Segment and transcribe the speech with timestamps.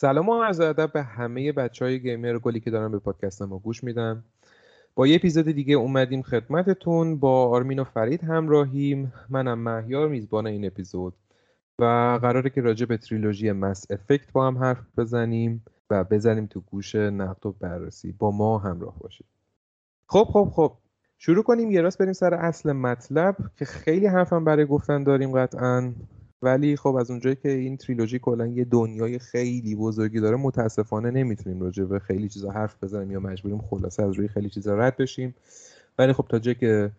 [0.00, 3.58] سلام و عرض ادب به همه بچه های گیمر گلی که دارن به پادکست ما
[3.58, 4.24] گوش میدن.
[4.94, 7.16] با یه اپیزود دیگه اومدیم خدمتتون.
[7.16, 9.12] با آرمین و فرید همراهیم.
[9.28, 11.14] منم مهیار میزبان این اپیزود.
[11.78, 11.84] و
[12.22, 16.94] قراره که راجع به تریلوژی مس افکت با هم حرف بزنیم و بزنیم تو گوش
[16.94, 18.12] نقد و بررسی.
[18.12, 19.26] با ما همراه باشید.
[20.06, 20.72] خب خب خب.
[21.18, 21.70] شروع کنیم.
[21.70, 25.92] یه راست بریم سر اصل مطلب که خیلی حرفم برای گفتن داریم قطعا.
[26.42, 31.60] ولی خب از اونجایی که این تریلوژی کلا یه دنیای خیلی بزرگی داره متاسفانه نمی‌تونیم
[31.60, 35.34] راجع به خیلی چیزا حرف بزنیم یا مجبوریم خلاصه از روی خیلی چیزا رد بشیم.
[35.98, 36.90] ولی خب تا جایی که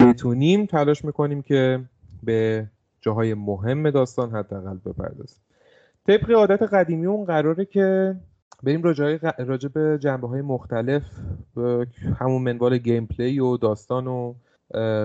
[0.00, 1.80] بتونیم تلاش می‌کنیم که
[2.22, 2.66] به
[3.00, 5.38] جاهای مهم داستان حداقل بپردازیم.
[6.06, 8.16] طبق عادت قدیمی اون قراره که
[8.62, 8.82] بریم
[9.38, 11.02] راجع به جنبه های مختلف
[12.18, 14.34] همون منوال گیم پلی و داستان و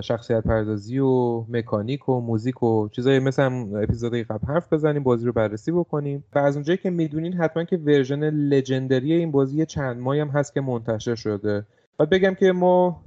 [0.03, 3.43] شخصیت پردازی و مکانیک و موزیک و چیزایی مثل
[3.83, 6.23] اپیزودهای قبل حرف بزنیم بازی رو بررسی بکنیم.
[6.35, 10.53] و از اونجایی که می‌دونین حتما که version Legendary این بازی چند ماهی هم هست
[10.53, 11.65] که منتشر شده.
[11.99, 13.01] و بگم که ما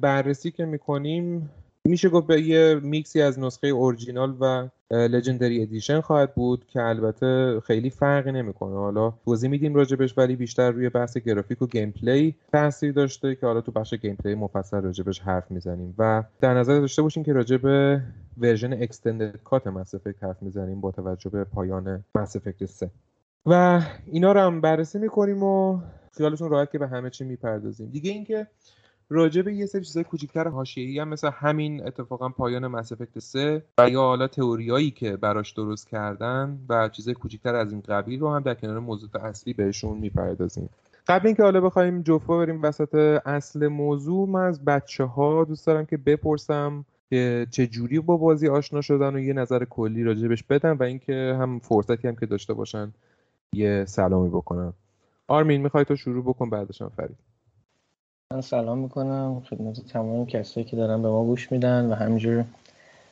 [0.00, 1.50] بررسی که می‌کنیم
[1.88, 7.60] میشه گفت به یه میکسی از نسخه اورجینال و Legendary Edition خواهد بود که البته
[7.60, 8.74] خیلی فرقی نمی‌کنه.
[8.74, 13.60] حالا توضیح میدیم راجبش ولی بیشتر روی بحث گرافیک و gameplay تاثیر داشته که حالا
[13.60, 15.94] تو بخش gameplay مفصل راجبش حرف می‌زنیم.
[15.98, 17.60] و در نظر داشته باشیم که راجب
[18.38, 22.90] ورژن اکستندد کات مس حرف می‌زنیم با توجه به پایان مس 3
[23.46, 25.80] و اینا رو هم بررسی می‌کنیم و
[26.16, 27.90] خیالتون راحت که به همه چی می‌پردازیم.
[27.90, 28.46] دیگه اینکه
[29.14, 33.62] راجع به یه سری چیزای کوچیک‌تر حاشیه‌ای هم مثل همین اتفاقا پایان مس افکت 3
[33.78, 38.30] و یا حالا تئوریایی که براش درست کردن و چیزای کوچیک‌تر از این قبیل رو
[38.34, 40.68] هم در کنار موضوع اصلی بهشون می‌پردازیم.
[41.06, 42.94] قبل اینکه حالا بخوایم جفا بریم وسط
[43.26, 48.48] اصل موضوع من از بچه ها دوست دارم که بپرسم که چه جوری با بازی
[48.48, 52.54] آشنا شدن و یه نظر کلی راجبش بدن و اینکه هم فرصتی هم که داشته
[52.54, 52.92] باشن
[53.52, 54.72] یه سلامی بکنن.
[55.28, 57.33] آرمین می‌خوای تو شروع بکن؟ بعدش هم فرید.
[58.32, 59.42] من سلام می‌کنم.
[59.50, 62.44] خدمت تمام کسایی که دارن به ما گوش میدن و همینجور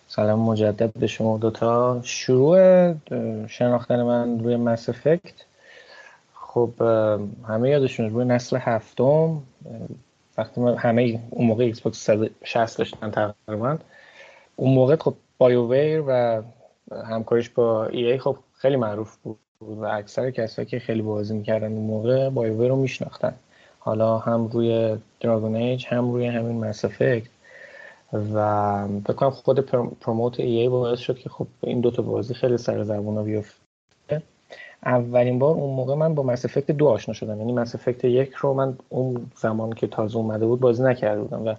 [0.08, 2.94] سلام مجدد به شما دوتا شروع
[3.46, 5.34] شناختن من روی مس افکت
[6.34, 6.70] خب
[7.48, 9.42] همه یادشون روی نسل هفتم.
[10.38, 13.78] وقتی من همه اون موقع Xbox 360 داشتن تقریبا.
[14.56, 16.42] اون موقع خب BioWare و
[17.04, 21.86] همکاریش با EA خب خیلی معروف بود و اکثر کسایی که خیلی بازی می‌کردن اون
[21.86, 23.34] موقع BioWare رو میشناختن.
[23.84, 27.28] حالا هم روی Dragon Age هم روی همین Mass Effect
[28.34, 29.60] و بکنم خود
[30.00, 34.22] promote EA باعث شد که خب این دوتا بازی خیلی سر زبون بیفته.
[34.86, 37.38] اولین بار اون موقع من با Mass Effect دو آشنا شدم.
[37.38, 41.46] یعنی Mass Effect یک رو من اون زمان که تازه اومده بود بازی نکرده بودم
[41.46, 41.54] و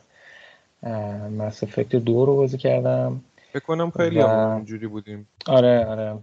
[1.30, 3.22] Mass Effect دو رو بازی کردم.
[3.56, 4.26] بکنم خیلی و...
[4.26, 5.28] اونجوری بودیم.
[5.48, 6.18] آره آره.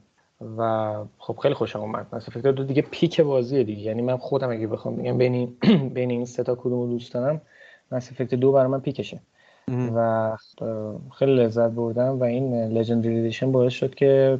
[0.58, 2.06] و خب خیلی خوشم اومد.
[2.12, 3.82] Mass Effect دو دیگه peak بازیه دیگه.
[3.82, 5.56] یعنی من خودم اگه بخوام بگم بین
[5.94, 7.40] بین این سه تا کدومو دوست دارم
[7.92, 9.20] Mass Effect دو برای من peak شه.
[9.94, 10.36] و
[11.18, 14.38] خیلی لذت بردم و این Legendary Edition باعث شد که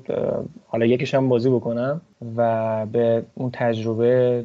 [0.67, 2.01] حالا یکش هم بازی بکنم
[2.37, 4.45] و به اون تجربه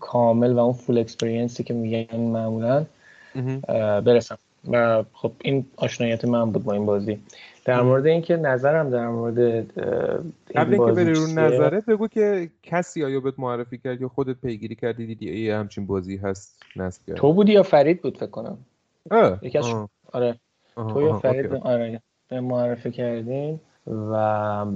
[0.00, 2.86] کامل و اون full experience ی که میگن معمولا
[4.04, 4.38] برسم.
[4.70, 7.18] و خب این آشنایت من بود با این بازی.
[7.64, 9.38] در مورد اینکه نظرم در مورد
[10.54, 14.74] قبل اینکه بری رو نظرت بگو که کسی آیا بهت معرفی کرد یا خودت پیگیری
[14.74, 18.58] کردی دیدی ای همچین بازی هست نصب کرد تو بودی یا فرید بود فکر کنم؟
[19.42, 19.66] یکی از
[20.12, 20.38] آره.
[20.74, 22.02] تو یا فرید آره.
[22.28, 24.66] به معرفی کردین و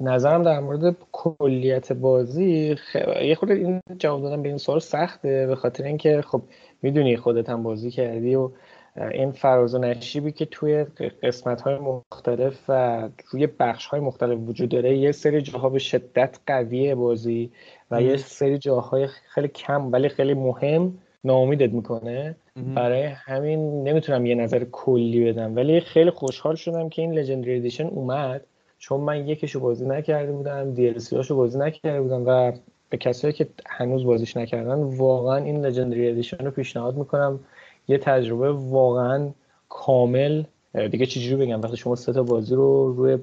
[0.00, 2.96] نظرم در مورد کلیت بازی خ...
[3.22, 6.42] یه خورده این جواب دادم به این سوال سخته به خاطر اینکه خب
[6.82, 8.50] می‌دونی خودت هم بازی کردی و
[8.96, 10.84] این فراز و نشیبی که توی
[11.22, 16.38] قسمت های مختلف و روی بخش های مختلف وجود داره یه سری جاها به شدت
[16.46, 17.50] قویه بازی
[17.90, 22.36] و یه سری جاهای خیلی کم ولی خیلی مهم ناامیدت می‌کنه.
[22.74, 25.56] برای همین نمی‌تونم یه نظر کلی بدم.
[25.56, 28.44] ولی خیلی خوشحال شدم که این لژندری ادیشن اومد
[28.78, 32.52] چون من یکیشو بازی نکرده بودم دی هاشو بازی نکرده بودم و
[32.90, 37.40] به کسایی که هنوز بازیش نکردن واقعا این لژندری ادیشن رو پیشنهاد می‌کنم
[37.88, 39.30] یه تجربه واقعا
[39.68, 40.44] کامل.
[40.90, 43.18] دیگه چجوری بگم؟ وقتی شما سه تا بازی رو روی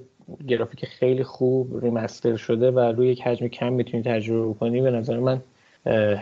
[0.48, 5.20] گرافیک خیلی خوب ریمستر شده و روی یک حجم کم می‌تونی تجربه کنی به نظر
[5.20, 5.42] من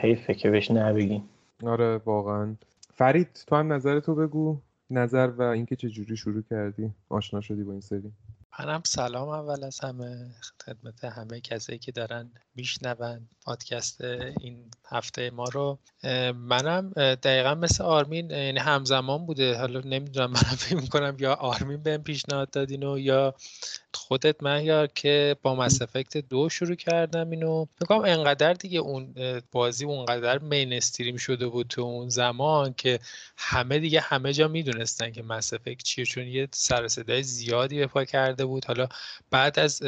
[0.01, 1.23] حیفه که بهش نبگیم.
[1.65, 2.55] آره واقعا.
[2.93, 4.57] فرید تو هم نظر تو بگو.
[4.89, 8.11] نظر و اینکه چه جوری شروع کردی؟ آشنا شدی با این سری؟
[8.59, 10.25] منم سلام اول از همه.
[10.65, 14.01] خدمت همه کسایی که دارن میشنون پادکست
[14.41, 15.79] این هفته ما رو.
[16.33, 19.57] منم دقیقا مثل آرمین یعنی همزمان بوده.
[19.57, 23.35] حالا نمی‌دونم منم فکر می‌کنم یا آرمین بهم پیشنهاد دادین و یا
[23.93, 27.65] خودت مهیار که با مس افکت دو شروع کردم اینو.
[27.81, 29.15] میگم انقدر دیگه اون
[29.51, 32.99] بازی اونقدر مینستریم شده بود تو اون زمان که
[33.37, 37.87] همه دیگه همه جا می‌دونستن که مس افکت چیه چون یه سر صدای زیادی به
[37.87, 38.65] پا کرده بود.
[38.65, 38.87] حالا
[39.31, 39.81] بعد از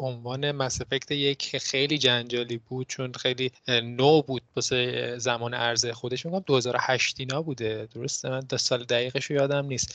[0.00, 6.26] عنوان مس افکت یک خیلی جنجالی بود چون خیلی نو بود واسه زمان عرضه خودش.
[6.26, 7.88] میگم 2008 اینا بوده.
[7.94, 9.94] درسته؟ من دو سال دقیقش یادم نیست.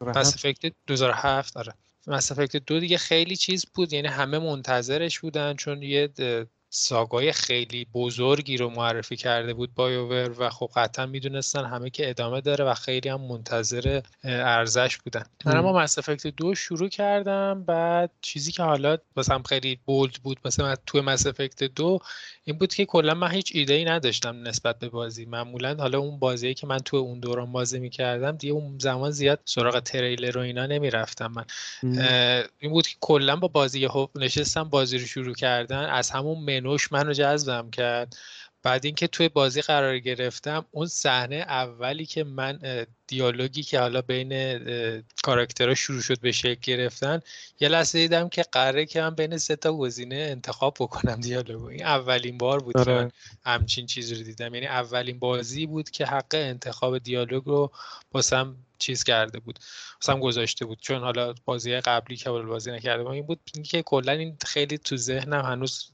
[0.00, 1.74] مس افکت 2007 آره.
[2.06, 2.32] مس
[2.66, 3.92] دو دیگه خیلی چیز بود.
[3.92, 6.10] یعنی همه منتظرش بودن چون یه
[6.76, 12.40] ساگای خیلی بزرگی رو معرفی کرده بود بایوور و خب قطعا می‌دونستن همه که ادامه
[12.40, 15.24] داره و خیلی هم منتظر ارزش بودن.
[15.44, 20.38] من اما مس افکت دو شروع کردم بعد چیزی که حالا واسم خیلی بولد بود
[20.44, 21.98] مثلا توی مس افکت دو
[22.44, 25.24] این بود که کلا من هیچ ایده ای نداشتم نسبت به بازی.
[25.24, 29.40] معمولا حالا اون بازی که من توی اون دوران بازی می‌کردم دیگه اون زمان زیاد
[29.44, 31.44] سراغ تریلر و اینا نمی‌رفتم من.
[32.58, 35.84] این بود که کلا با بازی نشستم بازی رو شروع کردن.
[35.84, 38.16] از همون منوش منو جذبم کرد.
[38.62, 42.58] بعد اینکه توی بازی قرار گرفتم اون صحنه اولی که من
[43.06, 44.58] دیالوگی که حالا بین
[45.24, 47.20] کاراکترها شروع شد به شکل گرفتن
[47.60, 51.66] یه لحظه دیدم که قراره که من بین سه تا گزینه انتخاب بکنم دیالوگو.
[51.66, 53.12] این اولین بار بود که من آره.
[53.46, 54.54] همچین چیزی رو دیدم.
[54.54, 57.72] یعنی اولین بازی بود که حق انتخاب دیالوگ رو
[58.10, 59.58] باسم چیز کرده بود.
[60.02, 60.78] مثلا گذاشته بود.
[60.80, 63.40] چون حالا بازی قبلی که بازی نکرده بود این بود
[63.70, 65.92] که کلا این خیلی تو ذهنم هنوز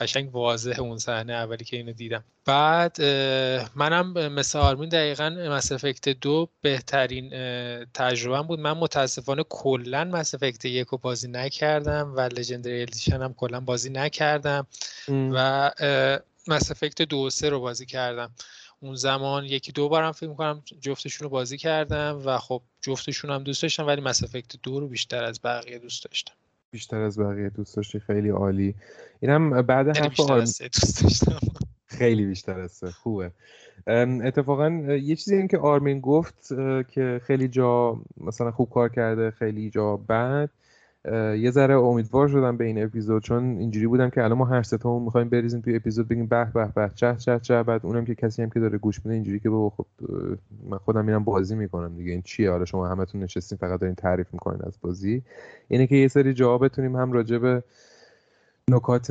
[0.00, 2.24] قشنگ واضح اون صحنه اولی که اینو دیدم.
[2.44, 3.02] بعد
[3.74, 7.30] منم مثل آرمین دقیقا مس افکت دو بهترین
[7.94, 8.60] تجربه بود.
[8.60, 13.90] من متاسفانه کلا مس افکت یک رو بازی نکردم و لژندری ادیشن هم کلا بازی
[13.90, 14.66] نکردم
[15.08, 15.70] و
[16.46, 18.30] مس افکت دو و سه رو بازی کردم.
[18.80, 23.42] اون زمان یکی دو بارم فکر می‌کنم جفتشون رو بازی کردم و خب جفتشون هم
[23.42, 26.34] دوست داشتم ولی مس افکت دو رو بیشتر از بقیه دوست داشتم.
[26.70, 28.74] بیشتر از بقیه دوست داشتی خیلی عالی.
[29.20, 31.38] اینم بعد یعنی حرف از دوست داشتم.
[31.86, 33.30] خیلی بیشتر از خوبه.
[34.24, 34.70] اتفاقا
[35.02, 36.48] یه چیزی این که آرمین گفت
[36.88, 40.50] که خیلی جا مثلا خوب کار کرده خیلی جا بد
[41.38, 45.02] یه ذره امیدوار شدم به این اپیزود چون اینجوری بودم که الان ما هر ستامون
[45.02, 48.42] می‌خوایم بریزیم توی اپیزود بگیم به به به چه چه چه بعد اونم که کسی
[48.42, 49.86] هم که داره گوش میده اینجوری که بابا خب
[50.70, 52.12] من خودم میرم بازی می‌کنم دیگه.
[52.12, 55.22] این چیه؟ حالا شما همتون نشستین فقط دارین تعریف می‌کنین از بازی.
[55.68, 57.62] اینه که یه سری جواب بتونیم هم راجع به
[58.70, 59.10] نکات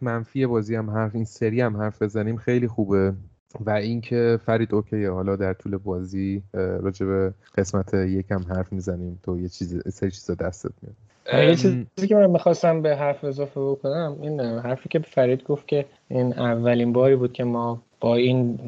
[0.00, 2.36] منفی بازی هم حرف این سری هم حرف بزنیم.
[2.36, 3.12] خیلی خوبه.
[3.60, 5.10] و اینکه فرید اوکیه.
[5.10, 9.20] حالا در طول بازی راجع به قسمت یکم حرف می‌زنیم.
[9.22, 11.48] تو یه چیز سری چیزا دستت میاد.
[11.48, 15.84] یه چیزی که من می‌خواستم به حرف اضافه بکنم این حرفی که فرید گفت که
[16.08, 18.58] این اولین باری بود که ما با این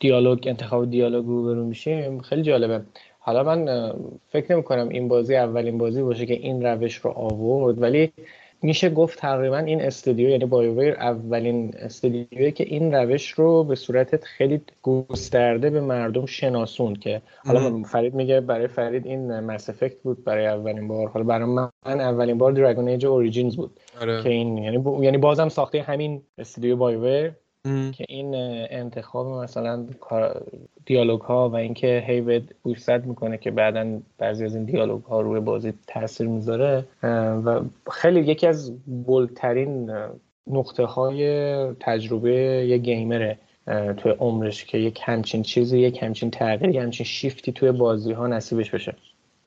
[0.00, 2.20] دیالوگ انتخاب دیالوگ روبرو میشیم.
[2.20, 2.80] خیلی جالبه.
[3.18, 3.92] حالا من
[4.28, 8.12] فکر نمی کنم این بازی اولین بازی باشه که این روش رو آورد ولی
[8.62, 14.24] میشه گفت تقریبا این استودیو یعنی BioWare اولین استودیویی که این روش رو به صورت
[14.24, 20.24] خیلی گسترده به مردم شناسوند که حالا فرید میگه برای فرید این Mass Effect بود
[20.24, 21.08] برای اولین بار.
[21.08, 21.70] حالا برای من
[22.00, 24.22] اولین بار Dragon Age Origins بود آره.
[24.22, 27.32] که این یعنی یعنی بازم ساخته همین استودیو BioWare.
[27.64, 28.34] که این
[28.70, 29.86] انتخاب مثلا
[30.86, 35.20] دیالوگ ها و اینکه هی به گوشزد می‌کنه که بعدا بعضی از این دیالوگ ها
[35.20, 36.84] روی بازی تاثیر می‌ذاره
[37.44, 37.60] و
[37.92, 38.72] خیلی یکی از
[39.04, 39.90] بولترین
[40.46, 42.34] نقطه های تجربه
[42.68, 43.38] یه گیمره
[43.96, 48.26] توی عمرش که یک همچین چیزی یک همچین تغییر یک همچین شیفتی توی بازی ها
[48.26, 48.94] نصیبش بشه.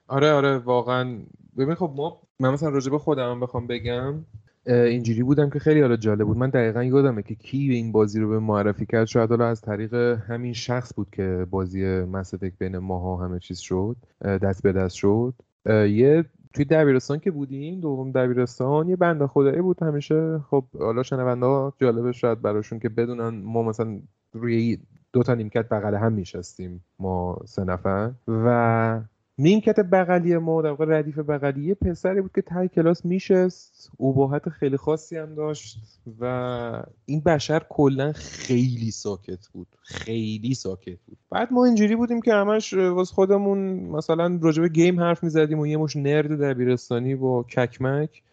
[0.07, 1.19] آره آره واقعا.
[1.57, 4.25] ببین خب ما من مثلا راجع به خودم بخوام بگم
[4.67, 6.37] اینجوری بودم که خیلی حالا جالب بود.
[6.37, 9.05] من دقیقا یادمه که کی این بازی رو به معرفی کرد.
[9.05, 9.93] شاید حالا از طریق
[10.27, 15.33] همین شخص بود که بازی مسدک بین ماها همه چیز شد دست به دست شد.
[15.69, 20.39] یه توی دبیرستان که بودیم دوم دبیرستان یه بنده خدایی بود همیشه.
[20.49, 23.99] خب حالا شنونده ها جالبه شاید براشون که بدونن ما مثلا
[24.33, 24.77] روی
[25.13, 28.11] دو تا نیمکت بغل هم میشستیم ما سه نفر.
[28.27, 29.01] و
[29.37, 33.91] نیمکت بغلی ما در واقع ردیف بغلی یه پسری بود که تای کلاس میشست.
[33.99, 35.77] اباحت خیلی خاصی هم داشت
[36.19, 39.67] و این بشر کلا خیلی ساکت بود.
[39.83, 41.17] خیلی ساکت بود.
[41.31, 45.77] بعد ما اینجوری بودیم که همش واس خودمون مثلا راجع گیم حرف می‌زدیم و یه
[45.77, 48.23] مش نرد دبیرستانی با ککمک.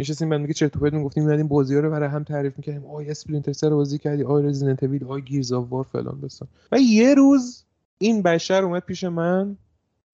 [0.00, 2.86] نشستیم بعد میگه چرت و پرت می‌گفتیم میادیم بازی رو برای هم تعریف می‌کردیم.
[2.86, 4.24] آی اسپلینتر سر بازی کردی.
[4.24, 7.64] آی رزیدنت آی گیرز وار فلان بسان و یه روز
[7.98, 9.56] این بشر اومد پیش من.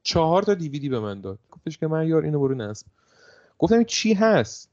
[0.07, 1.39] چهار تا دیویدی به من داد.
[1.51, 2.87] گفتش که من یار اینو برو نصب.
[3.59, 4.69] گفتم چی هست؟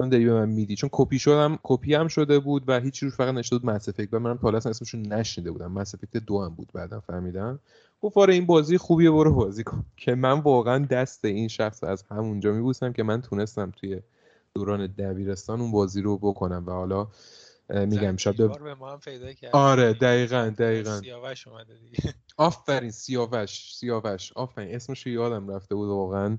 [0.00, 0.76] من داری به من میدی.
[0.76, 4.36] چون کپی شدم کپی هم شده بود و هیچی روش فقط نشده بود و منم
[4.36, 5.72] تا اسمشون نشنیده بودم.
[5.72, 5.94] مس
[6.26, 7.58] دو هم بود بعدا فهمیدم.
[8.02, 9.84] گفت آره این بازی خوبیه برو بازی کن.
[9.96, 14.00] که من واقعا دست این شخص از همونجا میبوسم که من تونستم توی
[14.54, 16.64] دوران دبیرستان اون بازی رو بکنم.
[16.66, 17.08] و حالا
[17.68, 21.00] میگم شاید به ما هم پیدا آره دقیقا دقیقا.
[21.00, 22.14] سیاوش اومده دیگه.
[22.36, 24.32] آفرین سیاوش سیاوش.
[24.32, 26.38] آفرین اسمش یادم رفته بود واقعا.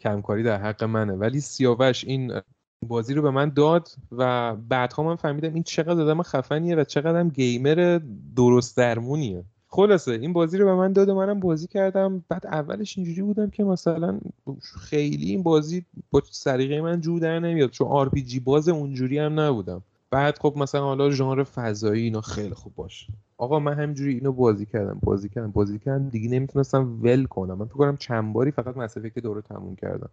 [0.00, 1.12] کمکاری در حق منه.
[1.12, 2.40] ولی سیاوش این
[2.82, 7.20] بازی رو به من داد و بعدها من فهمیدم این چقدر آدم خفنیه و چقدر
[7.20, 8.00] هم گیمر
[8.36, 9.44] درست درمونیه.
[9.68, 12.24] خلاصه این بازی رو به من داد و منم بازی کردم.
[12.28, 14.20] بعد اولش اینجوری بودم که مثلا
[14.60, 17.70] خیلی این بازی با سلیقه من جور در نمیاد.
[17.70, 19.82] چون RPG باز اونجوری هم نبودم.
[20.16, 23.06] بعد خب مثلا حالا ژانر فضایی اینا خیلی خوب باشه.
[23.38, 27.54] آقا من همینجوری اینو بازی کردم بازی کردم بازی کردم دیگه نمی‌تونستم ول کنم.
[27.54, 30.08] من فکر کنم چند باری فقط Mass Effect دو رو تموم کردم.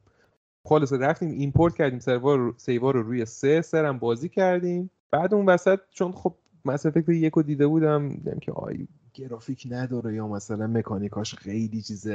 [0.65, 4.89] خلاصه رفتیم import کردیم سیوا رو روی سه سرم بازی کردیم.
[5.11, 6.33] بعد اون وسط چون خب
[6.65, 12.07] Mass Effect یک دیده بودم دیدم که آی گرافیک نداره یا مثلا مکانیکاش خیلی چیز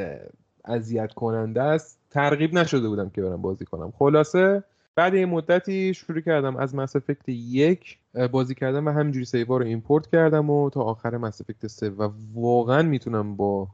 [0.65, 1.99] اذیت کننده است.
[2.11, 3.93] ترغیب نشده بودم که برم بازی کنم.
[3.99, 4.65] خلاصه
[4.99, 7.99] بعد یه مدتی شروع کردم از مس افکت یک
[8.33, 11.91] بازی کردم و همینجوری سیوا رو ایمپورت کردم و تا آخر مس افکت سه.
[11.91, 13.69] و واقعا می‌تونم با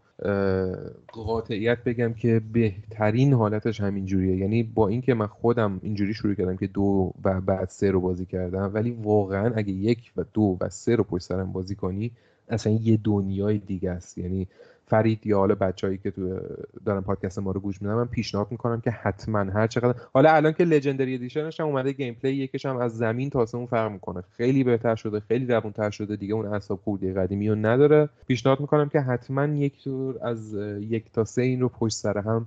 [1.12, 4.37] قاطعیت بگم که بهترین حالتش همینجوریه.
[4.37, 8.26] یعنی با اینکه من خودم اینجوری شروع کردم که دو و بعد سه رو بازی
[8.26, 12.11] کردم ولی واقعا اگه یک و دو و سه رو پشت سرم بازی کنی
[12.49, 14.19] اصلا یه دنیای دیگه است.
[14.19, 14.49] یعنی
[14.87, 16.41] فرید یا حالا بچه‌ای که تو
[16.85, 20.53] دارن پادکست ما رو گوش میدن من پیشنهاد می‌کنم که حتما هر چقدر حالا الان
[20.53, 24.23] که Legendary Edition ش هم اومده gameplay یکش هم از زمین تا آسمون فرق می‌کنه.
[24.37, 28.09] خیلی بهتر شده خیلی روونتر شده دیگه اون اعصاب خوردی قدیمی رو نداره.
[28.26, 32.47] پیشنهاد می‌کنم که حتما یک تور از یک تا سه این رو پشت سر هم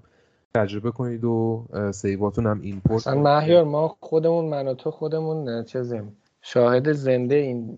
[0.56, 5.64] تجربه کنید و save اتون هم import مثلا مهیار ما خودمون من و تو خودمون
[5.64, 7.78] چیزیم شاهد زنده این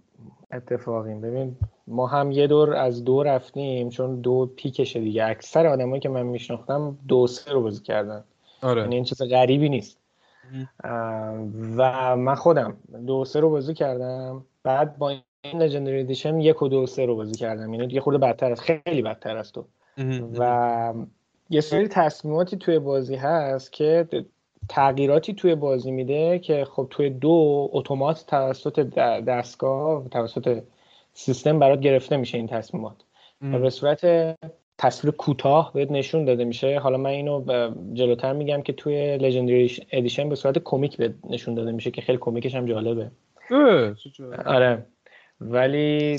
[0.52, 1.22] اتفاقیم.
[1.22, 1.56] ببین
[1.88, 5.26] ما هم یه دور از دو رفتیم چون دو پیکشه دیگه.
[5.26, 8.24] اکثر آدمایی که من میشناختم دو سه رو بازی کردن.
[8.62, 8.82] آره.
[8.82, 9.98] یعنی این چیز غریبی نیست.
[11.78, 14.46] و من خودم دو سه رو بازی کردم.
[14.64, 17.74] بعد با این لژندری ادیشن یک و دو سه رو بازی کردم.
[17.74, 19.66] یعنی یه خورده بدتر است خیلی بدتر است تو.
[20.40, 20.94] و
[21.50, 24.08] یه سری تصمیماتی توی بازی هست که
[24.70, 28.80] تغییراتی توی بازی میده که خب توی دو اتومات توسط
[29.28, 30.62] دستگاه توسط
[31.14, 32.96] سیستم برات گرفته میشه این تصمیمات.
[33.42, 34.36] و به صورت
[34.78, 36.80] تصویر کوتاه بهت نشون داده میشه.
[36.80, 37.44] حالا من اینو
[37.94, 42.18] جلوتر میگم که توی لژندری ادیشن به صورت کمیک بهت نشون داده میشه که خیلی
[42.22, 43.12] کمیکش هم جالبه.
[44.46, 44.86] آره.
[45.42, 46.18] ولی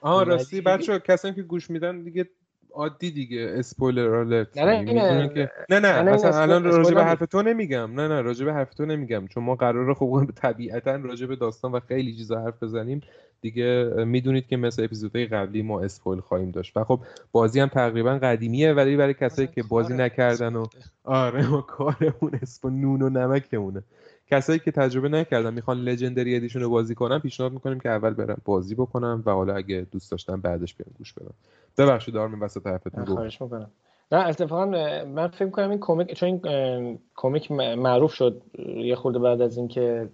[0.00, 2.28] آه راستی بچه کسانی که گوش میدن دیگه
[2.74, 3.54] عادی دیگه.
[3.54, 5.50] spoiler alert نه نه نه که...
[5.70, 8.00] نه نه, نه مثلا الان راجع به حرف تو نمیگم.
[8.00, 9.26] نه نه راجع به حرف تو نمیگم.
[9.26, 13.00] چون ما قراره خب طبیعتا راجع به داستان و خیلی چیزا حرف بزنیم.
[13.40, 16.76] دیگه می‌دونید که مثل اپیزودهای قبلی ما spoil خواهیم داشت.
[16.76, 17.00] و خب
[17.32, 20.66] بازی هم تقریبا قدیمیه ولی برای کسایی که بازی نکردن و
[21.04, 23.82] آره ما کارمون spoil نون و نمکمونه.
[24.30, 28.36] کسایی که تجربه نکردن می‌خوان Legendary Edition رو بازی کنن پیشنهاد می‌کنیم که اول برن
[28.44, 31.34] بازی بکنن و حالا اگه دوست داشتن بعدش بیان گوش بدن.
[31.78, 33.70] ببخشید دارم وسط حرفتون خواهش می‌کنم.
[34.12, 34.66] نه اتفاقا
[35.04, 38.42] من فکر کنم این کمیک چون این کمیک معروف شد
[38.76, 40.08] یه خورده بعد از اینکه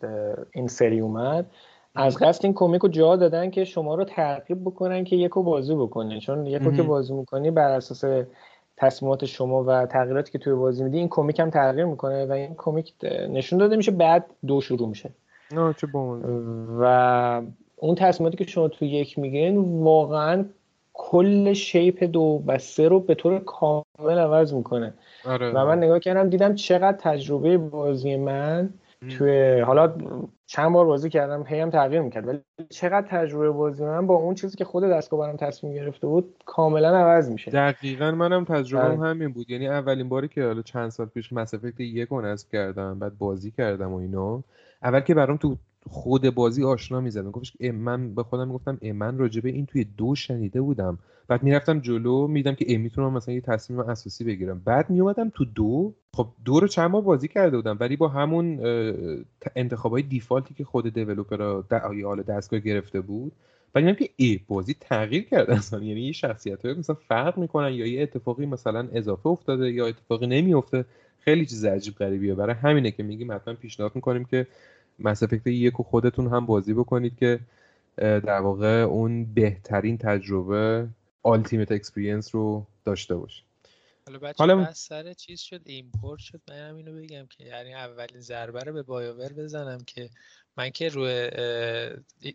[0.53, 1.47] این سری اومد.
[1.95, 5.75] از قصد این کمیک رو جا دادن که شما رو ترغیب بکنن که یکو بازی
[5.75, 8.25] بکنین چون یکو که بازی می‌کنی بر اساس
[8.77, 12.55] تصمیمات شما و تغییراتی که توی بازی میدی این کمیک هم تغییر می‌کنه و این
[12.55, 12.95] کمیک
[13.31, 15.11] نشون داده میشه بعد دو شروع میشه.
[15.53, 15.87] نه چه
[16.81, 17.43] و
[17.77, 20.45] اون تصمیماتی که شما توی یک میگین واقعا
[20.93, 24.95] کل شیپ دو و سه رو به طور کامل عوض می‌کنه
[25.25, 25.51] آره.
[25.51, 28.71] و من نگاه کردم دیدم چقدر تجربه بازی من
[29.09, 29.95] توی حالا
[30.47, 34.35] چند بار بازی کردم هی هم تغییر می‌کرد ولی چقدر تجربه بازی من با اون
[34.35, 38.97] چیزی که خود دستگاه برام تصمیم گرفته بود کاملا عوض میشه دقیقا منم تجربه هم
[38.97, 39.09] بله.
[39.09, 42.49] همین بود یعنی اولین باری که حالا چند سال پیش مس افکت یک رو نصب
[42.53, 44.43] کردم بعد بازی کردم و اینا
[44.83, 45.57] اول که برام تو
[45.87, 50.61] خود بازی آشنا می‌زدم گفتش من به خودم می‌گفتم من راجبه این توی دو شنیده
[50.61, 50.99] بودم.
[51.29, 54.63] بعد می‌رفتم جلو میدم که می‌تونم مثلا یه تصمیم اساسی بگیرم.
[54.65, 55.95] بعد میومدم تو دو.
[56.15, 57.77] خب دو رو چند بار بازی کرده بودم.
[57.81, 58.61] ولی با همون
[59.57, 61.63] انتخابای دیفالتی که خود دیولپر
[62.05, 63.33] حال دستگاه گرفته بود.
[63.75, 65.83] ولی که ای بازی تغییر کرده اصلا.
[65.89, 70.27] یعنی یه شخصیت های مثلا فرق می‌کنن یا یه اتفاقی مثلا اضافه افتاده یا اتفاقی
[70.27, 70.85] نمیفته
[71.19, 72.35] خیلی چیز عجیب غریبیه.
[72.35, 74.47] برای همینه که میگیم حتما پیشنهاد می‌کنیم که
[75.01, 77.41] Mass Effect یک و خودتون هم بازی بکنید که
[77.97, 80.89] در واقع اون بهترین تجربه
[81.23, 83.45] ultimate experience رو داشته باشید
[84.07, 88.61] حالا بچه حالا سر چیز شد import شد من اینو بگم که یعنی اولین ضربه
[88.61, 90.11] رو به BioWare بزنم که
[90.57, 91.31] من که روی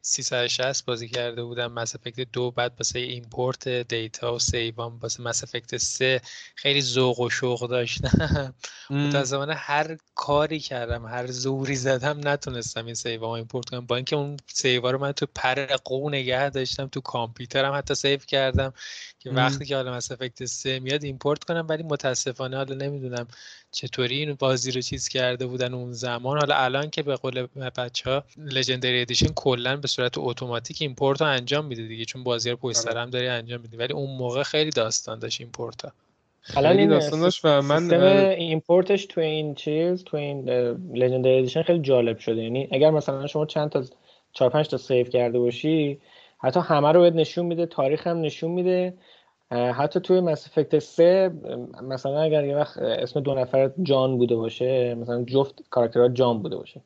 [0.01, 5.23] 360 بازی کرده بودم Mass Effect دو بعد واسه import دیتا و save ام واسه
[5.23, 6.21] Mass Effect سه
[6.55, 8.55] خیلی ذوق و شوق داشتم.
[8.89, 13.85] متاسفانه هر کاری کردم هر زوری زدم نتونستم این save ام import کنم.
[13.85, 17.95] با اینکه اون save ا رو من تو پر قو نگه داشتم تو کامپیوترم حتی
[17.95, 18.73] save کردم.
[19.25, 23.27] که وقتی که حالا Mass Effect سه میاد import کنم ولی متاسفانه حالا نمی‌دونم
[23.71, 26.37] چطوری این بازی رو چیز کرده بودن اون زمان.
[26.37, 31.27] حالا الان که به قول بچه ها Legendary Edition کلا به صورت اتوماتیک import رو
[31.27, 33.01] انجام میده دیگه چون بازی رو پشت آره.
[33.01, 35.91] هم داری انجام میده ولی اون موقع خیلی داستان داشت import ها
[36.57, 40.49] الان این داستان داشت و من import ش تو این چیز تو این
[40.93, 42.43] Legendary Edition خیلی جالب شده.
[42.43, 43.83] یعنی اگر مثلا شما چند تا
[44.33, 45.99] 4 5 تا save کرده باشی
[46.37, 48.93] حتی همه رو بهت نشون میده تاریخ هم نشون میده.
[49.51, 51.31] حتی توی Mass Effect 3
[51.83, 56.57] مثلا اگر یه وقت اسم دو نفر جان بوده باشه مثلا جفت کاراکترها جان بوده
[56.57, 56.81] باشه.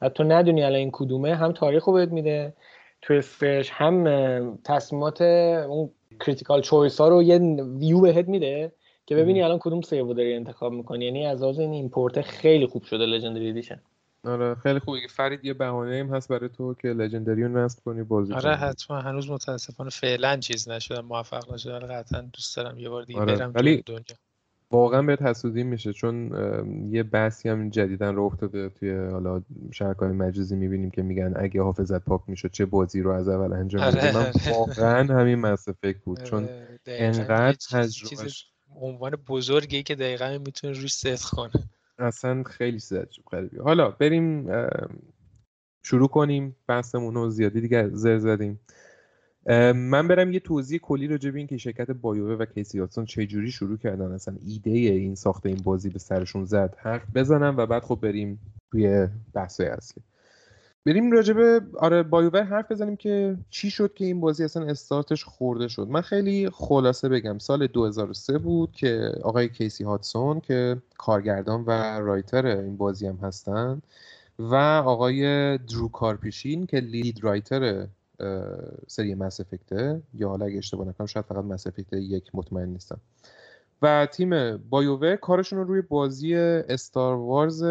[0.00, 2.52] و تو ندونی الان این کدومه هم تاریخ رو بهت میده
[3.02, 7.38] توی سش هم تصمیمات اون critical choice ها رو یه
[7.78, 8.72] ویو بهت میده
[9.06, 11.04] که ببینی الان کدوم save داری انتخاب می‌کنی.
[11.04, 13.80] یعنی از این import خیلی خوب شده Legendary Edition
[14.28, 18.02] آره خیلی خوبه فرید یه بهانه ایم هست برای تو که Legendary رو نصب کنی
[18.02, 19.00] بازی آره حتما.
[19.00, 23.36] هنوز متاسفانه فعلا چیز نشدم موفق نشدم قطعا دوست دارم یه بار دیگه آره.
[23.36, 24.02] برم ولی دنیا.
[24.70, 26.32] واقعا بهت حسودی میشه چون
[26.90, 29.42] یه بحثی هم جدیدا رو افتاده توی حالا
[29.72, 33.82] شبکه‌های مجازی می‌بینیم که میگن اگه حافظت پاک می‌شد چه بازی رو از اول انجام
[33.82, 34.14] آره.
[34.14, 38.46] من واقعا همین Mass Effect بود چون آره، انقدر تجربهش
[38.80, 41.70] عنوان بزرگی که دقیقا می‌تونه روش ست کنه.
[41.98, 43.24] اصلا خیلی چیز عجیب
[43.60, 44.48] حالا بریم
[45.82, 48.60] شروع کنیم بحثمون رو زیادی دیگه زر زدیم.
[49.74, 53.26] من برم یه توضیح کلی راجع به این که شرکت بایوه و کیسی هاتسون چه
[53.26, 54.12] جوری شروع کردن.
[54.12, 58.40] اصلا ایده این ساخت این بازی به سرشون زد حرف بزنم و بعد خب بریم
[58.70, 60.02] توی بحث اصلی.
[60.86, 65.24] بریم راجع به آره بایوور حرف بزنیم که چی شد که این بازی اصلا استارتش
[65.24, 65.88] خورده شد.
[65.88, 72.46] من خیلی خلاصه بگم سال 2003 بود که آقای کیسی هاتسون که کارگردان و writer
[72.46, 73.82] این بازی هم هستن
[74.38, 74.54] و
[74.86, 77.86] آقای Drew Karpyshyn که lead writer
[78.86, 82.68] سری Mass Effect ه یا حالا اگه اشتباه نکنم شاید فقط Mass Effect یک مطمئن
[82.68, 83.00] نیستم.
[83.82, 87.64] و تیم BioWare کارشون رو روی بازی Star Wars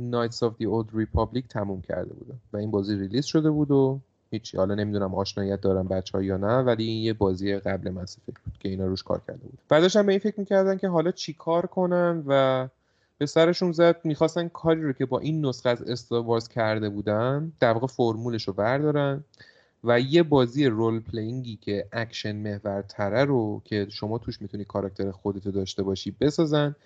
[0.00, 4.00] Knights of the Old Republic تموم کرده بوده و این بازی release شده بود و
[4.30, 4.56] هیچی.
[4.56, 8.38] حالا نمی‌دونم آشنایت دارن بچه ها یا نه ولی این یه بازی قبل Mass بود
[8.60, 9.58] که اینا روش کار کرده بود.
[9.68, 12.68] بعدش هم به این فکر می‌کردن که حالا چی کار کنن و
[13.18, 17.72] به سرشون زد می‌خواستن کاری رو که با این نسخه از Star کرده بودن در
[17.72, 19.24] واقع فرمولش رو بردارن
[19.84, 25.10] و یه بازی role playing ی که اکشن محورتره رو که شما توش می‌تونی کاراکتر
[25.10, 26.76] خودتو داشته باشی بسازن.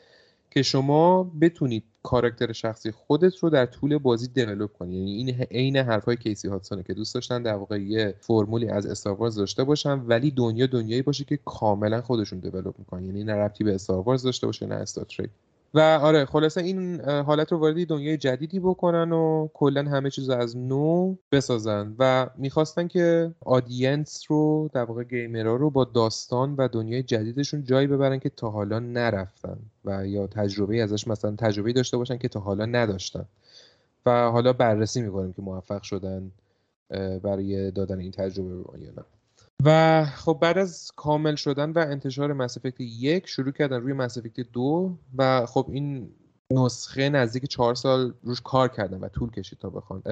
[0.54, 4.96] که شما بتونید کاراکتر شخصی خودت رو در طول بازی develop کنی.
[4.96, 8.86] یعنی این عین حرفای Casey Hudson ه که دوست داشتن در واقع یه فرمولی از
[8.86, 13.04] Star Wars داشته باشن ولی دنیا دنیایی باشه که کاملا خودشون develop می‌کنن.
[13.04, 15.04] یعنی نه ربطی به Star Wars داشته باشه نه Star
[15.74, 20.56] و آره خلاصه این حالت رو وارد دنیای جدیدی بکنن و کلا همه چیز از
[20.56, 21.94] نو بسازن.
[21.98, 27.86] و می‌خواستن که آدینس رو در واقع گیمرها رو با داستان و دنیای جدیدشون جایی
[27.86, 32.40] ببرن که تا حالا نرفتن و یا تجربه ازش مثلا تجربه داشته باشن که تا
[32.40, 33.24] حالا نداشتن.
[34.06, 36.30] و حالا بررسی می‌کنیم که موفق شدن
[37.22, 39.04] برای دادن این تجربه رو یا نه.
[39.64, 44.18] و خب بعد از کامل شدن و انتشار مس یک شروع کردن روی مس
[44.52, 46.10] دو و خب این
[46.50, 50.02] نسخه نزدیک چهار سال روش کار کردن و طول کشید تا بخوان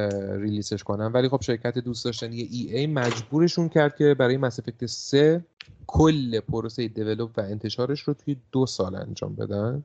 [0.40, 1.06] release ش کنن.
[1.06, 5.44] ولی خب شرکت دوست داشتنیه EA مجبورشون کرد که برای Mass Effect 3
[5.86, 9.84] کل پروسه develop و انتشارش رو توی دو سال انجام بدن.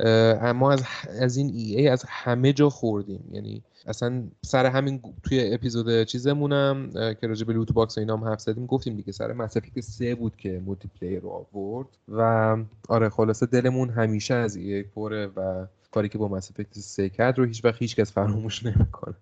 [0.00, 0.82] اما از,
[1.20, 3.24] از این EA از همه جا خوردیم.
[3.32, 8.24] یعنی اصلا سر همین توی اپیزود چیزمونم که راجع به loot box و اینا هم
[8.24, 12.56] حرف زدیم گفتیم دیگه سر Mass Effect سه بود که multiplayer رو آورد و
[12.88, 17.44] آره خلاصه دلمون همیشه از EA پره و کاری که با Mass سه کرد رو
[17.44, 19.14] هیچ وقت هیچ کس فراموش نمی‌کنه.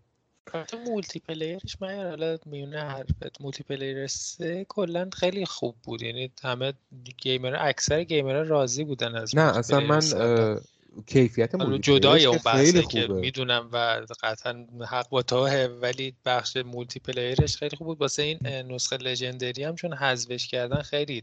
[0.46, 3.40] تو multiplayer ش من حالا میونه حرفت.
[3.40, 6.02] multiplayer سه کلا خیلی خوب بود.
[6.02, 6.72] یعنی همه
[7.16, 10.00] gamer اکثر gamer ها راضی بودن از نه اصلا من
[11.06, 17.00] کیفیت multi جدای اون بحثه که می‌دونم و قطعا حق با توه ولی بخش multiplayer
[17.00, 18.00] ش خیلی خوب بود.
[18.00, 21.22] واسه این نسخه Legendary هم چون حذفش کردن خیلی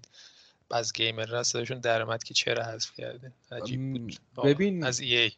[0.71, 4.15] از gamer ا صداشون درآمد که چرا حذف کردن عجیب بود.
[4.43, 5.31] ببین از EA.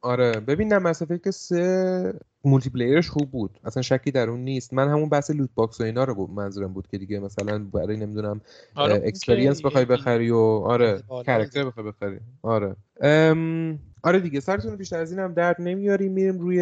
[0.00, 0.40] آره.
[0.40, 2.12] ببین نه Mass Effect سه
[2.44, 3.60] multiplayer ش خوب بود.
[3.64, 4.74] اصلا شکی در اون نیست.
[4.74, 8.40] من همون بحث loot box و اینا رو منظورم بود که دیگه مثلا برای نمی‌دونم
[8.74, 12.18] آره experience بخوای بخری و آره character بخوای بخری.
[12.42, 12.76] آره.
[13.00, 13.78] ام...
[14.02, 16.56] آره دیگه سرتون بیشتر از این هم درد نمیاریم میریم روی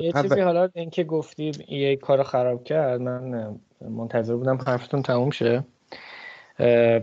[0.00, 3.48] یه چیزی حالا اینکه گفتید EA کار خراب کرد من
[3.90, 5.64] منتظر بودم حرفتون تموم شه.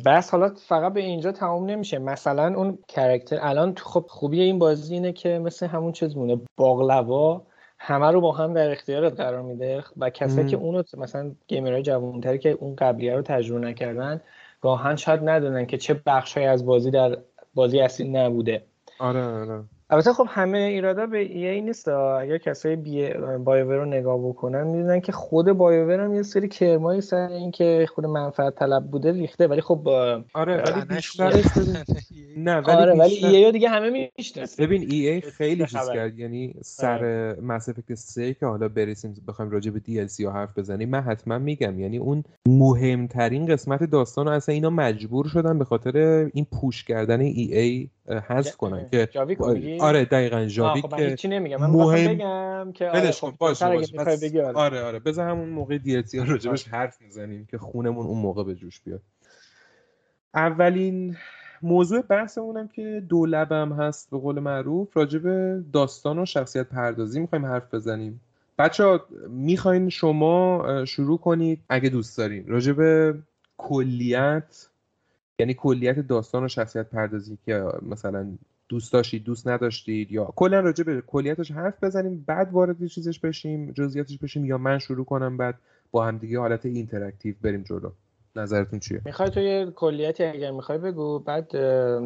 [0.05, 1.99] بس حالا فقط به اینجا تموم نمیشه.
[1.99, 7.41] مثلا اون کرکتر الان خب خوبی این بازی اینه که مثل همون چیز مونه باقلوا
[7.79, 12.39] همه رو با هم در اختیارت قرار میده و کسایی که اونو مثلا گیمرهای جوانتری
[12.39, 14.21] که اون قبلیه رو تجربه نکردن
[14.61, 17.17] گاهن شاید ندونن که چه بخشی از بازی در
[17.53, 18.63] بازی اصلی نبوده.
[18.99, 19.63] آره آره.
[19.91, 21.87] البته خب همه ایرادا به ای نیست.
[21.87, 23.09] اگر کسایی بی
[23.43, 27.85] بایوور رو نگاه بکنن می‌دونن که خود بایوور هم یه سری کرمایی سر این که
[27.95, 29.47] خود منفعت طلب بوده ریخته.
[29.47, 29.87] ولی خب
[30.33, 31.45] آره ولی بیشترش
[32.37, 34.63] نه ولی آره ولی ای ای دیگه همه می‌شناسن.
[34.63, 36.19] ببین ای ای خیلی چیز کرد.
[36.19, 40.57] یعنی سر مس افکت 3 که حالا برسیم بخوایم راجع به دی ال سی حرف
[40.57, 41.79] بزنیم من حتما میگم.
[41.79, 45.97] یعنی اون مهمترین قسمت داستان رو اصلا اینا مجبور شدن به خاطر
[46.33, 47.89] این پوش کردن ای ای
[48.27, 49.09] حذف کنن که
[49.81, 51.57] آره دقیقا جاویک خب که نمیگم.
[51.57, 52.13] من مهم...
[52.13, 54.53] بگم که آره خب باشه آره.
[54.53, 54.99] آره آره.
[54.99, 59.01] بذار همون موقع دی راجبش حرف می‌زنیم که خونمون اون موقع به جوش بیاد.
[60.33, 61.17] اولین
[61.61, 65.21] موضوع بحثمونم که دو لبم هست به قول معروف راجب
[65.71, 68.21] داستان و شخصیت پردازی می‌خوایم حرف بزنیم.
[68.57, 72.47] بچه ها می‌خواین شما شروع کنید اگه دوست دارین.
[72.47, 73.15] راجب
[73.57, 74.67] کلیت
[75.39, 78.27] یعنی کلیت داستان و شخصیت پردازی که مثلا
[78.69, 83.71] دوست داشتید دوست نداشتید یا کلا راجع به کلیتش حرف بزنیم بعد وارد چیزش بشیم
[83.71, 85.55] جزئیاتش بشیم یا من شروع کنم بعد
[85.91, 87.89] با هم دیگه حالت interactive بریم جلو.
[88.35, 91.47] نظرتون چیه؟ می‌خوای تو یه کلیتی اگر می‌خوای بگو بعد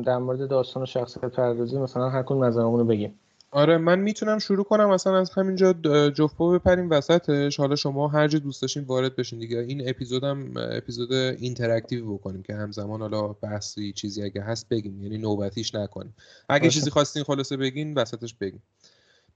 [0.05, 3.19] در مورد داستان و شخصیت پردازی مثلا هر کدوم نظرمون رو بگیم.
[3.53, 5.73] آره من می‌تونم شروع کنم مثلا از همینجا
[6.09, 7.59] جفت‌پا بپریم وسطش.
[7.59, 9.59] حالا شما هر جا دوست داشتین وارد بشین دیگه.
[9.59, 15.03] این اپیزودم اپیزود interactive بکنیم که همزمان حالا بحثی چیزی اگه هست بگیم.
[15.03, 16.13] یعنی نوبتیش نکنیم.
[16.49, 18.59] اگه چیزی خواستین خلاصه بگین وسطش بگین.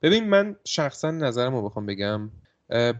[0.02, 2.30] ببین من شخصا نظرم رو بخوام بگم.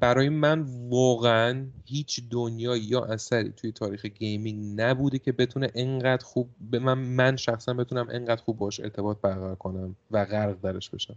[0.01, 6.49] برای من واقعا هیچ دنیا یا اثری توی تاریخ gaming نبوده که بتونه انقدر خوب
[6.71, 11.17] به من من شخصا بتونم انقدر خوب باش ارتباط برقرار کنم و غرق درش بشم.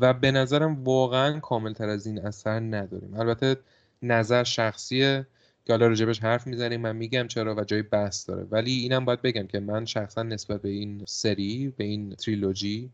[0.00, 3.14] و به نظرم واقعا کامل تر از این اثر نداریم.
[3.20, 3.56] البته
[4.02, 5.26] نظر شخصیه
[5.64, 8.42] که حالا راجبش حرف می‌زنیم من میگم چرا و جای بحث داره.
[8.50, 12.90] ولی اینم باید بگم که من شخصا نسبت به این سری به این تریلوژی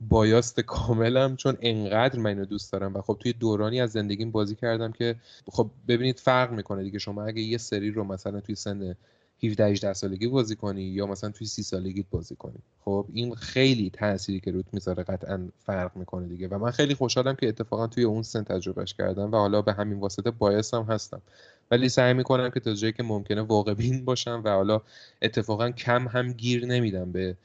[0.00, 2.94] بایاست کاملم چون انقدر من اینو دوست دارم.
[2.94, 5.16] و خب توی دورانی از زندگیم بازی کردم که
[5.52, 6.98] خب ببینید فرق می‌کنه دیگه.
[6.98, 8.96] شما اگه یه سری رو مثلا توی سن
[9.42, 13.90] 17 18 سالگی بازی کنی یا مثلا توی 30 سالگی بازی کنی خب این خیلی
[13.90, 16.48] تأثیری که روت می‌ذاره قطعا فرق می‌کنه دیگه.
[16.48, 20.00] و من خیلی خوشحالم که اتفاقا توی اون سن تجربهش کردم و حالا به همین
[20.00, 20.32] واسطه
[20.72, 21.22] هم هستم.
[21.70, 24.80] ولی سعی می‌کنم که تا جایی که ممکنه واقع بین باشم و حالا
[25.22, 27.36] اتفاقا کم هم گیر نمیدم به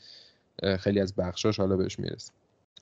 [0.80, 2.34] خیلی از بخشاش حالا بهش می‌رسم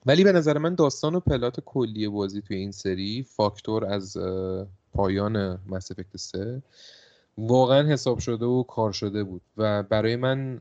[0.06, 4.16] ولی به نظر من داستان و پلات کلی بازی توی این سری فاکتور از
[4.92, 6.62] پایان مس افکت 3
[7.38, 10.58] واقعا حساب شده و کار شده بود و برای من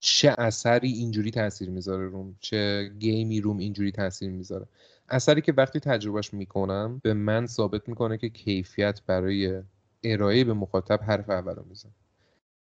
[0.00, 4.66] چه اثری اینجوری تاثیر می‌ذاره روم چه گیمی روم اینجوری تاثیر می‌ذاره.
[5.08, 9.62] اثری که وقتی تجربهش می‌کنم به من ثابت می‌کنه که کیفیت برای
[10.04, 11.90] ارائه به مخاطب حرف اول میزن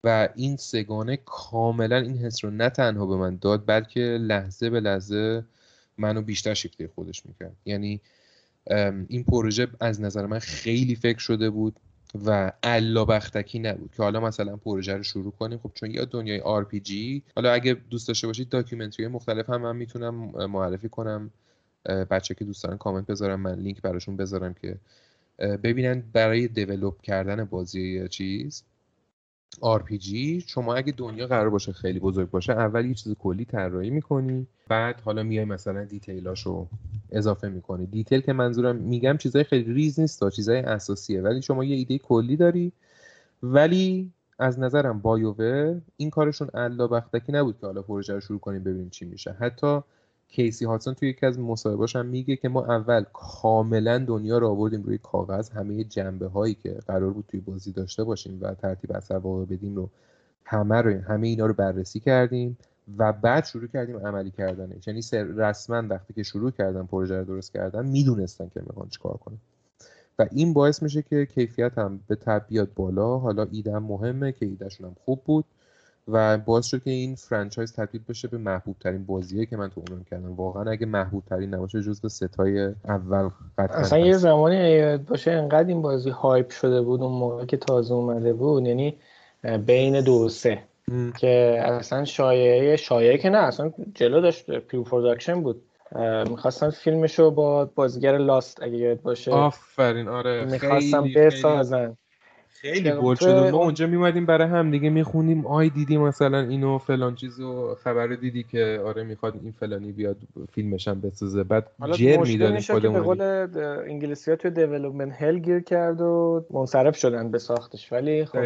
[0.05, 4.81] و این سگانه کاملا این حس رو نه تنها به من داد بلکه لحظه به
[4.81, 5.45] لحظه
[5.99, 7.57] منو بیشتر شکلی خودش می‌کرد.
[7.65, 8.01] یعنی
[9.09, 11.77] این پروژه از نظر من خیلی فکر شده بود
[12.27, 15.59] و الا بختکی نبود که حالا مثلا پروژه رو شروع کنیم.
[15.59, 20.15] خب چون یا دنیای RPG حالا اگه دوست داشته باشید documentary مختلف هم من می‌تونم
[20.47, 21.31] معرفی کنم.
[22.11, 24.77] بچه که دوست دارن کامنت بذارم من لینک براشون بذارم که
[25.39, 28.65] ببینن برای develop کردن بازی چیز.
[29.57, 30.09] RPG
[30.47, 35.01] شما اگه دنیا قرار باشه خیلی بزرگ باشه اول یه چیز کلی طراحی می‌کنی بعد
[35.01, 36.67] حالا میای مثلا detail اشو
[37.11, 37.87] اضافه می‌کنی.
[37.87, 41.99] detail که منظورم میگم چیزای خیلی ریز نیست تا چیزای اساسیه ولی شما یه ایده
[41.99, 42.73] کلی داری.
[43.43, 48.63] ولی از نظرم BioWare این کارشون الا بختکی نبود که حالا پروژه رو شروع کنیم
[48.63, 49.33] ببینیم چی میشه.
[49.33, 49.81] حتی
[50.29, 54.83] Casey Hudson توی یکی از مصاحبهاش هم میگه که ما اول کاملا دنیا رو آوردیم
[54.83, 59.17] روی کاغذ همه جنبه هایی که قرار بود توی بازی داشته باشیم و ترتیب اثر
[59.17, 59.91] واقع بدیم رو
[60.45, 62.59] همه رو همه اینا رو بررسی کردیم
[62.99, 67.53] و بعد شروع کردیم عملی کردنش یعنی رسما وقتی که شروع کردن پروژه رو درست
[67.53, 69.39] کردن می‌دونستن که می‌خوان چیکار کنن.
[70.19, 73.19] و این باعث میشه که کیفیت هم به تبعیت بالا.
[73.19, 75.45] حالا ایده مهمه که ایدهشون هم خوب بود.
[76.13, 79.83] و باعث شد که این franchise تبدیل بشه به محبوب ترین بازیه که من تو
[79.89, 80.35] عمرم کردم.
[80.35, 85.83] واقعا اگه محبوب ترین نباشه جزو ستای اول قطعا اصلا یه زمانی باشه انقدر این
[85.83, 88.97] بازی hype شده بود اون موقع که تازه اومده بود یعنی
[89.67, 90.63] بین دو و سه.
[91.19, 95.63] که اصلا شایعه شایعه که نه اصلا جلو داشت pre-production بود.
[96.31, 99.31] می‌خواستن فیلمشو با بازیگر Lost اگه یاد باشه.
[99.31, 100.45] آفرین آره.
[100.45, 101.97] می‌خواستن بسازن.
[102.61, 107.15] خیلی گل شد ما اونجا میمدیم برای هم دیگه می‌خونیم آی دیدی مثلا اینو فلان
[107.15, 110.17] چیزو خبر دیدی که آره می‌خواد این فلانی بیاد
[110.53, 113.21] فیلمش هم بسازه بعد جر می‌دادیم خودمون به قول
[113.91, 117.93] انگلیسی ها توی development hell گیر کرد و منصرف شدن به ساختش.
[117.93, 118.39] ولی خب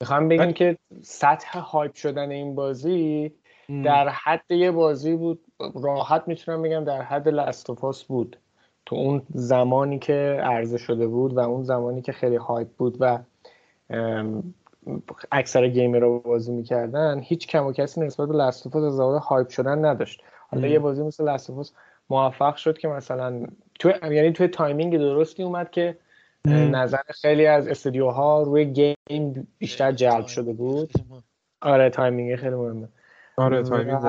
[0.00, 3.32] می‌خوام بگیم که سطح hype شدن این بازی
[3.84, 5.40] در حد یه بازی بود.
[5.82, 8.36] راحت می‌تونم بگم در حد Last of Us بود.
[8.86, 13.18] تو اون زمانی که عرضه شده بود و اون زمانی که خیلی hype بود و
[15.32, 17.20] اکثر gamer رو بازی می‌کردن.
[17.24, 20.22] هیچ کم و کسی نسبت به Last of Us از hype شدن نداشت.
[20.48, 21.72] حالا یه بازی مثل Last of Us
[22.10, 23.46] موفق شد که مثلا
[23.78, 25.96] تو یعنی توی timing درستی اومد که
[26.46, 30.90] نظر خیلی از استودیوها روی game بیشتر جلب شده بود.
[31.60, 32.88] آره timing خیلی مهمه.
[33.36, 34.00] آره timing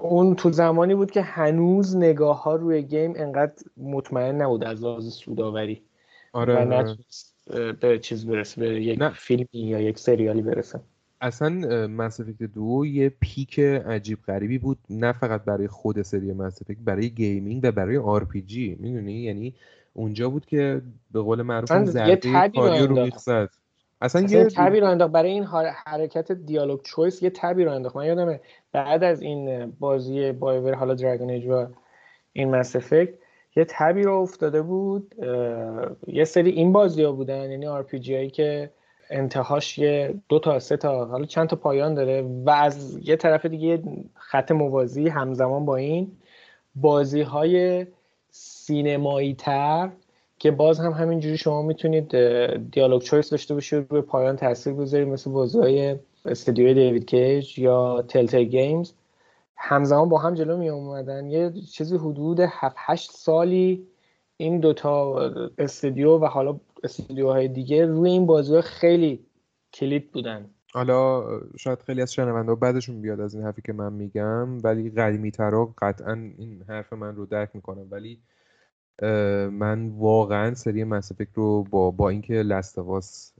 [0.00, 5.08] اون تو زمانی بود که هنوز نگاه ها روی game انقدر مطمئن نبود از لحاظ
[5.08, 5.82] سوداوری.
[6.32, 6.96] آره, آره.
[7.80, 9.10] به چیز برسه به یک نه.
[9.10, 10.80] فیلمی یا یک سریالی برسه
[11.20, 11.48] اصلا
[11.86, 12.20] Mass
[12.54, 14.78] دو یه peak عجیب غریبی بود.
[14.90, 19.54] نه فقط برای خود سری Mass برای gaming و برای RPG می‌دونی؟ یعنی
[19.92, 23.50] اونجا بود که به قول معروف ضربه کاری رو زد
[24.00, 25.12] اصلا یه تبی رو انداخت.
[25.12, 25.44] برای این
[25.86, 27.96] حرکت dialogue choice یه تبی رو انداخت.
[27.96, 28.40] من یادمه
[28.72, 31.66] بعد از این بازی BioWare حالا Dragon Age و
[32.32, 33.14] این Mass Effect
[33.56, 35.14] یه تبی رو افتاده بود
[36.06, 38.70] یه سری این بازی ها بودن یعنی آر هایی که
[39.10, 43.46] انتهاش یه دو تا سه تا حالا چند تا پایان داره و از یه طرف
[43.46, 43.82] دیگه
[44.14, 46.12] خط موازی همزمان با این
[46.74, 47.86] بازی های
[48.30, 49.90] سینمایی تر
[50.38, 52.16] که باز هم همینجوری شما می‌تونید
[52.70, 55.96] dialogue choice داشته باشید روی پایان تاثیر بذارید مثل بازی های
[56.46, 58.92] دیوید کیج یا Telltale Games.
[59.56, 63.86] همزمان با هم جلو می اومدن یه چیزی حدود 7 8 سالی
[64.36, 65.18] این دوتا
[65.58, 69.26] استودیو و حالا استودیوهای دیگه روی این بازی خیلی
[69.72, 70.50] کلید بودن.
[70.72, 71.24] حالا
[71.56, 75.74] شاید خیلی از شنونده بعدشون بیاد از این حرفی که من میگم ولی قدیمی ترا
[75.78, 77.86] قطعا این حرف من رو درک می‌کنم.
[77.90, 78.20] ولی
[79.50, 83.32] من واقعا سری مسافک رو با با اینکه لستواس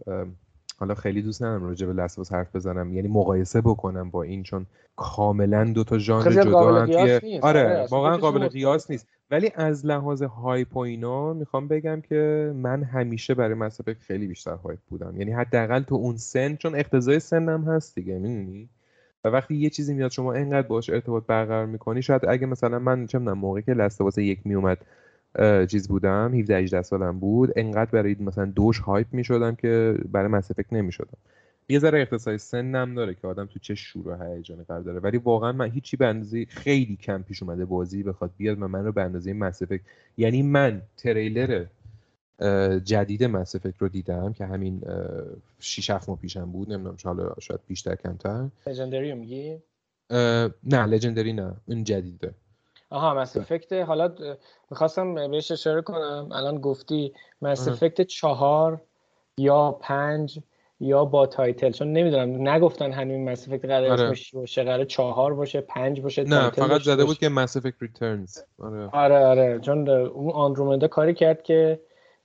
[0.77, 2.93] حالا خیلی دوست ندارم راجع به لستواس حرف بزنم.
[2.93, 8.49] یعنی مقایسه بکنم با این چون کاملا دو تا ژانر جدا آره, آره واقعا قابل
[8.49, 9.09] قیاس نیست.
[9.31, 14.55] ولی از لحاظ هایپ و اینا می‌خوام بگم که من همیشه برای مسافک خیلی بیشتر
[14.55, 15.17] هایپ بودم.
[15.17, 18.69] یعنی حداقل تو اون سن چون اقتضای سنم هست دیگه می‌دونی؟
[19.25, 23.07] و وقتی یه چیزی میاد شما انقدر باش ارتباط برقرار می‌کنی شاید اگه مثلا من
[23.07, 24.79] چه موقعی که لستواس یک میومد
[25.71, 27.53] چیز بودم 17 18 سالم بود.
[27.57, 31.19] انقدر برای مثلا دوش هایپ می‌شدم که برای مس نمی‌شدم.
[31.69, 35.01] یه ذره اختصاصی سنم داره که آدم تو چه شور و هیجان قرار داره.
[35.01, 38.85] ولی واقعا من هیچی به اندازه خیلی کم پیش اومده بازی بخواد بیاد و من
[38.85, 39.63] رو به اندازه مس
[40.17, 41.65] یعنی من تریلر
[42.85, 44.83] جدید مس رو دیدم که همین
[45.59, 46.73] 6 7 ماه پیشم بود.
[46.73, 48.49] نمی‌دونم حالا شاید بیشتر کمتر.
[48.67, 49.59] legendary میگی؟
[50.65, 51.55] نه legendary نه.
[51.67, 52.35] این جدیده.
[52.91, 54.15] آها Mass Effect حالا
[54.71, 56.29] می‌خواستم بهش اشاره کنم.
[56.33, 57.13] الان گفتی
[57.43, 58.81] Mass Effect چهار
[59.39, 60.39] یا پنج
[60.81, 61.71] یا با title.
[61.71, 64.03] چون نمی‌دونم نگفتن همین Mass Effect قرار آره.
[64.03, 68.39] اسمش باشه قرار چهار باشه پنج باشه نه فقط زده بود که Mass Effect returns
[68.59, 68.89] آره.
[68.93, 69.61] آره آره.
[69.61, 71.81] چون اون Andromeda کاری کرد که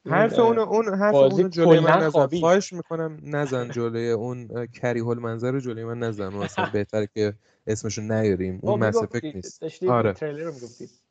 [0.05, 2.27] حرف اون اون حرف اون جلوی من نزن.
[2.27, 6.33] خواهش می‌کنم نزن جلوی اون کری هول منظر رو جلوی من نزن.
[6.33, 7.33] اصلا بهتره که
[7.67, 8.59] اسمشو نیاریم.
[8.61, 9.83] اون مس نیست.
[9.87, 10.15] آره.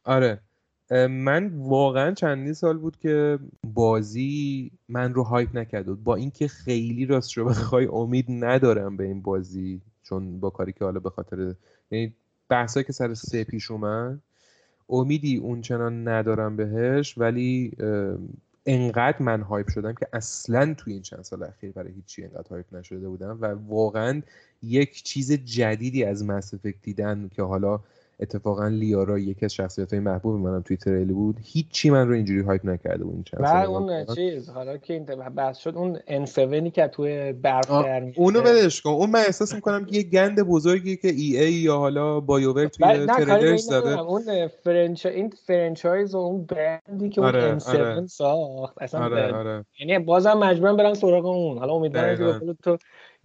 [0.05, 0.41] آره.
[1.09, 3.39] من واقعا چندین سال بود که
[3.75, 5.87] بازی من رو هایپ نکرد.
[5.87, 10.73] بود با اینکه خیلی راست رو بخوای امید ندارم به این بازی چون با کاری
[10.73, 11.55] که حالا به خاطر
[11.91, 12.15] یعنی
[12.49, 14.21] بحثایی که سر سه پیش اومد
[14.89, 17.73] امیدی اون چنان ندارم بهش ولی
[18.71, 22.75] انقدر من hype شدم که اصلا توی این چند سال اخیر برای هیچی انقدر hype
[22.75, 24.23] نشده بودم و واقعا
[24.63, 27.81] یک چیز جدیدی از Mass دیدن که حالا
[28.21, 31.37] اتفاقا لیارا یکی از شخصیت های محبوب منم توی تریلی بود.
[31.43, 35.05] هیچی من رو اینجوری hype نکرده بود این چند و اون چیز حالا که این
[35.37, 38.91] بحث شد اون N7 که توی برف در اونو ولش کن.
[38.91, 43.61] اون من احساس می‌کنم که یه گند بزرگی که EA یا حالا BioWare توی تریلرش
[43.61, 44.01] زده.
[44.01, 48.07] اون franch این franchise و اون برندی که آره، اون N7 آره.
[48.07, 49.65] ساخت اصلا آره، آره.
[49.81, 51.59] یعنی بازم مجبورم برم سراغ اون.
[51.59, 52.79] حالا امیدوارم که تو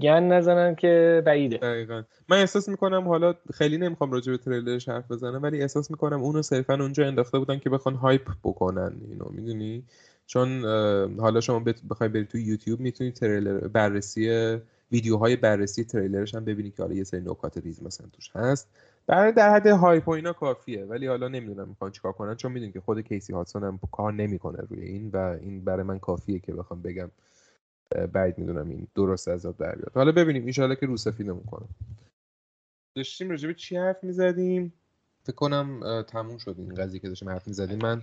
[0.04, 1.58] گند نزنن که بعیده.
[1.58, 2.04] دقیقا.
[2.30, 6.42] من احساس می‌کنم حالا خیلی نمی‌خوام راجع به تریلرش حرف بزنم ولی احساس می‌کنم اونو
[6.42, 9.84] صرفا اونجا انداخته بودن که بخوان hype بکنن اینو می‌دونی؟
[10.26, 10.66] چون
[11.20, 14.58] حالا شما بخوای برید تو یوتیوب می‌تونید تریلر بررسی
[14.92, 18.70] ویدیوهای بررسی تریلرش هم ببینید که حالا یه سری نکات ریز مثلا توش هست.
[19.08, 22.74] برای در حد هایپ و اینا کافیه ولی حالا نمی‌دونم می‌خوان چیکار کنن چون می‌دونید
[22.74, 26.54] که خود کیسی هاتسون هم کار نمی‌کنه روی این و این برای من کافیه که
[26.54, 27.12] بخوام بگم
[28.14, 29.92] بعید می‌دونم این درست از در بیاد.
[29.96, 31.66] حالا ببینیم ان که رو سفیدمون کنه
[32.96, 34.74] داشتیم راجع به چی حرف می‌زدیم؟
[35.24, 37.80] فکر کنم تموم شد این قضیه که داشتیم حرف می‌زدیم.
[37.80, 38.02] من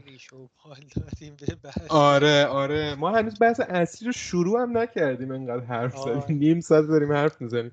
[1.88, 2.94] آره آره.
[2.94, 6.37] ما هنوز بحث اصلی رو شروع هم نکردیم انقدر حرف زدیم.
[6.38, 7.72] نیم ساعت داریم حرف می‌زنیم.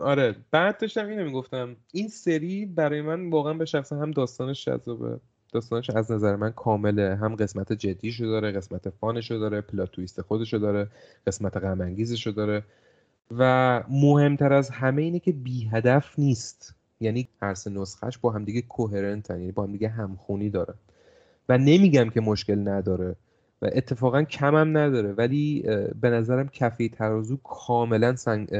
[0.00, 0.36] آره.
[0.50, 1.76] بعد داشتم اینو می‌گفتم.
[1.92, 5.20] این سری برای من واقعا به شخص هم داستانش جذابه.
[5.52, 7.16] داستانش از نظر من کامله.
[7.16, 10.88] هم قسمت جدیشو داره قسمت فانشو داره پلات تویست خودشو داره
[11.26, 11.94] قسمت غم
[12.36, 12.62] داره.
[13.38, 16.74] و مهمتر از همه اینه که بی هدف نیست.
[17.00, 20.74] یعنی هر سه نسخهش با همدیگه کوهرنتن یعنی با همدیگه همخونی داره
[21.48, 23.16] و نمیگم که مشکل نداره
[23.62, 25.62] و اتفاقا کمم نداره ولی
[26.00, 28.16] به نظرم کفی ترازو کاملا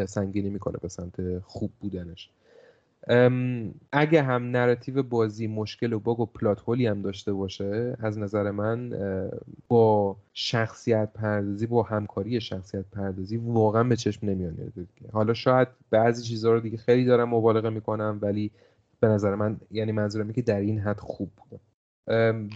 [0.07, 2.31] سنگینی می‌کنه به سمت خوب بودنش.
[3.93, 8.51] اگه هم نراتیو بازی مشکل و باگ و پلات هولی هم داشته باشه از نظر
[8.51, 8.93] من
[9.69, 14.55] با شخصیت پردازی با همکاری شخصیت پردازی واقعا به چشم نمیاد
[15.13, 18.51] حالا شاید بعضی چیزها رو دیگه خیلی دارم مبالغه می‌کنم ولی
[19.01, 21.61] به نظر من یعنی منظورم که در این حد خوب بوده.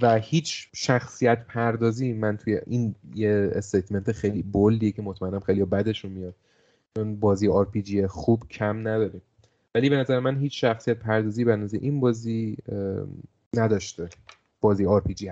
[0.02, 5.64] و هیچ شخصیت پردازی من توی این یه statement خیلی bold یه که مطمئنم خیلی
[5.64, 6.34] بدشون میاد.
[6.96, 7.68] چون بازی آر
[8.08, 9.22] خوب کم نداریم.
[9.76, 12.56] ولی به نظر من هیچ شخصیت پردازی به نظر این بازی
[13.56, 14.08] نداشته.
[14.60, 15.30] بازی RPG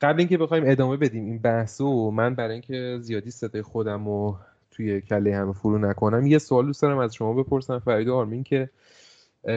[0.00, 4.36] قبل اینکه بخوایم ادامه بدیم این بحثو من برای اینکه زیادی صدای خودم رو
[4.70, 8.44] توی کله همه فرو نکنم یه سوال دوست دارم از شما بپرسم فرید و آرمین
[8.44, 8.70] که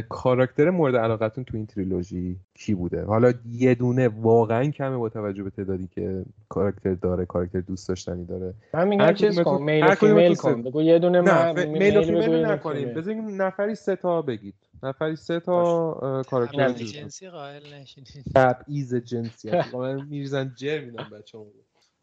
[0.10, 5.44] کاراکتر مورد علاقتون تو این تریلوژی کی بوده؟ حالا یه دونه واقعا کمه با توجه
[5.44, 8.54] به تعدادی که کاراکتر داره کاراکتر دوست داشتنی داره.
[8.74, 10.62] من میگم چیز کن میل فیمیل کن.
[10.62, 12.94] بگو یه دونه نه میل فیمیل نکنیم.
[12.94, 14.56] بزنیم نفری سه تا بگید.
[14.84, 18.04] نفری سه تا کاراکتر جنسی قائل نشین.
[18.36, 19.74] تبعیض جنسیت.
[19.74, 21.48] من میرزن جر میدم بچه‌مون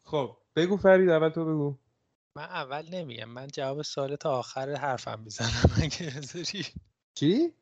[0.03, 1.75] خب بگو فرید اول تو بگو.
[2.35, 5.71] من اول نمیگم من جواب سوال تا آخر حرفم می‌زنم.
[5.83, 6.11] اگه
[7.13, 7.53] چی؟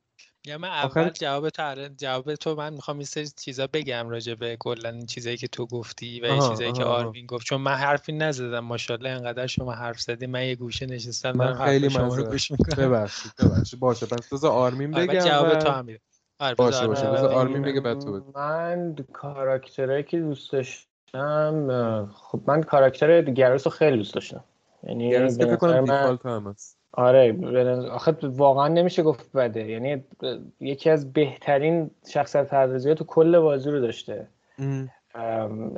[0.45, 4.57] یا من اول جواب تو جواب تو من می‌خوام این سری چیزا بگم راجع به
[4.59, 7.45] کلا این چیزایی که تو گفتی و این چیزایی که آروین گفت.
[7.45, 10.27] چون من حرفی نزدم ماشاءالله انقدر شما حرف زدی.
[10.27, 12.87] من یه گوشه نشستم من خیلی شما رو گوش می‌کنم.
[12.87, 13.79] ببخشید ببخشید.
[13.79, 15.87] باشه پس بذار آرمین آره، بگم جواب تو هم
[16.39, 17.07] آره باشه باشه.
[17.07, 23.71] بذار آرمین بگه بعد تو من کاراکترایی که دوست داشتم خب من کاراکتر گروس رو
[23.71, 24.43] خیلی دوست داشتم.
[24.83, 26.78] یعنی فکر کنم دیفالت هم هست.
[26.99, 27.37] آره
[27.91, 29.69] آخه واقعا نمیشه گفت بده.
[29.69, 30.03] یعنی
[30.59, 34.27] یکی از بهترین شخصیت پردازی تو کل بازی رو داشته.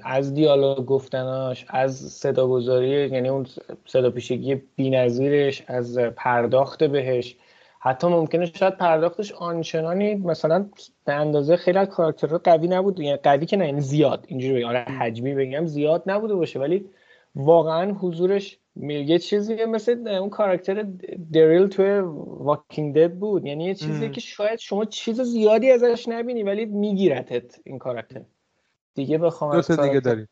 [0.04, 3.48] از دیالوگ گفتناش از صدا گذاری یعنی اون
[3.86, 7.36] صدا پیشگی بی‌نظیرش از پرداخت بهش.
[7.80, 10.66] حتی ممکنه شاید پرداختش آنچنانی مثلا
[11.06, 13.00] به اندازه خیلی از کاراکترها قوی نبود.
[13.00, 14.26] یعنی قوی که نه یعنی زیاد.
[14.28, 16.60] اینجوری آره حجمی بگم زیاد نبوده باشه.
[16.60, 16.86] ولی
[17.36, 20.88] واقعا حضورش یه چیزی مثل اون character
[21.34, 23.46] دریل توی Walking Dead بود.
[23.46, 28.22] یعنی یه چیزی که شاید شما چیز زیادی ازش نبینی ولی میگیرتت این character.
[28.96, 30.28] دیگه بخوام دو تا دیگه داریم.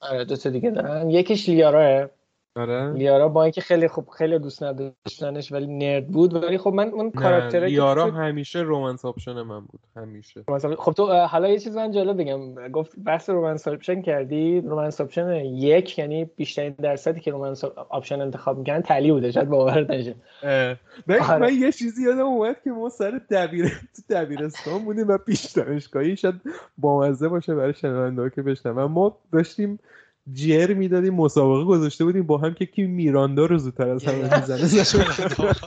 [0.00, 2.10] آره دو تا دیگه دارم یکیش لیاراه
[2.56, 2.92] آره.
[2.92, 7.10] لیارا با اینکه خیلی خوب خیلی دوست نداشتنش ولی nerd بود ولی خب من اون
[7.10, 10.44] character ه لیارا همیشه romance option من بود همیشه.
[10.78, 12.68] خب تو حالا یه چیز من جالب بگم.
[12.68, 14.60] گفت بحث romance option کردی.
[14.60, 19.30] romance option یک یعنی بیشترین درصدی که romance option انتخاب می‌کنن تالی بوده.
[19.30, 20.14] شاید باور نشه.
[20.42, 20.78] آره.
[21.38, 26.16] من یه چیزی یادم اومد که ما سر دبیر تو دبیرستان بودیم و پیش دانشگاهی
[26.16, 26.34] شاید
[26.78, 28.84] بامزه باشه برای شنونده که بشنون.
[28.84, 29.78] ما داشتیم
[30.32, 34.84] جر می‌دادیم مسابقه گذاشته بودیم با هم که کی میراندا رو زودتر از همه می‌زنه.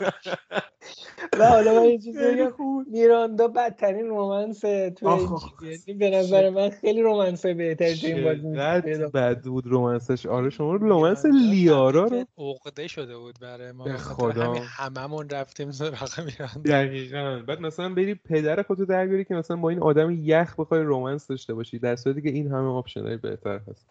[1.39, 2.51] نه حالا من یه چیزی بگم.
[2.91, 9.41] میراندا بدترین رومنس تو یعنی به نظر من خیلی رومنس بهتری تو این بازی بد
[9.41, 13.83] بود رومنسش آره شما رومنس لیارا رو عقده شده بود برای ما.
[13.83, 14.53] به خدا.
[14.53, 16.61] هممون رفتیم سراغ میراندا.
[16.71, 17.43] دقیقاً.
[17.47, 21.53] بعد مثلا بری پدر خودتو در که مثلا با این آدم یخ بخوای رومنس داشته
[21.53, 21.79] باشی.
[21.79, 23.87] در صورتی که این همه آپشنای بهتر هست.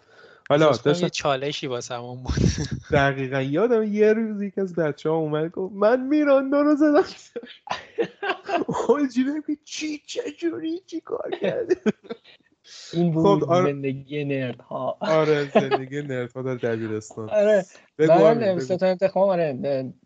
[0.51, 2.34] حالا داشت یه چالشی همون بود.
[2.92, 7.05] دقیقا یادم یه روز یکی از بچه ها اومد گفت من میراندا رو زدم.
[8.88, 11.76] حاجی که چی چجوری چی کار کرده
[12.92, 13.72] این بود خب آره...
[13.72, 17.30] زندگی نرد ها آره زندگی نرد ها در دبیرستان.
[17.30, 17.64] آره.
[17.99, 19.53] من ستاره انتخاب آره.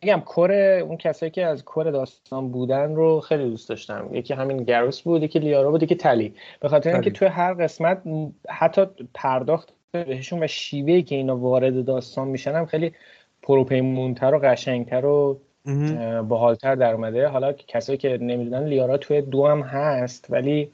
[0.03, 4.09] میگم کور اون کسایی که از کور داستان بودن رو خیلی دوست داشتم.
[4.13, 6.35] یکی همین گروس بود یکی لیارا بود یکی تلی.
[6.61, 8.03] به خاطر اینکه توی هر قسمت
[8.49, 12.93] حتی پرداخت بهشون و شیوهی که اینا وارد داستان میشن هم خیلی
[13.43, 15.41] پروپیمونتر و قشنگتر و
[16.29, 17.29] باحالتر در اومده.
[17.29, 20.71] حالا کسایی که نمی‌دونن لیارا توی دو هم هست ولی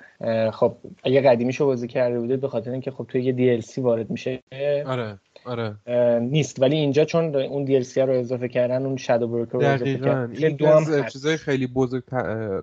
[0.52, 4.42] خب اگه قدیمیشو بازی کرده بودید به خاطر اینکه خب توی یه DLC وارد میشه
[4.86, 5.18] آره.
[5.46, 5.76] آره.
[6.20, 6.62] نیست.
[6.62, 10.32] ولی اینجا چون اون دی رو اضافه کردن اون شادو بروکر رو اضافه کردن.
[10.36, 12.02] این دو هم چیزای خیلی بزرگ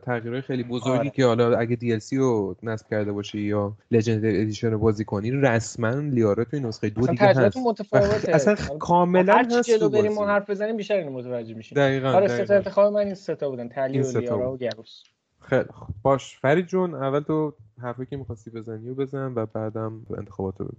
[0.05, 1.09] تغییرهای خیلی بزرگی آره.
[1.09, 5.89] که حالا اگه دی رو نصب کرده باشی یا لژند ادیشن رو بازی کنی رسما
[5.89, 7.57] لیارا توی نسخه دو دیگه هست.
[7.57, 8.35] متفاوته.
[8.35, 11.75] اصلا کاملا هست هر جلو بریم ما حرف بزنیم بیشتر اینو متوجه میشیم.
[11.75, 13.67] دقیقاً آره سه انتخاب من این سه تا بودن.
[13.67, 15.03] تلی و لیارا و گروس
[15.41, 15.65] خیلی
[16.03, 16.37] باش.
[16.39, 20.73] فرید جون اول تو حرفی که می‌خواستی بزنی و بزن و بعدم انتخاباتو بگو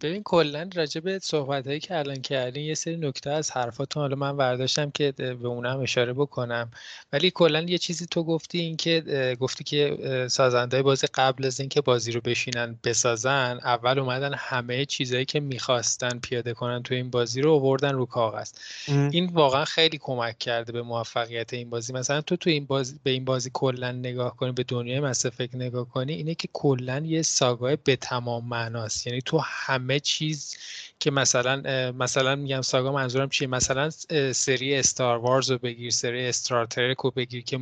[0.00, 4.16] ببین کلا راجع به صحبت هایی که الان کردین یه سری نکته از حرفاتون حالا
[4.16, 6.70] من برداشتم که به اونم اشاره بکنم.
[7.12, 9.96] ولی کلا یه چیزی تو گفتی این که گفتی که
[10.30, 16.18] سازنده بازی قبل از اینکه بازی رو بشینن بسازن اول اومدن همه چیزهایی که می‌خواستن
[16.18, 18.52] پیاده کنن تو این بازی رو آوردن رو کاغذ.
[18.88, 21.92] این واقعا خیلی کمک کرده به موفقیت این بازی.
[21.92, 25.88] مثلا تو تو این بازی به این بازی کلا نگاه کنی به دنیای مس نگاه
[25.88, 29.06] کنی اینه که کلا یه ساگای به تمام معناست.
[29.06, 30.56] یعنی تو همه همه چیز
[31.00, 33.90] که مثلا مثلا میگم ساگا منظورم چیه؟ مثلا
[34.32, 37.58] سری استار وارز رو بگیر سری استار ترک رو بگیر که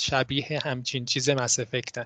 [0.00, 2.04] شبیه همچین چیز مس افکتن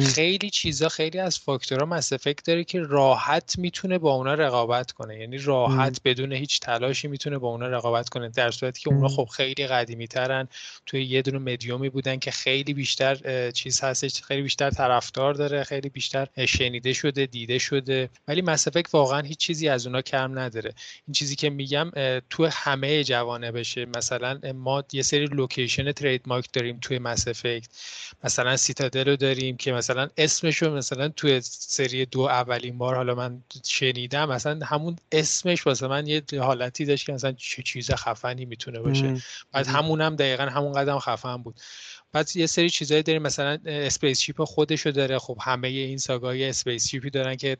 [0.00, 5.18] خیلی چیزا خیلی از فاکتورها مس افکت داره که راحت می‌تونه با اونا رقابت کنه.
[5.18, 8.28] یعنی راحت بدون هیچ تلاشی می‌تونه با اونا رقابت کنه.
[8.28, 10.48] در صورتی که اونا خب خیلی قدیمی ترن
[10.86, 15.88] توی یه دونه مدیومی بودن که خیلی بیشتر چیز هستش خیلی بیشتر طرفدار داره خیلی
[15.88, 18.10] بیشتر شنیده شده دیده شده.
[18.28, 20.74] ولی Mass واقعا هیچ چیزی از اونا کم نداره.
[21.06, 21.90] این چیزی که میگم
[22.30, 27.68] تو همه جوانبشه مثلا ما یه سری location trademark داریم توی Mass Effect
[28.24, 33.14] مثلا Citadel رو داریم که مثلا اسمش رو مثلا توی سری دو اولین بار حالا
[33.14, 38.44] من شنیدم مثلا همون اسمش واسه من یه حالتی داشت که مثلا چه چیز خفنی
[38.44, 39.22] می‌تونه باشه.
[39.52, 41.60] بعد همونم هم دقیقا همون قدم خفن بود.
[42.12, 45.18] بعد یه سری چیزایی داریم مثلا spaceship خودشو داره.
[45.18, 47.56] خب همه این saga های spaceship ی دارن که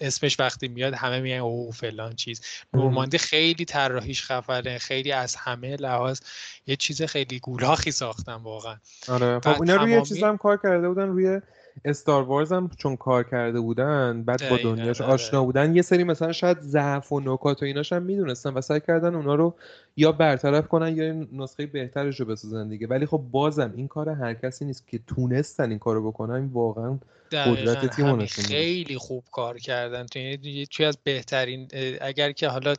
[0.00, 2.40] اسمش وقتی میاد همه میگن او فلان چیز.
[2.74, 6.20] Normandy خیلی طراحیش خفنه خیلی از همه لحاظ
[6.66, 8.76] یه چیز خیلی گولاخی ساختن واقعا.
[9.08, 9.40] آره.
[9.40, 11.40] خب اونا روی چیز هم کار کرده بودن روی
[11.84, 15.12] Star Wars هم چون کار کرده بودن بعد با دنیاش آره.
[15.12, 18.80] آشنا بودن یه سری مثلا شاید ضعف و نکات و ایناش هم می‌دونستن و سعی
[18.80, 19.54] کردن اونا رو
[19.96, 22.86] یا برطرف کنن یا نسخه بهترش رو بسازن دیگه.
[22.86, 26.98] ولی خب بازم این کار هر کسی نیست که تونستن این کارو بکنن واقعا
[27.32, 30.06] قدرت تیم خیلی خوب کار کردن.
[30.06, 31.68] تو یکی از بهترین
[32.00, 32.74] اگر که حالا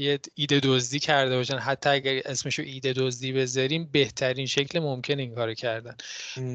[0.00, 1.56] یه ایده دزدی کرده باشن.
[1.56, 5.94] حتی اگر اسمشو ایده دزدی بذاریم بهترین شکل ممکن این کارو کردن.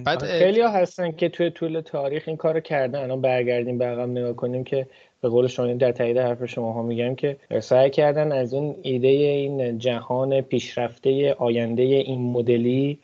[0.05, 2.99] بعد خیلی ها هستن که توی طول تاریخ این کارو کردن.
[2.99, 4.87] الان برگردیم به عقب نگاه کنیم که
[5.21, 9.07] به قول شما در تایید حرف شما ها میگم که سعی کردن از اون ایده
[9.07, 12.99] این جهان پیشرفته آینده این مدلی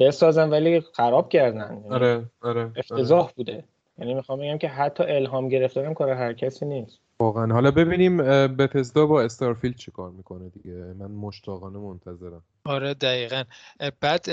[0.00, 1.78] بسازن ولی خراب کردن.
[1.82, 2.70] یعنی آره آره.
[2.76, 3.32] افتضاح آره.
[3.36, 3.64] بوده.
[3.98, 7.03] یعنی می‌خوام بگم که حتی الهام گرفتن کار هر کسی نیست.
[7.20, 7.52] واقعا.
[7.52, 10.74] حالا ببینیم بتزدا با استارفیلد چیکار می‌کنه دیگه.
[10.74, 12.42] من مشتاقانه منتظرم.
[12.64, 13.44] آره دقیقا.
[14.00, 14.26] بعد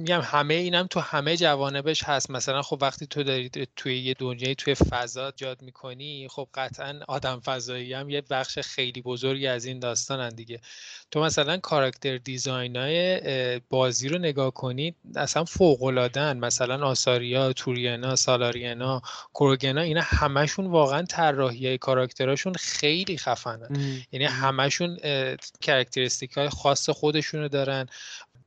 [0.00, 2.30] میگم همه اینم تو همه جوانبش هست.
[2.30, 7.40] مثلا خب وقتی تو داری توی یه دنیای توی فضا ایجاد می‌کنی خب قطعا آدم
[7.40, 10.60] فضایی هم یه بخش خیلی بزرگی از این داستانن دیگه.
[11.10, 15.82] تو مثلا character design های بازی رو نگاه کنی اصلا فوق
[16.18, 19.02] مثلا آساریا تورینا سالارینا
[19.34, 23.68] کروگنا اینا همشون واقعا طراحی کاراکتراشون خیلی خفنن.
[24.12, 24.98] یعنی همشون
[25.60, 27.86] characteristic های خاص خودشونو دارن.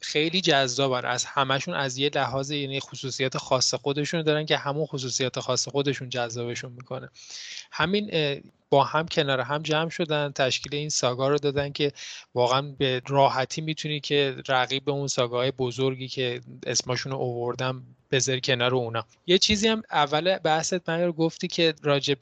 [0.04, 1.06] خیلی جذابن.
[1.06, 6.10] از همشون از یه لحاظ یعنی خصوصیت خاص خودشون دارن که همون خصوصیت خاص خودشون
[6.10, 7.10] جذابشون می‌کنه.
[7.72, 8.12] همین
[8.70, 11.92] با هم کنار هم جمع شدن تشکیل این ساگا رو دادن که
[12.34, 17.84] واقعا به راحتی می‌تونی که رقیب اون ساگاهای بزرگی که اسمشون رو اووردم
[18.14, 19.06] بذاری کنار اونا.
[19.26, 22.18] یه چیزی هم اول بحثت من رو گفتی که راجب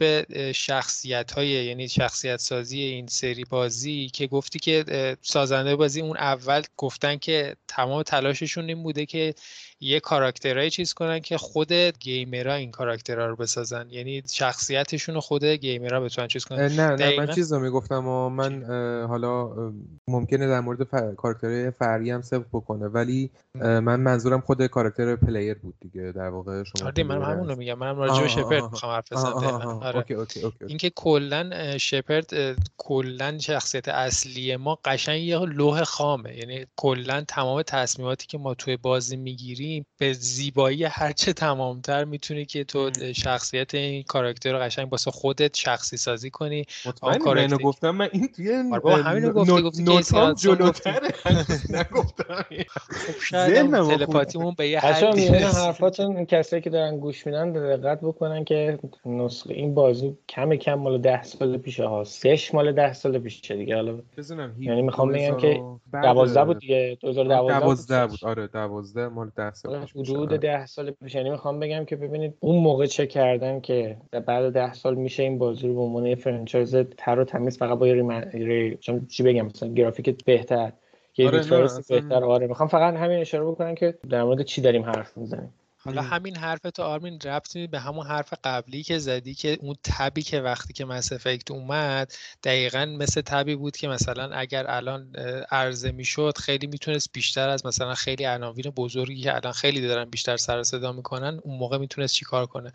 [0.51, 6.61] شخصیت های یعنی شخصیت سازی این سری بازی که گفتی که سازنده بازی اون اول
[6.77, 9.33] گفتن که تمام تلاششون این بوده که
[9.83, 13.87] یه کاراکترهای چیز کنن که خود گیمرها این کاراکترها رو بسازن.
[13.89, 16.59] یعنی شخصیتشون رو خود گیمرها بتونن چیز کنن.
[16.59, 18.63] نه نه من چیز رو می‌گفتم و من
[19.07, 19.49] حالا
[20.07, 21.15] ممکنه در مورد ف...
[21.17, 26.63] کاراکترهای فرعی هم سبق بکنه ولی من منظورم خود کاراکتر پلیر بود دیگه در واقع
[26.63, 27.73] شما آره من همون رو میگم.
[27.73, 30.05] منم راجع به شپرد می‌خوام حرف بزنم آره.
[30.67, 32.31] اینکه کلا شپرد
[32.77, 36.37] کلا شخصیت اصلی ما قشنگ یه لوح خامه.
[36.37, 42.63] یعنی کلا تمام تصمیماتی که ما توی بازی می‌گیریم به زیبایی هرچه تمامتر می‌تونی که
[42.63, 46.65] تو شخصیت این کاراکتر رو قشنگ واسه خودت شخصی سازی کنی.
[46.85, 51.09] مطمئن اینو گفتم من این توی آره همینو گفتی گفتی که جلوتره.
[51.79, 52.45] نگفتم
[52.89, 58.79] خب شاید تلپاتیمون به یه حدی حرفاتون کسایی که دارن گوش میدن دقت بکنن که
[59.05, 62.03] نسخه این بازی کم کم مال 10 سال پیشه ها.
[62.03, 63.75] سش مال 10 سال پیشه دیگه.
[63.75, 63.99] حالا
[64.59, 65.61] یعنی می‌خوام بگم که
[66.03, 66.97] 12 بود دیگه.
[67.01, 69.60] 2012 بود آره 12 مال 10 سال پیش
[69.95, 71.15] حدود 10 سال پیش.
[71.15, 75.37] یعنی می‌خوام بگم که ببینید اون موقع چه کردن که بعد 10 سال میشه این
[75.37, 78.77] بازی رو به عنوان یه فرانچایز تر و تمیز فقط با یه
[79.09, 80.71] چی بگم مثلا گرافیک بهتر
[81.17, 82.23] یه آره بهتر.
[82.23, 85.53] آره می‌خوام فقط همین اشاره بکنم که در مورد چی داریم حرف می‌زنیم.
[85.85, 90.21] حالا همین حرف تو آرمین ربط به همون حرف قبلی که زدی که اون تبی
[90.21, 92.13] که وقتی که مس افکت اومد
[92.43, 95.15] دقیقا مثل تبی بود که مثلا اگر الان
[95.51, 100.37] عرضه می‌شد خیلی می‌تونست بیشتر از مثلا خیلی عناوین بزرگی که الان خیلی دارن بیشتر
[100.37, 102.73] سر صدا می‌کنن اون موقع می‌تونست چیکار کنه؟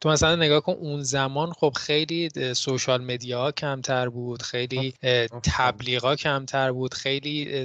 [0.00, 4.94] تو مثلا نگاه کن اون زمان خب خیلی سوشال مدیا کمتر بود خیلی
[5.42, 7.64] تبلیغا کمتر بود خیلی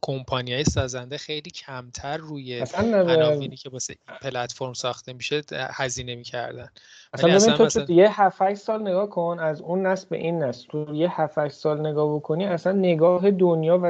[0.00, 6.68] کمپانیای سازنده خیلی کمتر روی عناوینی که واسه پلتفرم ساخته میشه هزینه می‌کردن.
[7.12, 7.84] اصلا ببین تو مثلا...
[7.88, 11.86] یه 7 سال نگاه کن از اون نسل به این نسل تو یه 7 سال
[11.86, 13.86] نگاه بکنی اصلا نگاه دنیا و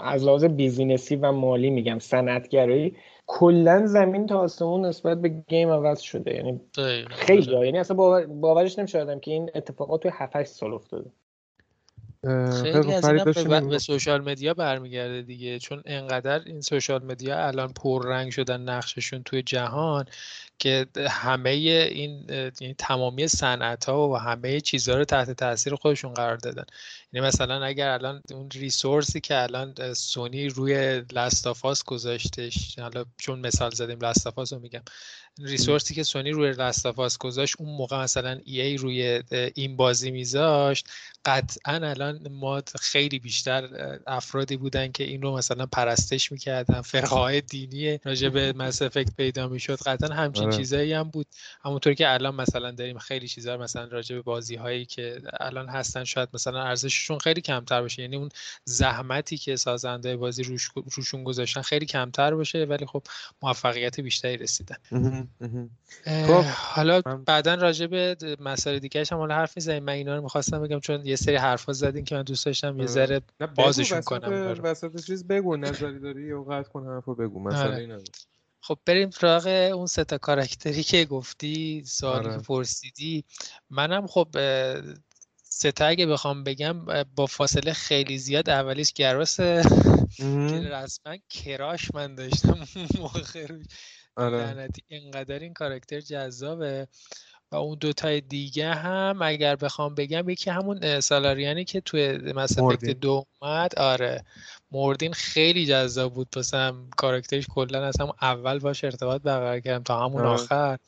[0.00, 2.96] از لحاظ business ی و مالی میگم صنعتگرایی
[3.26, 6.34] کلا زمین تا آسمون نسبت به game عوض شده.
[6.34, 6.60] یعنی
[7.10, 8.26] خیلی یعنی اصلا باور...
[8.26, 11.10] باورش نمیشه که این اتفاقات تو 7 سال افتاده.
[12.62, 15.58] خیلی از اینا به, به social media برمیگرده دیگه.
[15.58, 20.04] چون انقدر این social media الان پررنگ شدن نقششون توی جهان
[20.58, 22.26] که همه این
[22.60, 26.64] یعنی تمامی صنعت ها و همه چیزها رو تحت تاثیر خودشون قرار دادن.
[27.12, 33.70] یعنی مثلا اگر الان اون ریسورسی که الان سونی روی لستافاس گذاشتش حالا چون مثال
[33.70, 34.82] زدیم لستافاس رو میگم
[35.38, 39.22] ریسورسی که سونی روی لستافاس گذاشت اون موقع مثلا ای ای روی
[39.54, 40.88] این بازی میذاشت.
[41.24, 43.68] قطعا الان ما خیلی بیشتر
[44.06, 46.80] افرادی بودن که این رو مثلا پرستش می‌کردن.
[46.80, 49.78] فرقه دینی راجع به مس افکت پیدا می‌شد.
[49.86, 50.56] قطعا همچین آره.
[50.56, 51.26] چیزایی هم بود.
[51.64, 56.04] همونطور که الان مثلا داریم خیلی چیزا مثلا راجع به بازی هایی که الان هستن
[56.04, 58.02] شاید مثلا ارزششون خیلی کمتر باشه.
[58.02, 58.28] یعنی اون
[58.64, 63.02] زحمتی که سازنده بازی روش روشون گذاشتن خیلی کمتر باشه ولی خب
[63.42, 64.76] موفقیت بیشتری رسیدن.
[66.04, 69.84] خب حالا بعدا راجع به مسائل دیگه هم حالا حرف می‌زنیم.
[69.84, 72.86] من اینا رو می‌خواستم بگم چون یه سری حرفا زدین که من دوست داشتم یه
[72.86, 73.20] ذره
[73.56, 74.60] بازشون کنم.
[74.62, 77.40] وسط چیز بگو نظری داری یا قطع کن حرفو بگو.
[77.40, 77.98] مثلا آره.
[78.60, 82.36] خب بریم سراغ اون سه تا کاراکتری که گفتی سوالی آره.
[82.36, 83.24] که پرسیدی.
[83.70, 84.28] منم خب
[85.42, 92.14] سه تا اگه بخوام بگم با فاصله خیلی زیاد اولیش گراس که رسما کراش من
[92.14, 92.58] داشتم
[92.98, 93.46] موقع
[94.16, 94.68] آره.
[94.88, 96.88] اینقدر این کاراکتر جذابه.
[97.52, 103.24] و اون دوتای دیگه هم اگر بخوام بگم یکی همون سالاریانی که توی مثلا دو
[103.40, 104.24] اومد آره.
[104.70, 106.30] موردین خیلی جذاب بود.
[106.30, 110.30] پسم کاراکترش کلا از همون اول باش ارتباط برقرار کردم تا همون آره.
[110.30, 110.78] آخر.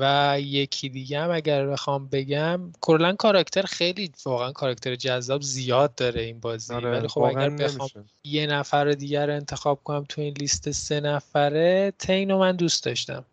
[0.00, 6.20] و یکی دیگه هم اگر بخوام بگم کلا کاراکتر خیلی واقعا کاراکتر جذاب زیاد داره
[6.22, 6.74] این بازی.
[6.74, 11.00] آره، ولی خب اگر بخوام یه نفر دیگر رو انتخاب کنم تو این لیست سه
[11.00, 13.24] نفره تینو من دوست داشتم.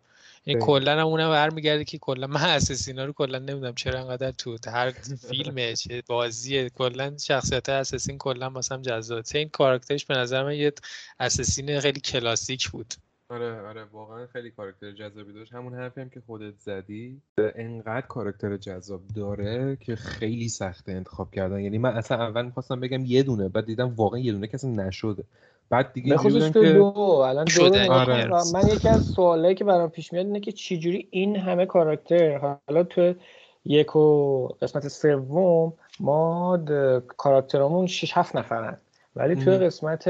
[0.43, 4.57] این کلا هم اونم برمیگرده که کلا من اساسینا رو کلا نمی‌دونم چرا انقدر تو
[4.67, 4.91] هر
[5.29, 10.73] فیلمه چه بازی کلا شخصیت اساسین کلا واسم جذاب این کاراکترش به نظر من یه
[11.19, 12.93] اساسین خیلی کلاسیک بود.
[13.31, 15.53] آره آره واقعا خیلی کاراکتر جذابی داشت.
[15.53, 21.59] همون حرفی هم که خودت زدی انقدر کاراکتر جذاب داره که خیلی سخته انتخاب کردن.
[21.59, 25.23] یعنی من اصلا اول می‌خواستم بگم یه دونه بعد دیدم واقعا یه دونه کسی نشده.
[25.69, 26.29] بعد دیگه که
[26.73, 27.89] دو الان شده.
[27.89, 28.27] آره.
[28.53, 32.83] من یکی از سوالایی که برام پیش میاد اینه که چجوری این همه کاراکتر حالا
[32.83, 33.13] تو
[33.65, 36.59] یک و قسمت سوم ما
[37.17, 38.77] کاراکترامون 6 7 نفرن.
[39.15, 40.07] ولی توی قسمت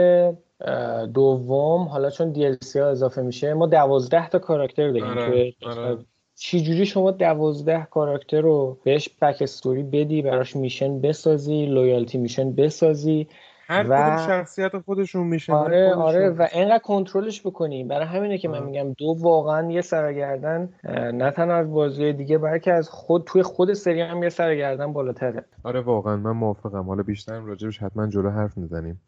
[1.14, 5.98] دوم حالا چون DLC ها اضافه میشه ما دوازده تا کاراکتر داریم آره، آره.
[6.36, 12.52] چی جوری شما دوازده کاراکتر رو بهش بک استوری بدی براش میشن بسازی لویالتی میشن
[12.56, 13.28] بسازی
[13.68, 14.18] هر و...
[14.28, 19.16] شخصیت خودشون میشه آره آره و اینقدر کنترلش بکنیم برای همینه که من میگم دو
[19.20, 20.70] واقعا یه سرگردن
[21.14, 25.46] نه تنها از بازی دیگه بلکه از خود توی خود سری هم یه سرگردن بالاتره.
[25.64, 26.84] آره واقعا من موافقم.
[26.84, 29.02] حالا بیشتر راجبش حتما جلو حرف می‌زنیم.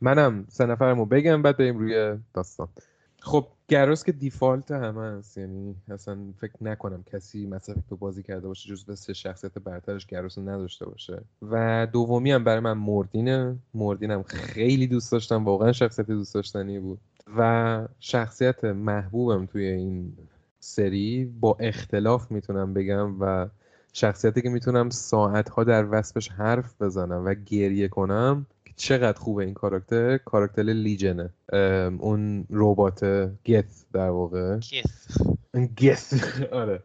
[0.00, 2.68] منم سه نفرمو بگم بعد بریم روی داستان.
[3.20, 8.48] خب گراس که دیفالت همه هست یعنی اصلا فکر نکنم کسی مثلا تو بازی کرده
[8.48, 11.22] باشه جز سه شخصیت برترش گراس نداشته باشه.
[11.42, 13.56] و دومی هم برای من مردینه.
[13.74, 15.44] مردینم خیلی دوست داشتم.
[15.44, 16.98] واقعا شخصیت دوست داشتنی بود.
[17.36, 20.12] و شخصیت محبوبم توی این
[20.60, 23.48] سری با اختلاف می‌تونم بگم و
[23.92, 28.46] شخصیتی که می‌تونم ساعتها در وصفش حرف بزنم و گریه کنم
[28.78, 31.30] چقدر خوبه این کاراکتر؟ کاراکتر لیجنه.
[32.00, 33.04] اون ربات
[33.46, 34.58] گث در واقع.
[35.82, 36.14] گث
[36.52, 36.82] آره.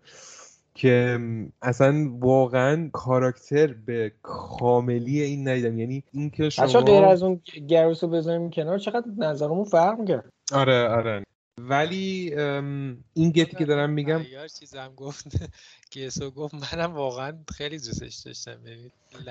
[0.76, 1.20] که
[1.62, 5.80] اصلا واقعا کاراکتر به کاملی این ندیدم.
[5.80, 10.26] یعنی این که شما غیر از اون گروس رو بذاریم کنار چقدر نظرمون فرق می‌کرد؟
[10.54, 11.24] آره آره.
[11.62, 12.36] ولی
[13.14, 15.28] این گتی که دارم میگم یار چیزم گفت
[15.92, 18.58] گیسو گفت منم واقعا خیلی دوستش داشتم.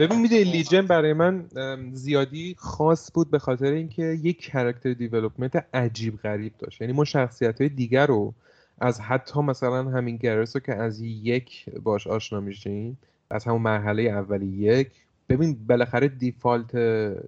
[0.01, 1.49] ببین میده لیجن برای من
[1.93, 6.81] زیادی خاص بود به خاطر اینکه یک کرکتر دیولپمنت عجیب غریب داشت.
[6.81, 8.35] یعنی ما شخصیت های دیگر رو
[8.79, 12.99] از حتی مثلا همین گرس رو که از یک باش آشنا میشیم
[13.31, 14.91] از همون مرحله اولی یک
[15.33, 16.73] ببین بالاخره دیفالت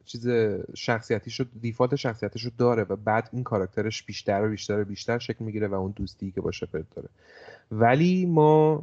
[0.05, 0.29] چیز
[0.75, 5.19] شخصیتی شد دیفالت شخصیتش رو داره و بعد این کاراکترش بیشتر و بیشتر و بیشتر
[5.19, 7.09] شکل می‌گیره و اون دوستی که باشه شپرد داره.
[7.71, 8.83] ولی ما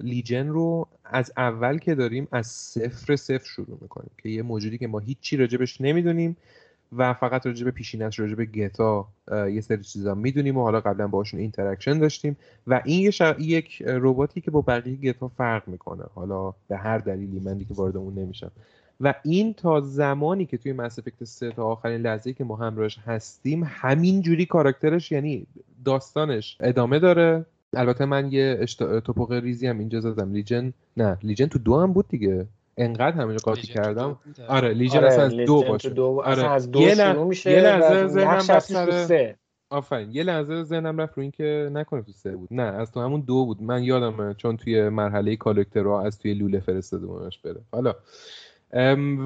[0.00, 4.86] Legion رو از اول که داریم از صفر صفر شروع می‌کنیم که یه موجودی که
[4.86, 6.36] ما هیچی راجبش نمی‌دونیم
[6.96, 10.80] و فقط راجع به پیشینش راجع به Geth ا یه سری چیزا می‌دونیم و حالا
[10.80, 12.36] قبلا باشون interaction داشتیم
[12.66, 16.04] و این یه یک رباتی که با بقیه Geth ا فرق می‌کنه.
[16.14, 18.50] حالا به هر دلیلی من دیگه وارد اون نمیشم.
[19.00, 22.98] و این تا زمانی که توی Mass Effect 3 تا آخرین لحظه که ما همراهش
[23.06, 25.46] هستیم همین جوری کاراکترش یعنی
[25.84, 27.46] داستانش ادامه داره.
[27.76, 29.00] البته من یه اشتا...
[29.00, 30.32] توپق ریزی هم اینجا زدم.
[30.32, 32.46] لیجن نه لیجن تو دو هم بود دیگه.
[32.76, 34.18] انقدر همینجا قاطی کردم.
[34.48, 34.74] آره.
[34.74, 35.90] لیژن آره، اصلا از دو باشه.
[35.90, 36.50] دو آره.
[36.50, 39.34] از دو یه میشه یه لحظه ذهنم رفت سر
[39.70, 40.10] آفرین.
[40.12, 42.48] یه لحظه ذهنم رفت رو اینکه نکنه تو سه بود.
[42.50, 43.62] نه از تو همون دو بود.
[43.62, 47.60] من یادمه چون توی مرحله کالکترها از توی لوله فرستاده بودنش بره.
[47.72, 47.94] حالا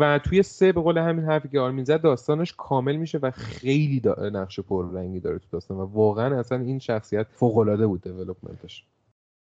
[0.00, 4.00] و توی سه به قول همین حرفی که آرمین زد داستانش کامل میشه و خیلی
[4.00, 4.30] دا...
[4.32, 8.84] نقش پررنگی داره تو داستان و واقعا اصلا این شخصیت فوق العاده بود دیولپمنتش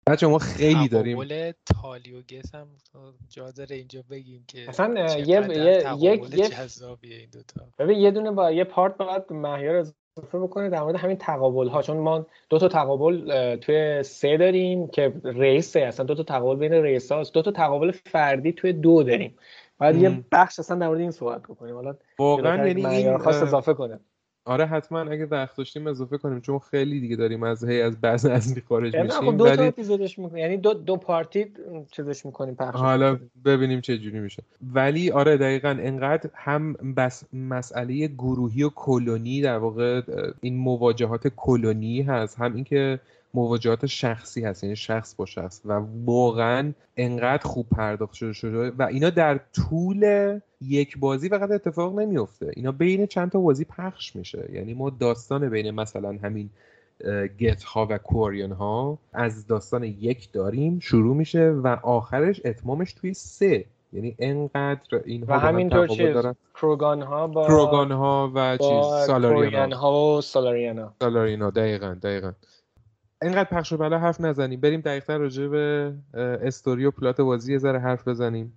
[0.07, 1.17] بچه ما خیلی داریم.
[1.17, 1.51] تحول
[1.81, 2.67] تالی و گس هم
[3.29, 5.41] جا داره اینجا بگیم که اصلا یه
[5.99, 6.53] یک یک
[7.01, 11.17] این دوتا ببین یه دونه با یه پارت باید مهیار اضافه بکنه در مورد همین
[11.17, 16.23] تقابل ها چون ما دو تا تقابل توی سه داریم که ریسه اصلا دو تا
[16.23, 19.37] تقابل بین ریس هاست دو تا تقابل فردی توی دو داریم.
[19.79, 21.75] باید یه بخش اصلا در مورد این صحبت بکنیم.
[21.75, 23.99] حالا واقعا یعنی این خواست اضافه کنه.
[24.47, 28.25] آره حتما اگه وقت داشتیم اضافه کنیم چون خیلی دیگه داریم از هی از بعض
[28.25, 30.37] اصلی خارج میشیم خب دو تا اپیزودش می‌کنیم.
[30.37, 31.45] یعنی دو دو پارتی
[31.91, 34.43] چیزش می‌کنیم پخش حالا ببینیم چه جوری میشه.
[34.73, 40.01] ولی آره دقیقا انقدر هم بس مسئله گروهی و کلونی در واقع
[40.41, 42.39] این مواجهات کلونی هست.
[42.39, 42.99] هم اینکه
[43.33, 45.61] مواجهات شخصی هست یعنی شخص با شخص.
[45.65, 51.99] و واقعا انقدر خوب پرداخت شده شده و اینا در طول یک بازی فقط اتفاق
[51.99, 54.49] نمیفته اینا بین چند تا بازی پخش میشه.
[54.53, 56.49] یعنی ما داستان بین مثلا همین
[57.39, 63.13] گت ها و کوریان ها از داستان یک داریم شروع میشه و آخرش اتمامش توی
[63.13, 63.65] سه.
[63.93, 66.35] یعنی انقدر این و همینطور چیز دارن.
[66.55, 72.31] کروگان ها با کروگان ها و چیز سالاریان ها و سالاریانا سالارینا دقیقا دقیقا.
[73.21, 74.59] اینقدر پخش و بلا حرف نزنیم.
[74.59, 78.53] بریم دقیقتر راجع به استوری و پلات بازی یه ذره حرف بزنیم.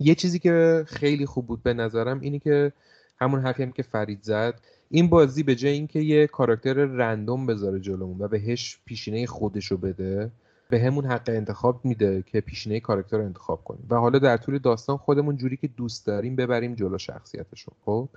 [0.00, 2.72] یه چیزی که خیلی خوب بود به نظرم اینی که
[3.20, 4.60] همون حرفی هم که فرید زد.
[4.88, 10.30] این بازی به جای اینکه یه کاراکتر رندوم بذاره جلومون و بهش پیشینه خودشو بده
[10.70, 13.86] به همون حق انتخاب میده که پیشینه کاراکتر رو انتخاب کنیم.
[13.90, 18.08] و حالا در طول داستان خودمون جوری که دوست داریم ببریم جلو شخصیتشون خب؟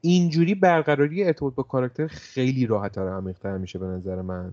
[0.00, 4.52] اینجوری برقراری ارتباط با کاراکتر خیلی راحت و عمیق‌تر میشه به نظر من.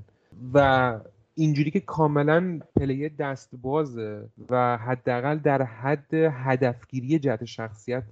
[0.54, 1.00] و
[1.36, 8.04] اینجوری که کاملا پلی دست بازه و حداقل در حد هدفگیری جهت شخصیت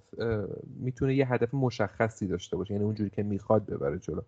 [0.79, 2.73] می‌تونه یه هدف مشخصی داشته باشه.
[2.73, 4.21] یعنی اونجوری که می‌خواد ببره جلو.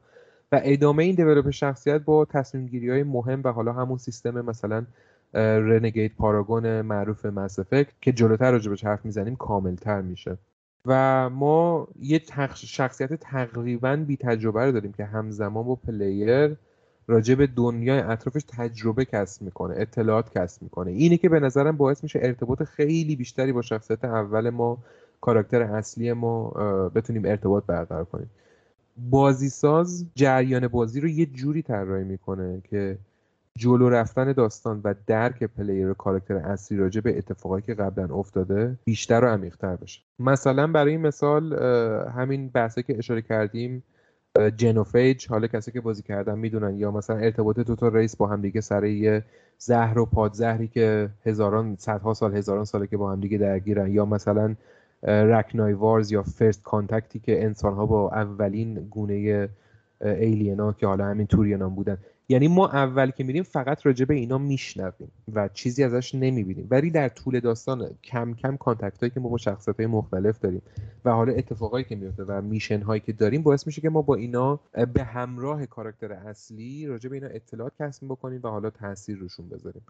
[0.52, 4.86] و ادامه این develop شخصیت با تصمیم گیری های مهم و حالا همون سیستم مثلا
[5.34, 10.38] Renegade Paragon معروف Mass Effect که جلوتر راجبش حرف می‌زنیم کاملتر میشه.
[10.86, 12.22] و ما یه
[12.56, 16.56] شخصیت تقریبا بی تجربه رو داریم که همزمان با player
[17.08, 20.92] راجع به دنیای اطرافش تجربه کسب می‌کنه اطلاعات کسب می‌کنه.
[20.92, 24.78] اینه که به نظرم باعث میشه ارتباط خیلی بیشتری با شخصیت اول ما
[25.22, 26.50] کاراکتر اصلی ما
[26.96, 28.30] بتونیم ارتباط برقرار کنیم.
[29.10, 32.98] بازی ساز جریان بازی رو یه جوری طراحی می‌کنه که
[33.58, 39.24] جلو رفتن داستان و درک پلیر کاراکتر اصلی راجع به اتفاقایی که قبلا افتاده بیشتر
[39.24, 40.02] و عمیقتر بشه.
[40.20, 41.54] مثلا برای مثال
[42.10, 43.84] همین بحثی که اشاره کردیم
[44.58, 46.80] جنوفیج حالا کسی که بازی کردن می‌دونن.
[46.80, 49.24] یا مثلا ارتباط دوتا رئیس با همدیگه سر یه
[49.58, 53.92] زهر و پادزهری که هزاران صدها سال هزاران ساله که با همدیگه درگیرن.
[53.92, 54.56] یا مثلا
[55.04, 59.50] Rachni Wars یا First Contact ی که انسان ها با اولین گونه
[60.02, 61.98] alien ا که حالا همین توریانان بودن.
[62.30, 66.68] یعنی ما اول که میریم فقط راجع به اینا میشنویم و چیزی ازش نمی‌بینیم.
[66.72, 70.62] ولی در طول داستان کم کم contact هایی که ما با شخصیت های مختلف داریم
[71.06, 74.16] و حالا اتفاقایی که میفته و mission هایی که داریم باعث میشه که ما با
[74.16, 74.60] اینا
[74.94, 79.82] به همراه کاراکتر اصلی راجع به اینا اطلاعات کسب بکنیم و حالا تاثیر روشون بذاریم.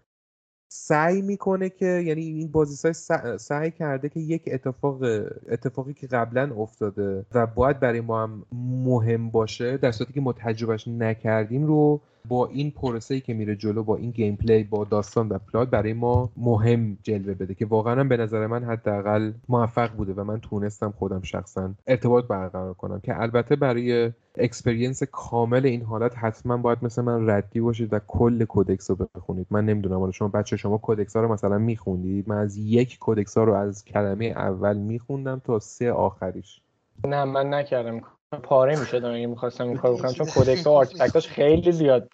[0.68, 2.94] سعی می‌کنه که یعنی این بازی
[3.38, 5.04] سعی کرده که یک اتفاق
[5.50, 8.46] اتفاقی که قبلا افتاده و باید برای ما هم
[8.86, 13.84] مهم باشه در صورتی که ما تجربهش نکردیم رو با این پروسه که میره جلو
[13.84, 18.18] با این gameplay با داستان و plot برای ما مهم جلوه بده که واقعا به
[18.18, 23.56] نظر من حداقل موفق بوده و من تونستم خودم شخصا ارتباط برقرار کنم که البته
[23.56, 28.90] برای experience کامل این حالت حتما باید مثل من nerd ی باشید و کل codex
[28.90, 29.48] رو بخونید.
[29.52, 33.38] من نمی‌دونم حالا شما بچه شما codex ها رو مثلا میخوندید؟ من از یک codex
[33.38, 36.62] ها رو از کلمه اول میخوندم تا ته آخریش.
[37.08, 38.02] نه من نکردم.
[38.44, 42.10] پاره می‌شدم اگه می‌خواستم این کار بکنم چون کودکس و خیلی زیاد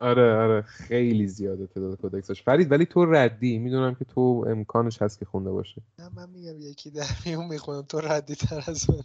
[0.00, 0.62] آره آره.
[0.62, 3.58] خیلی زیاده تعداد کودکسش فرید ولی تو ردی.
[3.58, 5.82] می‌دونم که تو امکانش هست که خونده باشه.
[5.98, 7.82] نه من میگم یکی در میون می‌خونم.
[7.82, 8.96] تو ردی تر از من.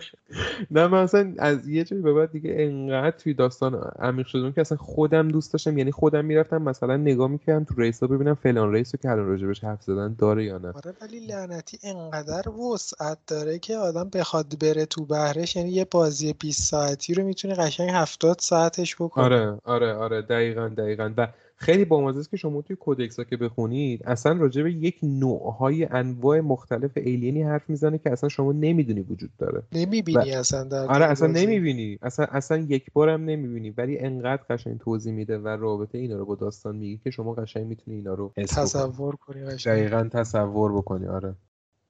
[0.70, 4.60] نه من اصلا از یه جایی به بعد دیگه انقدر توی داستان عمیق شدم که
[4.60, 5.78] اصلا خودم دوست داشتم.
[5.78, 9.82] یعنی خودم می‌رفتم مثلا نگاه می‌کردم تو ریسا ببینم فلان ریسو که الان راجبش حرف
[9.82, 10.68] زدن داره یا نه.
[10.68, 16.32] آره ولی لعنتی انقدر وسعت داره که آدم بخواد بره تو بهرش یعنی یه بازی
[16.32, 20.21] 20 ساعتی رو می‌تونه قشنگ 70 ساعتش بکنه آره آره آره.
[20.22, 21.12] دقیقا دقیقا.
[21.16, 24.98] و خیلی بامزه است که شما توی کودکس ها که بخونید اصلا راجع به یک
[25.02, 29.62] نوعهای انواع مختلف ایلینی حرف می‌زنه که اصلا شما نمی‌دونی وجود داره.
[29.72, 31.98] نمی‌بینی اصلا در آره اصلا نمی‌بینی.
[32.02, 33.70] اصلا اصلا یک بارم نمی‌بینی.
[33.70, 37.66] ولی انقدر قشنگ توضیح میده و رابطه اینا رو با داستان میگه که شما قشنگ
[37.66, 41.34] می‌تونی اینا رو تصور کنی دقیقا تصور بکنی آره.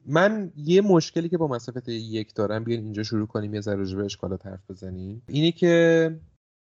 [0.07, 4.05] من یه مشکلی که با مسافت یک دارم بیاین اینجا شروع کنیم یه ذره به
[4.05, 5.23] اشکالات حرف بزنیم.
[5.29, 6.17] اینه که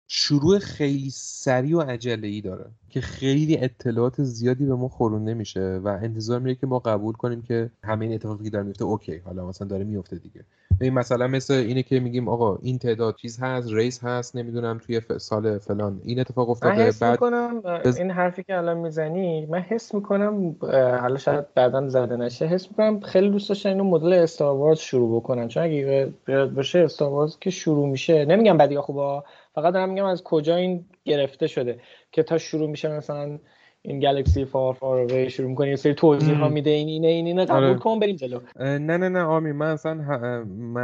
[0.08, 5.80] شروع خیلی سریع و عجله ای داره که خیلی اطلاعات زیادی به ما خورونده میشه
[5.84, 9.16] و انتظار میره که ما قبول کنیم که همه این اتفاقی که داره میفته اوکی
[9.16, 10.44] حالا مثلا داره میفته دیگه.
[10.80, 15.00] این مثلا مثل اینه که میگیم آقا این تعداد چیز هست ریس هست نمی‌دونم توی
[15.18, 16.00] سال فلان.
[16.04, 17.62] این اتفاق افتاده من حس بعد می‌کنم
[17.96, 20.56] این حرفی که الان می‌زنی من حس می‌کنم
[21.00, 25.48] حالا شاید بعدا زده نشه حس می‌کنم خیلی دوست داشتن اینو مدل استار شروع بکنن.
[25.48, 26.12] چون اگه
[26.56, 29.24] بشه استار که شروع میشه نمیگم بدی خوبا
[29.54, 31.80] فقط دارم میگم از کجا این گرفته شده
[32.12, 33.38] که تا شروع میشه مثلا
[33.86, 37.44] این گلکسی فار فار شروع می‌کنه یه سری توضیح ها میده این اینه این اینه
[37.44, 37.78] قبول آره.
[37.78, 38.40] کن بریم جلو.
[38.60, 39.94] نه نه نه آمی من اصلا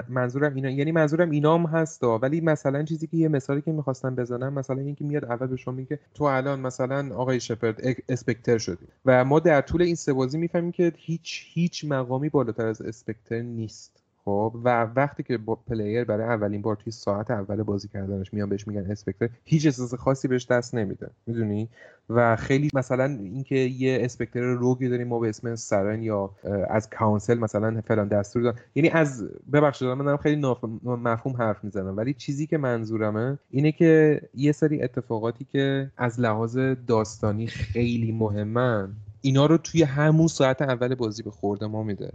[0.09, 4.53] منظورم اینا یعنی منظورم اینام هست ولی مثلا چیزی که یه مثالی که می‌خواستم بزنم
[4.53, 9.25] مثلا اینکه میاد اول به شما میگه تو الان مثلا آقای شپرد Spectre شدی و
[9.25, 14.00] ما در طول این سه بازی می‌فهمیم که هیچ هیچ مقامی بالاتر از Spectre نیست.
[14.31, 18.49] خب و وقتی که با player برای اولین بار توی ساعت اول بازی کردنش میان
[18.49, 21.69] بهش میگن Spectre هیچ احساس خاصی بهش دست نمیده می‌دونی؟
[22.11, 26.31] و خیلی مثلا اینکه یه Spectre rogue ی داریم ما به اسم Saren یا
[26.69, 30.43] از Council مثلا فلان دستور دارن یعنی از ببخشید من دارم خیلی
[30.85, 36.59] مفهوم حرف می‌زنم ولی چیزی که منظورمه اینه که یه سری اتفاقاتی که از لحاظ
[36.87, 42.11] داستانی خیلی مهمن اینا رو توی همون ساعت اول بازی به خورده ما میده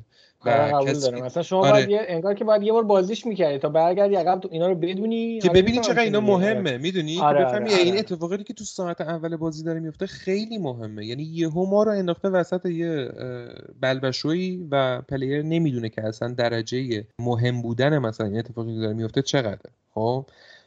[0.45, 1.25] و آره، دارم.
[1.25, 1.71] مثلا شما آره.
[1.71, 4.75] باید یه انگار که باید یه بار بازیش می‌کردی تا برگردی عقب تو اینا رو
[4.75, 7.83] بدونی که ببینی چقدر اینا مهمه می‌دونی؟ آره که بفهمی آره.
[7.83, 11.05] این اتفاقاتی که تو ساعت اول بازی داره میفته خیلی مهمه.
[11.05, 13.09] یعنی یهو ما رو انداخته وسط یه
[13.81, 19.21] بلبشویی و پلیر نمی‌دونه که اصلا درجه مهم بودن مثلا این اتفاقی که داره میفته
[19.21, 19.71] چقدره.
[19.93, 20.25] خب؟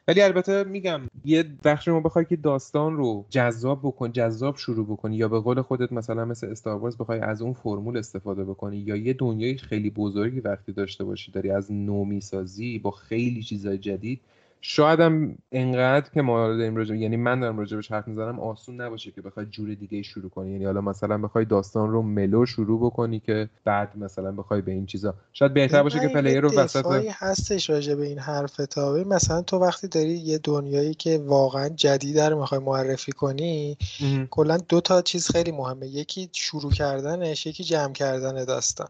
[0.08, 5.16] ولی البته میگم یه بخش ما بخوای که داستان رو جذاب بکن جذاب شروع بکنی
[5.16, 9.12] یا به قول خودت مثلا مثل استار بخوای از اون فرمول استفاده بکنی یا یه
[9.12, 14.20] دنیای خیلی بزرگی وقتی داشته باشی داری از نومی سازی با خیلی چیزای جدید
[14.60, 19.10] شاید هم انقدر که ما داریم راجع یعنی من دارم راجبش حرف می‌زنم آسون نباشه
[19.10, 20.52] که بخوای جور دیگه شروع کنی.
[20.52, 24.86] یعنی حالا مثلا بخوای داستان رو ملو شروع بکنی که بعد مثلا بخوای به این
[24.86, 25.14] چیزا.
[25.32, 29.58] شاید بهتر باشه که پلیر رو وسط هستش راجع به این حرف تابه مثلا تو
[29.58, 33.76] وقتی داری یه دنیایی که واقعا جدید رو می‌خوای معرفی کنی
[34.30, 35.86] کلا دو تا چیز خیلی مهمه.
[35.86, 38.88] یکی شروع کردنش یکی جمع کردن داستان.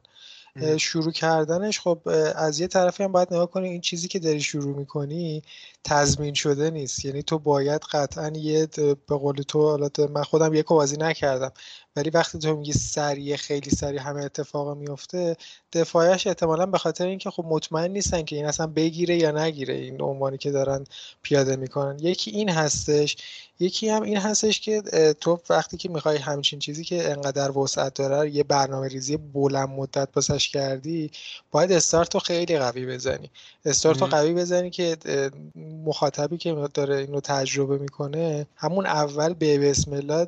[0.79, 2.01] شروع کردنش خب
[2.35, 5.43] از یه طرفی هم باید نگاه کنی این چیزی که داری شروع می‌کنی
[5.85, 7.05] تضمین شده نیست.
[7.05, 11.53] یعنی تو باید قطعا یه به قول تو حالا من خودم یک بازی نکردم
[11.97, 15.37] ولی وقتی تو میگی سریع خیلی سریع همه اتفاق میفته
[15.72, 20.03] دفاعش احتمالا به خاطر اینکه خب مطمئن نیستن که این اصلا بگیره یا نگیره این
[20.03, 20.85] عنوانی که دارن
[21.22, 21.99] پیاده می‌کنن.
[22.01, 23.16] یکی این هستش
[23.61, 24.83] یکی هم این هستش که
[25.20, 30.12] تو وقتی که می‌خوای همچین چیزی که انقدر وسعت داره یه برنامه ریزی بلند مدت
[30.12, 31.11] بسش کردی
[31.51, 33.31] باید استارت رو خیلی قوی بزنی.
[33.64, 34.97] استارت رو قوی بزنی که
[35.69, 40.27] مخاطبی که داره اینو تجربه می‌کنه همون اول به بسم الله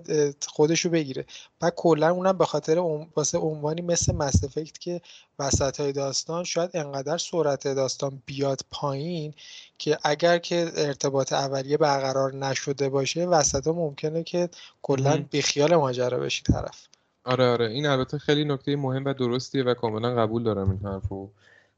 [0.49, 1.25] خودشو بگیره.
[1.63, 2.79] و کلا اونم به خاطر
[3.17, 5.01] واسه عنوانی مثل مس که
[5.39, 9.35] وسط های داستان شاید انقدر سرعت داستان بیاد پایین
[9.79, 14.49] که اگر که ارتباط اولیه برقرار نشده باشه وسط ها ممکنه که
[14.83, 16.87] کلا بیخیال ماجرا بشی طرف.
[17.25, 17.71] آره آره.
[17.71, 21.29] این البته خیلی نکته مهم و درستیه و کاملا قبول دارم این حرفو.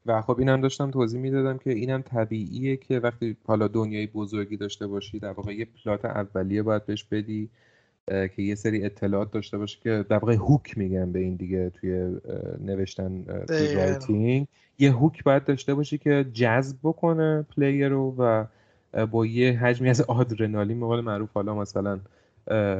[0.05, 4.87] و خب اینم داشتم توضیح می‌دادم که اینم طبیعیه که وقتی حالا دنیای بزرگی داشته
[4.87, 7.49] باشی در واقع یه پلات اولیه باید بهش بدی
[8.07, 12.19] که یه سری اطلاعات داشته باشه که در واقع hook میگن به این دیگه توی
[12.61, 14.47] نوشتن توی writing.
[14.79, 18.45] یه hook باید داشته باشی که جذب بکنه player رو و
[19.05, 21.99] با یه حجمی از آدرنالین به قول معروف حالا مثلا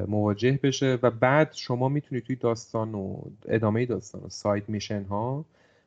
[0.08, 3.18] مواجه بشه و بعد شما می‌تونی توی داستان و
[3.48, 5.46] ادامه داستان و side mission ها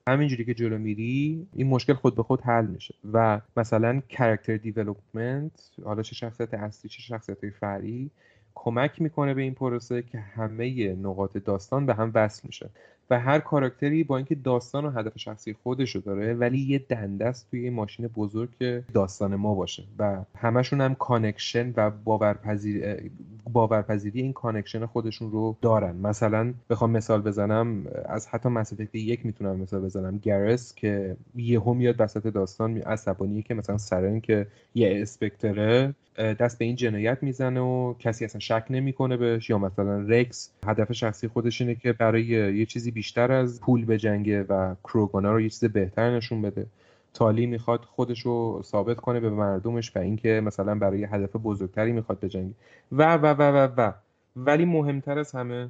[0.08, 2.94] همینجوری که جلو میری این مشکل خود به خود حل میشه.
[3.12, 8.10] و مثلا character development حالا چه شخصیت اصلی چه شخصیت فرعی
[8.54, 12.70] کمک می‌کنه به این پروسه که همه نقاط داستان به هم وصل میشه
[13.10, 17.70] و هر کاراکتری با اینکه داستان و هدف شخصی خودشو داره ولی یه دنده‌ست توی
[17.70, 18.50] ماشین بزرگ
[18.94, 19.82] داستان ما باشه.
[19.98, 23.10] و همشون هم connection و باورپذیر
[23.52, 25.96] باورپذیری این connection خودشون رو دارن.
[25.96, 30.18] مثلا بخوام مثال بزنم از حتی Mass Effect یک می‌تونم مثال بزنم.
[30.18, 36.64] Garrus که یهو میاد وسط داستان عصبانیه که مثلا Saren که یه اسپکتره دست به
[36.64, 39.50] این جنایت می‌زنه و کسی اصلا شک نمی‌کنه بهش.
[39.50, 42.24] یا مثلا رکس هدف شخصی خودش اینه که برای
[42.56, 46.66] یه چیزی بیشتر از پول بجنگه و کروگانا رو یه چیز بهتر نشون بده.
[47.14, 52.20] تالی می‌خواد خودش رو ثابت کنه به مردمش و اینکه مثلا برای هدف بزرگتری می‌خواد
[52.20, 52.54] بجنگه
[52.92, 53.92] و و و و و.
[54.36, 55.68] ولی مهمتر از همه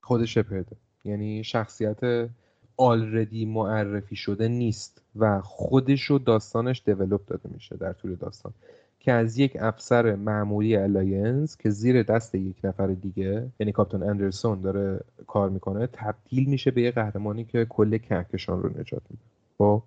[0.00, 2.28] خود شپرده یعنی شخصیت
[2.76, 8.52] آلردی معرفی شده نیست و خودش و داستانش دیولوب داده میشه در طول داستان.
[9.00, 14.60] که از یک افسر معمولی Alliance که زیر دست یک نفر دیگه یعنی Captain Anderson
[14.60, 19.22] داره کار می‌کنه تبدیل میشه به یه قهرمانی که کل کهکشان رو نجات میده.
[19.58, 19.82] خب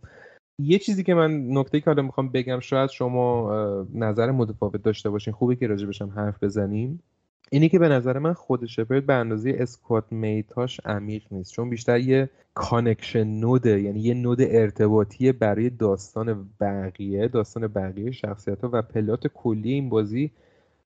[0.60, 3.52] یه چیزی که من نکته که حالا می‌خوام بگم شاید شما
[3.94, 7.00] نظر متفاوت داشته باشین خوبه که راجبشم حرف بزنیم.
[7.54, 11.54] اینی که به نظر من خود Shepard به اندازه squadmate اش عمیق نیست.
[11.54, 18.12] چون بیشتر یه connection node ه یعنی یه node ارتباطی برای داستان بقیه داستان بقیه
[18.12, 20.32] شخصیت ها و plot کلی این بازی.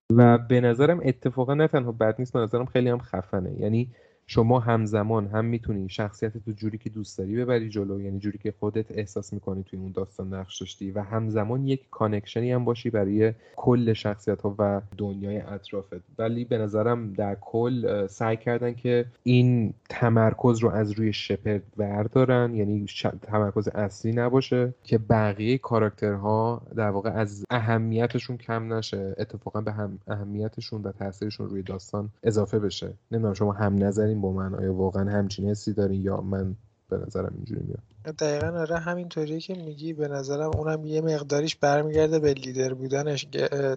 [0.09, 3.59] و به نظرم اتفاقا نه تنها بد نیست به نظرم خیلی هم خفنه.
[3.59, 3.91] یعنی
[4.27, 8.53] شما همزمان هم می‌تونی شخصیت تو جوری که دوست داری ببری جلو یعنی جوری که
[8.59, 12.89] خودت احساس می‌کنی توی اون داستان نقش داشتی و همزمان یک connection ی هم باشی
[12.89, 16.01] برای کل شخصیت ها و دنیای اطرافت.
[16.17, 22.55] ولی به نظرم در کل سعی کردن که این تمرکز رو از روی Shepard بردارن
[22.55, 22.85] یعنی
[23.21, 29.99] تمرکز اصلی نباشه که بقیه کاراکترها در واقع از اهمیتشون کم نشه اتفاقا به هم
[30.07, 32.93] اهمیتشون و تاثیرشون روی داستان اضافه بشه.
[33.11, 36.55] نمی‌دونم شما هم نظری با من آیا واقعا همچین حسی داری یا من
[36.89, 38.15] به نظرم اینجوری میاد.
[38.15, 43.27] دقیقا آره همینطوری که میگی به نظرم اونم یه مقداریش برمیگرده به لیدر بودنش.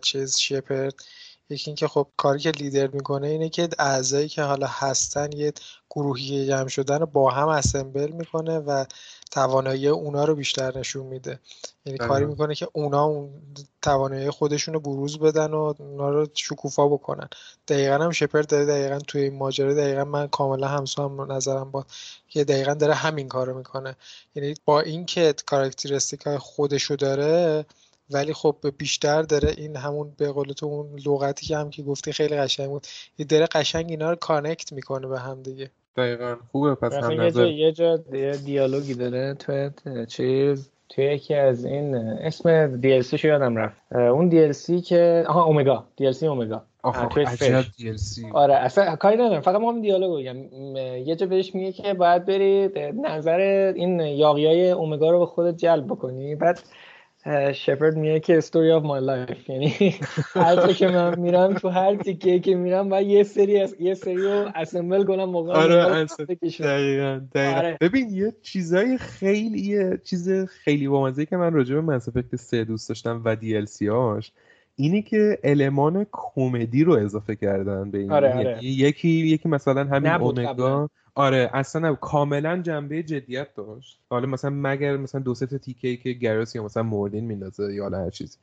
[0.03, 0.95] چیز شپرد.
[1.51, 5.53] یکی اینکه خب کاری که لیدر می‌کنه اینه که اعضایی که حالا هستن یه
[5.91, 8.85] گروهی جمع شدن رو با هم اسمبل می‌کنه و
[9.31, 11.39] توانایی اونا رو بیشتر نشون میده.
[11.87, 13.31] یعنی کاری می‌کنه که اونا اون
[13.83, 17.29] توانایی خودشون رو بروز بدن و اونا رو شکوفا بکنن.
[17.69, 21.87] دقیقا هم شپر داره دقیقا توی این ماجرا دقیقا من کاملا همسو هم نظرم با
[22.29, 23.97] که دقیقا داره همین کارو می‌کنه.
[24.35, 27.65] یعنی با اینکه کاراکتریستیک های خودشو داره
[28.11, 32.13] ولی خب بیشتر داره این همون به قول تو اون لغتی که هم که گفتی
[32.13, 32.87] خیلی قشنگ بود.
[33.19, 35.71] یه داره قشنگ اینا رو کانکت می‌کنه به هم دیگه.
[35.99, 36.37] دقیقا.
[36.53, 37.97] خوبه پس هم یه جا, یه جا
[38.45, 39.35] دیالوگی داره.
[39.35, 39.71] تو
[40.09, 43.93] چیز توی یکی از این اسم DLC شو یادم رفت.
[43.93, 49.41] اون DLC که آها اومگا DLC اومگا عجب DLC آره اصلا کاری ندارم.
[49.41, 50.37] فقط ما هم دیالوگ بگم
[51.07, 55.87] یه جا بهش میگه که باید بری نظر این یاقیای اومگا رو به خودت جلب
[55.87, 56.35] بکنی.
[56.35, 56.61] بعد
[57.55, 59.95] شپرد میگه که story of my life یعنی
[60.35, 64.17] هر که من میرم تو هر تیکه که میرم باید یه سری از یه سری
[64.17, 66.07] رو assemble کنم موقع آره
[66.61, 67.59] دقیقاً دقیقاً.
[67.59, 67.77] آره.
[67.81, 72.65] ببین یه چیزای خیلی یه چیز خیلی بامزه که من راجع به Mass Effect 3
[72.65, 74.33] دوست داشتم و DLC هاش
[74.77, 78.13] اینی که المان کمدی رو اضافه کردن به این.
[78.13, 78.65] آره آره.
[78.65, 84.01] یکی یکی مثلا همین اومگا آره اصلا کاملا جنبه جدیت داشت.
[84.11, 87.89] حالا مثلا مگر مثلا دو سه تا تیکه که گرس یا مثلا موردین میندازه یا
[87.89, 88.39] هر چیزی.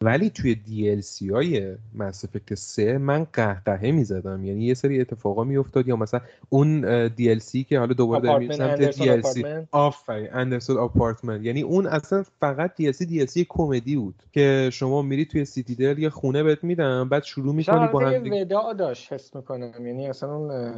[0.00, 4.44] ولی توی DLC های Mass Effect 3 من قهقهه می‌زدم.
[4.44, 9.46] یعنی یه سری اتفاقا میافتاد یا مثلا اون DLC که حالا دوباره داریم سمت DLC
[9.70, 15.44] آفرین Anderson apartment یعنی اون اصلا فقط DLC DLC کمدی بود که شما میری توی
[15.44, 18.42] Citadel یه خونه بهت میدم بعد شروع می‌کنی با هم دیگه.
[18.42, 19.86] وداع داشت حس می‌کنم.
[19.86, 20.74] یعنی اصلا اون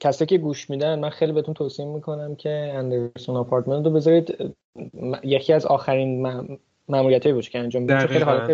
[0.00, 4.54] کسی که گوش میدن من خیلی بهتون توصیه می‌کنم که Anderson apartment رو بذارید.
[5.22, 6.26] یکی از آخرین
[6.88, 8.50] ماموریتایی باشه که انجام بدید خیلی حالت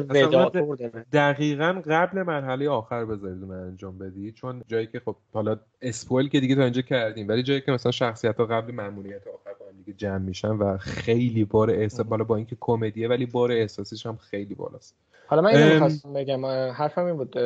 [1.13, 1.83] دقیقاً.
[1.87, 4.35] قبل مرحله آخر بذارید اون انجام بدید.
[4.35, 7.93] چون جایی که خب حالا اسپویل که دیگه تا اینجا کردیم ولی جایی که مثلا
[7.93, 12.25] شخصیت ها قبل ماموریت آخر با هم دیگه جمع میشن و خیلی بار احساس بالا
[12.25, 14.97] با اینکه کمدیه ولی بار احساسیش هم خیلی بالاست.
[15.27, 17.37] حالا من اینو می‌خواستم بگم حرفم این بود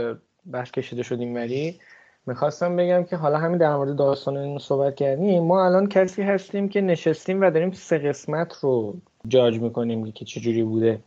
[0.53, 1.79] بحث کشیده شدیم ولی.
[2.27, 6.69] می‌خواستم بگم که حالا همین در مورد داستان این صحبت کردیم ما الان کسی هستیم
[6.69, 8.95] که نشستیم و داریم سه قسمت رو
[9.29, 10.99] جاج می‌کنیم که چجوری بوده.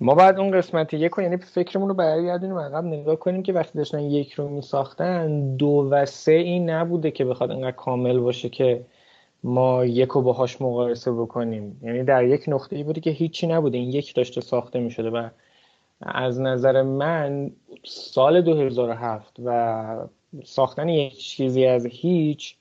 [0.00, 3.78] ما بعد اون قسمت یک رو یعنی فکرمون رو برگردونیم عقب نگاه کنیم که وقتی
[3.78, 8.84] داشتن یک رو میساختن دو و سه این نبوده که بخواد انقدر کامل باشه که
[9.44, 11.80] ما یک رو باهاش مقایسه بکنیم.
[11.82, 13.78] یعنی در یک نقطه ای بوده که هیچی نبوده.
[13.78, 15.28] این یک داشته ساخته می‌شده و
[16.02, 17.50] از نظر من
[17.84, 19.86] سال 2007 و
[20.44, 22.54] ساختن یک چیزی از هیچ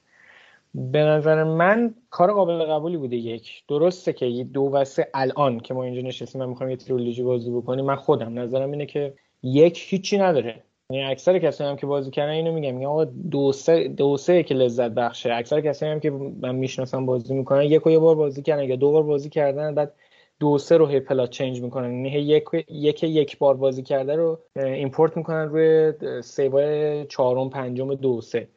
[0.75, 3.63] به نظر من کار قابل قبولی بوده یک.
[3.67, 7.51] درسته که دو و سه الان که ما اینجا نشستیم و می‌خوایم یه تریلوژی بازی
[7.51, 7.85] بکنیم.
[7.85, 9.13] من خودم نظرم اینه که
[9.43, 10.63] یک هیچی نداره.
[10.89, 14.43] یعنی اکثر کسایی هم که بازی کردن اینو میگم میگم آقا دو سه دو سه
[14.43, 15.33] که لذت بخشه.
[15.33, 16.09] اکثر کسایی هم که
[16.41, 19.75] من می‌شناسم بازی می‌کنن یک و یه بار بازی کردن یا دو بار بازی کردن
[19.75, 19.93] بعد
[20.39, 22.05] دو سه رو هی پلات چنج می‌کنن.
[22.05, 28.21] یعنی یک یک یک بار بازی کرده رو ایمپورت می‌کنن روی سیوای چهارم پنجم دو
[28.21, 28.47] سه.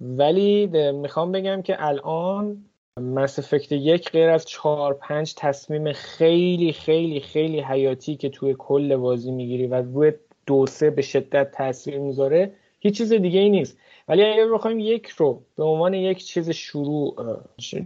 [0.00, 2.64] ولی می‌خوام بگم که الان
[3.00, 8.96] مس افکت یک غیر از چهار پنج تصمیم خیلی خیلی خیلی حیاتی که توی کل
[8.96, 10.12] بازی می‌گیری و روی
[10.46, 13.78] دو سه به شدت تاثیر می‌ذاره هیچ چیز دیگه ای نیست.
[14.08, 17.16] ولی اگر بخوایم یک رو به عنوان یک چیز شروع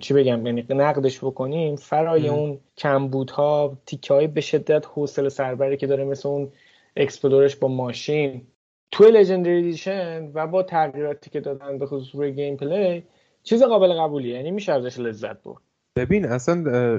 [0.01, 5.87] چی بگم؟ یعنی نقدش بکنیم فرای اون کمبودها تیکه های به شدت حوصله سربری که
[5.87, 6.53] داره مثل اون
[6.97, 8.47] explore ش با ماشین.
[8.91, 13.03] توی Legendary Edition و با تغییراتی که دادن به خصوص روی gameplay
[13.43, 14.35] چیز قابل قبولیه.
[14.35, 15.72] یعنی میشه ازش لذت برد.
[15.97, 16.55] ببین اصلا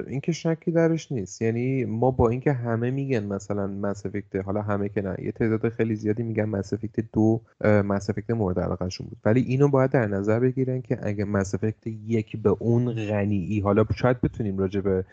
[0.06, 1.42] اینکه شکی درش نیست.
[1.42, 4.06] یعنی ما با اینکه همه میگن مثلا Mass
[4.44, 6.74] حالا همه که نه یه تعداد خیلی زیادی میگن Mass
[7.12, 9.18] دو Mass مورد علاقهشون بود.
[9.24, 11.54] ولی اینو باید در نظر بگیرن که اگه Mass
[11.86, 15.04] یک به اون غنی حالا شاید بتونیم راجع به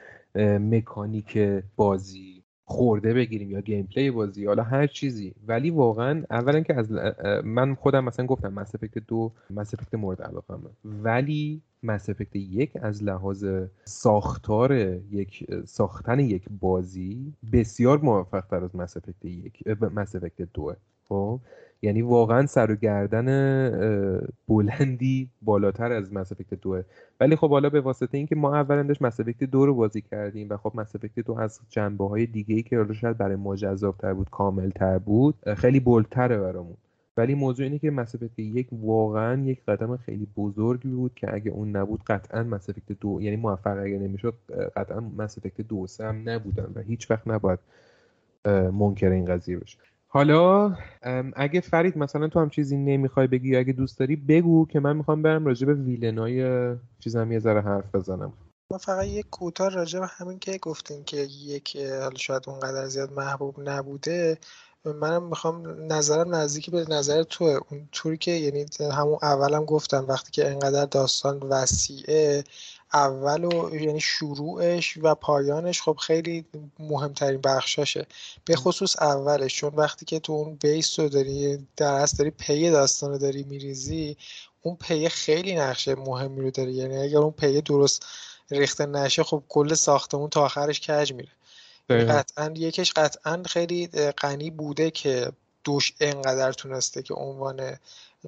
[0.59, 1.37] مکانیک
[1.75, 5.33] بازی خورده بگیریم یا گیم پلی بازی حالا هر چیزی.
[5.47, 6.91] ولی واقعا اولا که از
[7.43, 8.75] من خودم مثلا گفتم مس
[9.07, 10.53] دو مس مورد علاقه
[10.85, 13.45] ولی مس یک از لحاظ
[13.85, 14.73] ساختار
[15.11, 20.15] یک ساختن یک بازی بسیار موفق تر از مس یک مس
[20.53, 20.75] دوه
[21.09, 21.39] خب؟
[21.81, 23.27] یعنی واقعا سر و گردن
[24.47, 26.83] بلندی بالاتر از مس دوه
[27.19, 30.57] ولی خب حالا به واسطه اینکه ما اولا داشت مس دو رو بازی کردیم و
[30.57, 34.29] خب مس دو از جنبه های دیگه ای که حالا شاید برای ما تر بود
[34.29, 36.77] کامل تر بود خیلی بلتره برامون.
[37.17, 41.75] ولی موضوع اینه که مس یک واقعا یک قدم خیلی بزرگی بود که اگه اون
[41.75, 44.33] نبود قطعا مس دو یعنی موفق اگه نمی‌شد
[44.75, 45.39] قطعا مس
[45.69, 47.59] دو سه هم نبودن و هیچ وقت نباید
[48.73, 49.77] منکر این قضیه بشه.
[50.07, 50.75] حالا
[51.35, 55.21] اگه فرید مثلا تو هم چیزی نمی‌خوای بگی اگه دوست داری بگو که من می‌خوام
[55.21, 58.33] برم راجع به ویلنای چیزم یه ذره حرف بزنم.
[58.71, 63.13] ما فقط یک کوتاه راجع به همین که گفتیم که یک حالا شاید اونقدر زیاد
[63.13, 64.37] محبوب نبوده.
[64.85, 70.31] منم می‌خوام نظرم نزدیکی به نظر تو اون طوری که یعنی همون اولم گفتم وقتی
[70.31, 72.43] که انقدر داستان وسیعه
[72.93, 76.45] اول و یعنی شروعش و پایانش خب خیلی
[76.79, 78.07] مهمترین بخشاشه.
[78.45, 83.11] به خصوص اولش چون وقتی که تو اون بیس رو داری در داری پی داستان
[83.11, 84.17] رو داری میریزی
[84.61, 88.05] اون پی خیلی نقشه مهمی رو داری یعنی اگر اون پی درست
[88.51, 91.29] ریخته نشه خب کل ساختمون تا آخرش کج میره.
[91.89, 95.31] قطعا یکش قطعا خیلی غنی بوده که
[95.63, 97.77] دوش انقدر تونسته که عنوان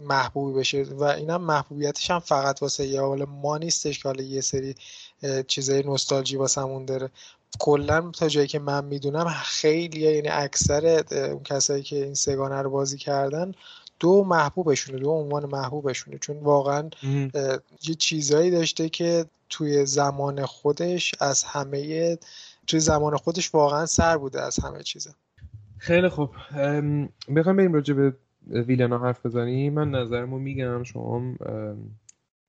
[0.01, 4.41] محبوبی بشه و اینم محبوبیتش هم فقط واسه یه حال ما نیستش که حالا یه
[4.41, 4.75] سری
[5.47, 7.09] چیزای نوستالژی واسمون داره.
[7.59, 12.69] کلا تا جایی که من می‌دونم خیلی یعنی اکثر اون کسایی که این سگانه رو
[12.69, 13.53] بازی کردن
[13.99, 16.17] دو محبوبشونه دو عنوان محبوبشونه.
[16.17, 16.89] چون واقعا
[17.83, 22.17] یه چیزایی داشته که توی زمان خودش از همه
[22.67, 25.11] توی زمان خودش واقعا سر بوده از همه چیزا.
[25.77, 26.29] خیلی خوب.
[27.35, 28.13] بخوام بریم راجع به
[28.47, 29.73] ویلنا حرف بزنیم.
[29.73, 30.83] من نظرمو میگم.
[30.83, 31.35] شما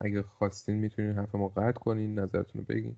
[0.01, 2.97] اگه خواستین می‌تونین حرف ما قطع کنین نظرتون رو بگین.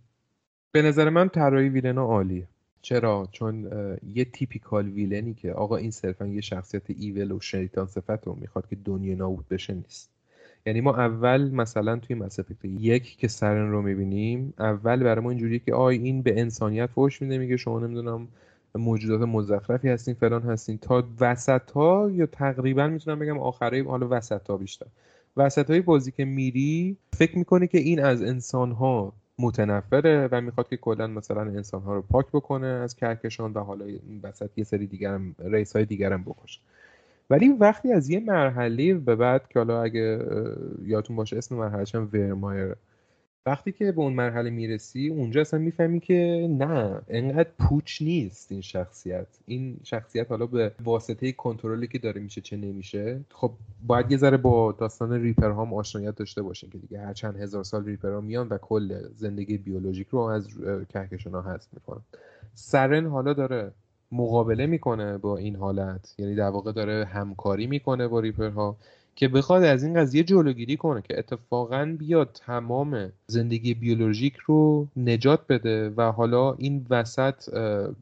[0.73, 2.49] به نظر من طراحی ویلنا عالیه.
[2.83, 3.71] چرا؟ چون
[4.15, 8.69] یه تیپیکال ویلنی که آقا این صرفا یه شخصیت ایول و شیطان صفت رو می‌خواد
[8.69, 10.11] که دنیا نابود بشه نیست.
[10.67, 15.59] یعنی ما اول مثلا توی مس یک که سرن رو می‌بینیم اول برای ما اینجوریه
[15.59, 18.29] که آی این به انسانیت فوش میده میگه شما نمی‌دونم
[18.75, 20.79] موجودات مزخرفی هستین فلان هستین.
[20.79, 24.87] تا وسط ها یا تقریبا می‌تونم بگم آخره حالا وسط ها بیشتر.
[25.37, 30.69] وسط های بازی که میری فکر می‌کنه که این از انسان ها متنفره و می‌خواد
[30.69, 33.85] که کلا مثلا انسان ها رو پاک بکنه از کهکشان و حالا
[34.23, 36.61] وسط یه سری دیگرم ریس های دیگرم بکشه.
[37.31, 40.27] ولی وقتی از یه مرحله به بعد که حالا اگه
[40.83, 42.75] یادتون باشه اسم مرحله هم ورمایر
[43.47, 48.61] وقتی که به اون مرحله می‌رسی اونجا اصلا می‌فهمی که نه انقدر پوچ نیست این
[48.61, 49.27] شخصیت.
[49.47, 53.21] این شخصیت حالا به واسطه کنترلی که داره میشه چه نمیشه.
[53.31, 53.53] خب
[53.87, 57.65] باید یه ذره با داستان ریپر هم آشنایت داشته باشین که دیگه هر چند هزار
[57.65, 60.49] سال ریپر ها میان و کل زندگی بیولوژیک رو از
[60.89, 62.03] کهکشان ها حذف می‌کنن.
[62.55, 63.73] سرن حالا داره
[64.13, 66.15] مقابله می‌کنه با این حالت.
[66.19, 68.77] یعنی در واقع داره همکاری می‌کنه با ریپرها
[69.17, 75.41] که بخواد از این قضیه جلوگیری کنه که اتفاقا بیاد تمام زندگی بیولوژیک رو نجات
[75.49, 77.51] بده و حالا این وسط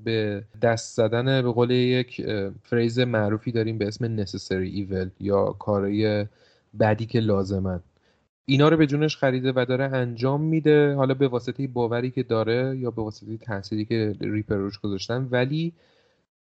[0.05, 2.27] به دست زدن به قول یک
[2.63, 6.27] فریز معروفی داریم به اسم necessary evil یا کارهای
[6.81, 7.81] بدی که لازمن.
[8.47, 12.77] اینا رو به جونش خریده و داره انجام میده حالا به واسطه باوری که داره
[12.79, 15.73] یا به واسطه تأثیری که ریپر روش گذاشتن ولی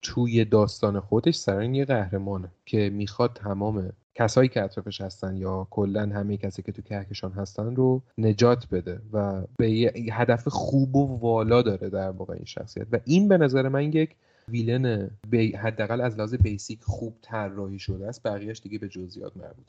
[0.07, 6.03] توی داستان خودش سرین یه قهرمانه که می‌خواد تمام کسایی که اطرافش هستن یا کلا
[6.03, 11.19] همه کسی که تو کهکشان هستن رو نجات بده و به یه هدف خوب و
[11.19, 12.87] والا داره در واقع این شخصیت.
[12.93, 14.17] و این به نظر من یک
[14.49, 15.11] ویلن
[15.59, 18.23] حداقل از لحاظ بیسیک خوب طراحی شده است.
[18.23, 19.67] بقیهش دیگه به جزئیات مربوط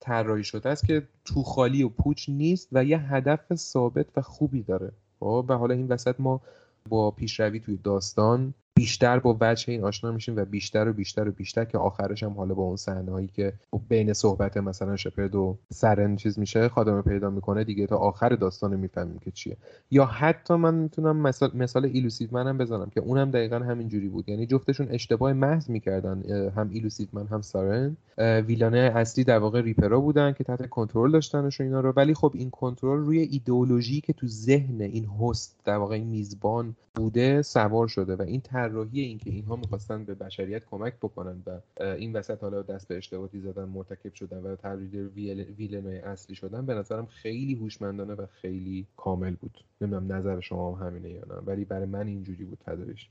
[0.00, 4.62] طراحی شده است که تو خالی و پوچ نیست و یه هدف ثابت و خوبی
[4.62, 4.92] داره.
[5.20, 6.40] خب، و حالا این وسط ما
[6.88, 11.32] با پیشروی توی داستان بیشتر با وجه این آشنا میشیم و بیشتر و بیشتر و
[11.32, 13.52] بیشتر که آخرش هم حالا با اون صحنه هایی که
[13.88, 18.76] بین صحبت مثلا شپرد و سرن چیز میشه خادمه پیدا می‌کنه دیگه تا آخر داستان
[18.76, 19.56] می‌فهمیم که چیه.
[19.90, 24.28] یا حتی من می‌تونم مثال مثال ایلوسیو منم بزنم که اونم دقیقا همین جوری بود.
[24.28, 26.22] یعنی جفتشون اشتباه محض می‌کردن
[26.56, 30.68] هم Illusive Man هم سارن villain ه اصلی در واقع Reaper ا بودن که تحت
[30.68, 31.92] کنترل داشتنش اینا رو.
[31.96, 36.76] ولی خب این کنترل روی ایدئولوژی که تو ذهن این هست در واقع این میزبان
[36.94, 42.12] بوده سوار شده و این طراحی اینکه اینها می‌خواستن به بشریت کمک بکنن و این
[42.12, 45.10] وسط حالا دست به اشتباهی زدن مرتکب شدن و تبدیل
[45.58, 49.64] villain ای اصلی شدن به نظرم خیلی هوشمندانه و خیلی کامل بود.
[49.80, 53.08] نمی‌دونم نظر شما هم همینه یا نه ولی برای من اینجوری بود تدریش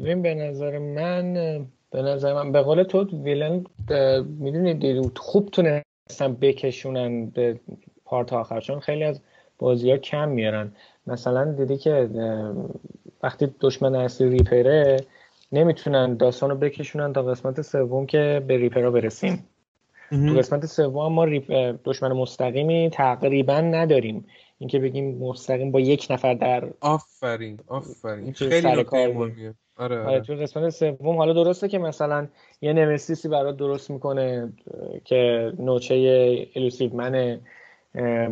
[0.00, 1.32] ببین به نظر من
[1.90, 3.64] به نظر من به قول تو ویلن
[4.38, 7.60] می‌دونید خوب تونستن بکشونن به
[8.04, 9.20] پارت آخر چون خیلی از
[9.58, 10.72] بازی ها کم میارن
[11.06, 12.08] مثلا دیدی که
[13.22, 14.96] وقتی دشمن اصلی ریپره
[15.52, 19.44] نمی‌تونن داستان رو بکشونن تا قسمت سوم که به ریپرا برسیم.
[20.10, 21.26] تو قسمت سوم ما
[21.84, 24.26] دشمن مستقیمی تقریبا نداریم.
[24.58, 28.32] اینکه بگیم مستقیم با یک نفر در آفرین آفرین.
[28.32, 29.32] خیلی کار
[29.78, 29.98] آره, آره.
[29.98, 30.20] آره.
[30.20, 32.26] تو قسمت سوم حالا درسته که مثلا
[32.60, 34.52] یه nemesis ی برات درست می‌کنه
[35.04, 37.40] که نوچه Illusive Man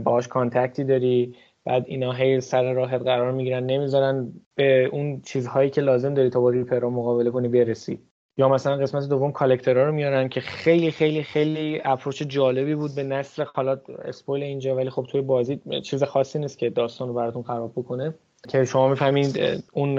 [0.05, 1.35] باهاش contact ی داری.
[1.65, 6.41] بعد اینا هی سر راهت قرار می‌گیرن نمی‌ذارن به اون چیزهایی که لازم داری تا
[6.41, 7.99] با Reaper مقابله کنی برسی.
[8.37, 12.91] یا مثلا قسمت دوم Collector ها رو میارن که خیلی خیلی خیلی approach جالبی بود
[12.97, 17.15] به نسل حالا اسپویل اینجا ولی خب توی بازی چیز خاصی نیست که داستان رو
[17.15, 18.15] براتون خراب بکنه.
[18.49, 19.41] که شما می‌فهمید
[19.73, 19.95] اون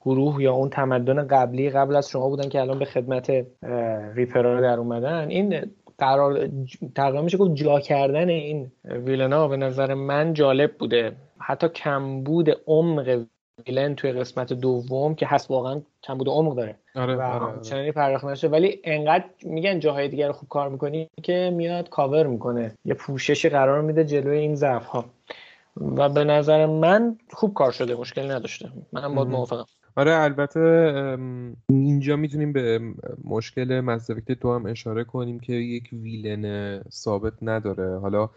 [0.00, 3.46] گروه یا اون تمدن قبلی قبل از شما بودن که الان به خدمت
[4.14, 5.28] ریپرا در اومدن.
[5.28, 5.60] این
[5.98, 6.48] قرار
[6.94, 11.12] تقریبا میشه گفت جا کردن این ویلنا به نظر من جالب بوده.
[11.38, 13.24] حتی کمبود عمق
[13.66, 16.76] ویلن توی قسمت دوم که هست واقعا کمبود عمق داره.
[16.94, 17.60] آره، و آره, آره.
[17.60, 18.48] چنانی پرداخت نشه.
[18.48, 22.74] ولی انقدر میگن جاهای دیگر رو خوب کار می‌کنی که میاد کاور می‌کنه.
[22.84, 25.04] یه پوششی قرار میده جلوی این ضعف ها
[25.76, 28.68] و به نظر من خوب کار شده مشکلی نداشته.
[28.92, 29.64] منم باید موافقم.
[29.98, 30.60] آره البته
[31.68, 32.80] اینجا می‌تونیم به
[33.24, 37.98] مشکل مزدوکت تو هم اشاره کنیم که یک ویلن ثابت نداره.
[37.98, 38.30] حالا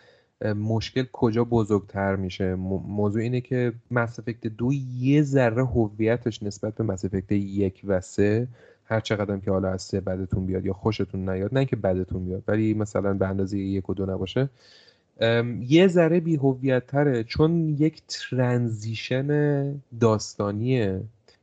[0.56, 6.84] مشکل کجا بزرگتر میشه؟ موضوع اینه که مس افکت دو یه ذره هویتش نسبت به
[6.84, 8.48] مس افکت یک و سه
[8.86, 12.44] هر چقدر که حالا از سه بدتون بیاد یا خوشتون نیاد نه که بدتون بیاد
[12.48, 14.50] ولی مثلا به اندازه یک و دو نباشه.
[15.68, 16.40] یه ذره بی
[16.88, 21.02] تره چون یک transition داستانیه.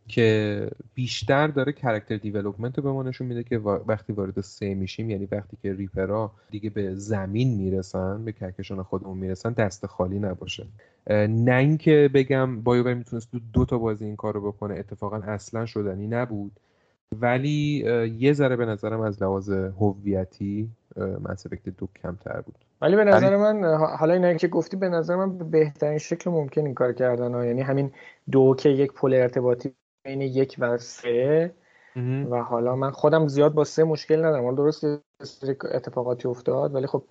[0.08, 5.10] که بیشتر داره character development رو به ما نشون میده که وقتی وارد سه میشیم
[5.10, 10.18] یعنی وقتی که Reaper ا دیگه به زمین می‌رسن به کهکشان خودمون می‌رسن دست خالی
[10.18, 10.66] نباشه.
[11.28, 15.66] نه اینکه بگم BioWare می‌تونست دو, دو تا بازی این کار رو بکنه اتفاقا اصلا
[15.66, 16.52] شدنی نبود.
[17.20, 17.84] ولی
[18.18, 21.46] یه ذره به نظرم از لحاظ هویتی مس
[21.78, 22.54] دو کمتر بود.
[22.82, 23.64] ولی به نظر من
[23.98, 27.44] حالا اینا که گفتی به نظر من به بهترین شکل ممکن این کار کردن ها.
[27.44, 27.90] یعنی همین
[28.30, 29.72] دو که یک پل ارتباطی
[30.04, 31.54] بین یک و سه.
[32.30, 34.44] و حالا من خودم زیاد با سه مشکل ندارم.
[34.44, 34.84] حالا درست
[35.64, 37.02] اتفاقاتی افتاد ولی خب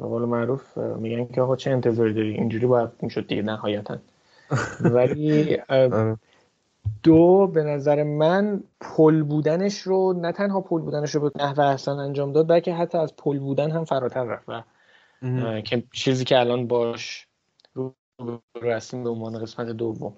[0.00, 3.98] حالا معروف میگن که آقا چه انتظاری داری؟ اینجوری باید می‌شد دیگه نهایتا.
[4.96, 6.16] ولی آره.
[7.02, 11.92] دو به نظر من پل بودنش رو نه تنها پل بودنش رو به نحو احسن
[11.92, 16.66] انجام داد بلکه حتی از پل بودن هم فراتر رفت و که چیزی که الان
[16.66, 17.26] باش
[17.74, 17.94] رو
[18.62, 20.16] رسیم به عنوان قسمت دوم.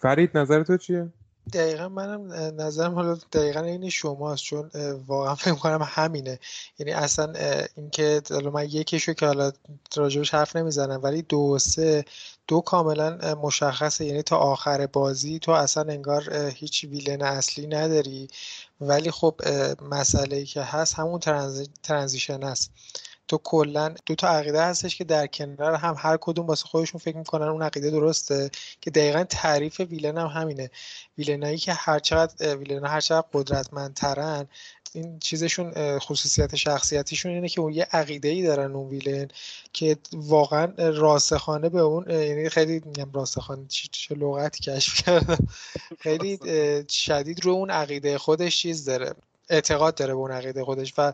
[0.00, 1.08] فرید نظر تو چیه؟
[1.52, 4.70] دقیقا منم نظرم حالا دقیقا این شماست چون
[5.06, 6.38] واقعا فکر کنم همینه.
[6.78, 7.32] یعنی اصلا
[7.76, 9.52] اینکه حالا من یکیشو که حالا
[9.96, 12.04] راجبش حرف نمی‌زنم ولی دو سه
[12.48, 14.04] دو کاملا مشخصه.
[14.04, 18.28] یعنی تا آخر بازی تو اصلا انگار هیچ ویلن اصلی نداری.
[18.80, 19.40] ولی خب
[19.82, 21.20] مسئله که هست همون
[21.82, 22.70] ترانزیشن است
[23.30, 27.16] تو کلا دو تا عقیده هستش که در کنار هم هر کدوم واسه خودشون فکر
[27.16, 28.50] می‌کنن اون عقیده درسته
[28.80, 30.70] که دقیقا تعریف ویلن هم همینه.
[31.18, 34.48] ویلنایی که هر چقدر ویلن هر چقدر قدرتمندترن
[34.92, 39.28] این چیزشون خصوصیت شخصیتیشون اینه که اون یه عقیده ای دارن اون ویلن
[39.72, 45.46] که واقعا راسخانه به اون یعنی خیلی میگم راسخانه چه لغتی کشف کردم.
[45.98, 46.38] خیلی
[46.88, 49.14] شدید رو اون عقیده خودش چیز داره.
[49.50, 51.12] اعتقاد داره به اون عقیده خودش و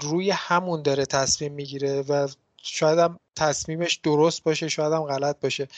[0.00, 2.28] روی همون داره تصمیم می‌گیره و
[2.62, 5.68] شاید هم تصمیمش درست باشه شاید هم غلط باشه.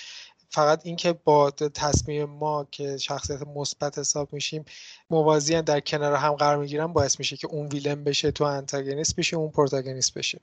[0.53, 4.65] فقط اینکه با تصمیم ما که شخصیت مثبت حساب میشیم
[5.11, 9.37] موازی در کنار هم قرار می‌گیرن باعث میشه که اون ویلن بشه تو انتاگونیست بشه
[9.37, 10.41] اون پروتاگونیست بشه.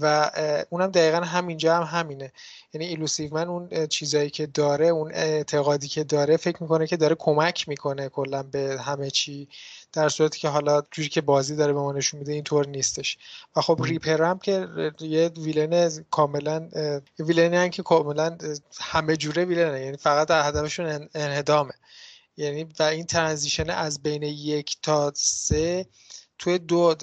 [0.00, 0.30] و
[0.70, 2.32] اونم دقیقا همینجا هم همینه.
[2.74, 7.14] یعنی Illusive Man اون چیزایی که داره اون اعتقادی که داره فکر می‌کنه که داره
[7.18, 9.48] کمک می‌کنه کلا به همه چی.
[9.94, 13.18] در صورتی که حالا جوری که بازی داره به ما نشون میده اینطور نیستش.
[13.56, 14.68] و خب Reaper هم که
[15.00, 16.68] یه villain کاملا
[17.18, 18.38] villain ی که کاملا
[18.80, 19.80] همه جوره villain ه.
[19.80, 21.72] یعنی فقط در هدفشون انهدامه.
[22.36, 25.86] یعنی و این transition از بین یک تا سه
[26.38, 26.94] توی دو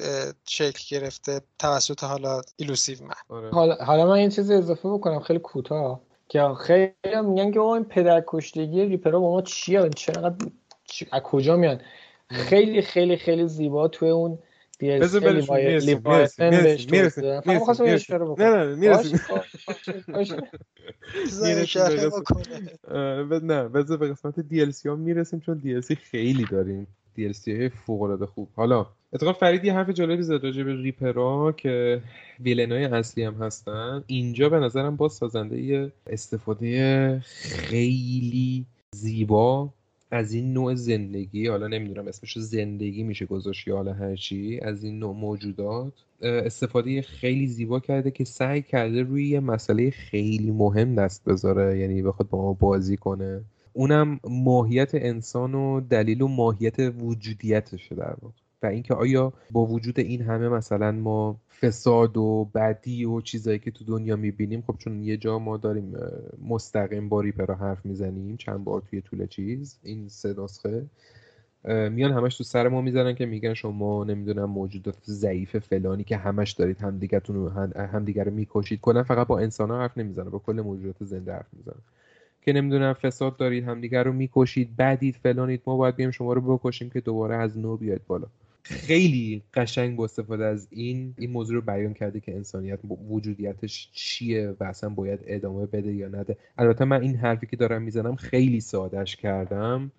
[0.48, 3.14] شکل گرفته توسط حالا Illusive Man.
[3.30, 3.50] آره.
[3.50, 6.94] حالا, حالا من این چیز اضافه بکنم خیلی کوتاه که خیلی
[7.24, 10.46] میگن که این پدر کشتگی ریپرا با ما چیه چقدر
[11.12, 11.82] از کجا میان؟
[12.32, 14.40] خیلی خیلی خیلی زیبا توی اون
[14.82, 16.02] بذار برشون می‌رسیم
[16.91, 17.26] می‌رسیم
[23.26, 26.88] نه نه بذار به قسمت DLC ها می‌رسیم چون DLC خیلی داریم.
[27.18, 28.49] DLC های فوق العاده خوب.
[28.56, 32.02] حالا اتفاقا فرید یه حرف جالبی زد راجع به ریپرا که
[32.40, 34.03] ویلنای اصلی هم هستن.
[34.08, 39.70] اینجا به نظرم باز سازنده استفاده خیلی زیبا
[40.12, 45.00] از این نوع زندگی حالا نمی‌دونم اسمش زندگی میشه گذاشت یا حالا هرچی از این
[45.00, 51.26] نوع موجودات استفاده خیلی زیبا کرده که سعی کرده روی یه مسئله خیلی مهم دست
[51.26, 53.42] بذاره یعنی بخواد با ما بازی کنه.
[53.74, 58.34] اونم ماهیت انسان و دلیل و ماهیت وجودیتشه در واقع.
[58.64, 63.72] و اینکه آیا با وجود این همه مثلا ما فساد و بدی و چیزایی که
[63.72, 65.94] تو دنیا می‌بینیم خب چون یه جا ما داریم
[66.48, 70.86] مستقیم با ریپرا حرف می‌زنیم چند بار توی طول چیز این سه نسخه
[71.90, 76.52] میان همش تو سر ما می‌زنن که میگن شما نمی‌دونم موجودات ضعیف فلانی که همش
[76.52, 81.04] دارید همدیگرتون همدیگر رو می‌کشید کلا فقط با انسان ها حرف نمی‌زنه با کل موجودات
[81.04, 81.82] زنده حرف می‌زنه
[82.42, 86.90] که نمی‌دونم فساد دارید همدیگر رو می‌کشید بدید فلانید ما باید بیم شما رو بکشیم
[86.90, 88.28] که دوباره از نو بیاید بالا.
[88.64, 92.80] خیلی قشنگ با استفاده از این این موضوع رو بیان کرده که انسانیت
[93.10, 96.38] وجودیتش چیه و اصلا باید ادامه بده یا نده.
[96.58, 99.92] البته من این حرفی که دارم می‌زنم خیلی سادش کردم.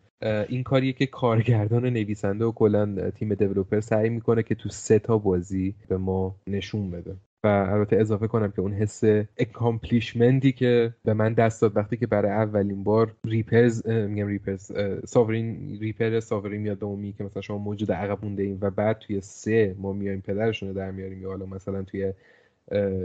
[0.49, 4.99] این کاریه که کارگردان و نویسنده و کلا تیم developer سعی می‌کنه که تو سه
[4.99, 7.17] تا بازی به ما نشون بده.
[7.45, 9.05] و البته اضافه کنم که اون حس
[9.39, 14.73] accomplishment ی که به من دست داد وقتی که برای اولین بار Reapers میگم Reapers
[15.05, 19.21] Sovereign Reaper Sovereign میاد به که مثلا شما موجود عقب مونده ایم و بعد توی
[19.21, 22.13] سه ما میایم پدرشون رو در میاریم یا حالا مثلا توی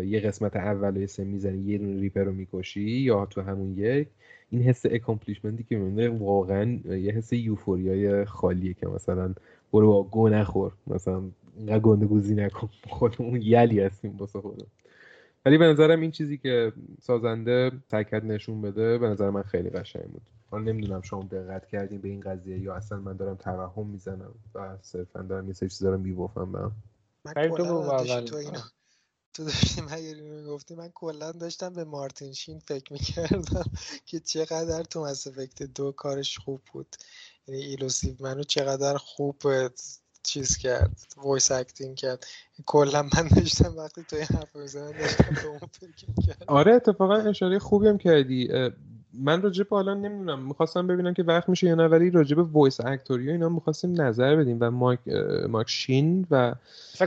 [0.06, 4.08] یه قسمت اول و سه می‌زنی یه دونه Reaper رو می‌کشی یا تو همون یک
[4.50, 9.34] این حس accomplishment ی که میمونه واقعا یه حس euphoria ی خالیه که مثلا
[9.74, 11.22] برو با گه نخور مثلا
[11.58, 14.68] اینقدر گنده گوزی نکن خودمون یلی هستیم واسه خودم
[15.46, 20.04] ولی به نظرم این چیزی که سازنده تکت نشون بده به نظر من خیلی قشنگ
[20.04, 20.22] بود.
[20.52, 24.78] من نمی‌دونم شما دقت کردین به این قضیه یا اصلا من دارم توهم می‌زنم و
[24.82, 26.74] صرفا دارم یه سری چیزا رو میبافم به من
[28.26, 28.64] تو اینا
[29.34, 33.66] تو داشتی مگه گفتی من کلا داشتم به مارتین شین فکر می‌کردم
[34.06, 36.96] که چقدر تو Mass Effect دو کارش خوب بود.
[37.48, 39.36] یعنی Illusive Man و چقدر خوب
[40.28, 42.26] چیز کرد voice acting کرد.
[42.66, 47.16] کلا من داشتم وقتی تو این حرف می‌زنم داشتم به اون فکر کرد آره اتفاقا
[47.16, 48.50] اشاره خوبی هم کردی.
[49.14, 52.44] من راجع به حالا نمی‌دونم می‌خواستم ببینم که وقت میشه یا نه ولی راجع به
[52.44, 55.08] voice actor ی و اینا می‌خواستیم نظر بدیم و مارک
[55.50, 56.56] مارک شین و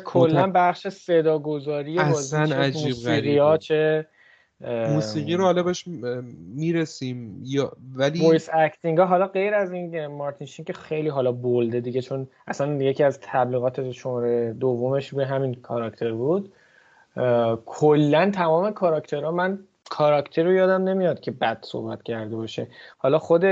[0.04, 3.58] کلا بخش صدا گذاری بازی عجیب غریبه.
[3.58, 4.06] چه
[4.60, 5.84] موسیقی رو حالا بهش
[6.56, 7.40] می‌رسیم.
[7.44, 11.71] یا ولی وایس اکتینگ ها حالا غیر از این مارتین شین که خیلی حالا bold
[11.71, 16.52] ه دیگه چون اصلا یکی از تبلیغات شماره دومش به همین کاراکتر بود.
[17.66, 19.58] کلا تمام کاراکترها من
[19.90, 22.66] کاراکتر رو یادم نمیاد که بد صحبت کرده باشه.
[22.98, 23.44] حالا خود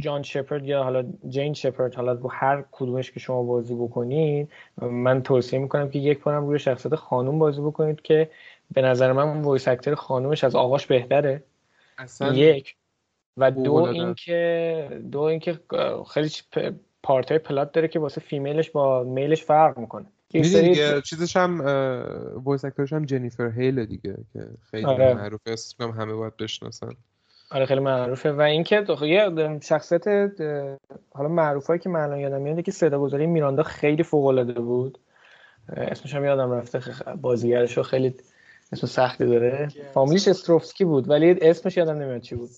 [0.00, 4.48] جان شپرد یا حالا جین شپرد حالا با هر کدومش که شما بازی بکنید
[4.82, 8.30] من توصیه می‌کنم که یک بارم روی شخصیت خانوم بازی بکنید که
[8.72, 11.42] به نظر من اون voice actor خانومش از آقاش بهتره.
[11.98, 12.76] اصلا یک.
[13.36, 15.60] و دو اینکه دو اینکه
[16.10, 16.30] خیلی
[17.02, 20.06] part های plot داره که واسه female ش با male ش فرق می‌کنه.
[20.28, 21.60] دیگه چیزش هم
[22.44, 25.14] voice actorش هم جنیفر هیل دیگه که خیلی آره.
[25.14, 25.50] معروفه.
[25.50, 26.92] اسم همه باید بشناسن.
[27.50, 28.32] آره خیلی معروفه.
[28.32, 30.04] و اینکه یه شخصیت
[31.10, 34.98] حالا معروفایی که من یادم میاد که صدا گذاری میراندا خیلی فوق العاده بود.
[35.68, 36.80] اسمش هم یادم رفته
[37.20, 38.14] بازیگرش خیلی
[38.72, 39.68] اسم سختی داره.
[39.94, 42.50] فامیلیش استروفسکی بود ولی اسمش یادم نمیاد چی بود.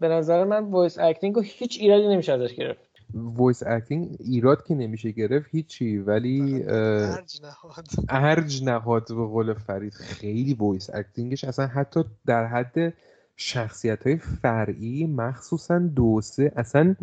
[0.00, 2.80] به نظر من voice acting رو هیچ ایرادی نمیشه ازش گرفت.
[3.14, 7.86] voice acting ایراد که نمیشه گرفت هیچی ولی ارج نهاد.
[8.08, 12.94] ارج نهاد به قول فرید خیلی voice actingش اصلا حتی در حد
[13.36, 16.96] شخصیت های فرعی مخصوصا دو سه اصلا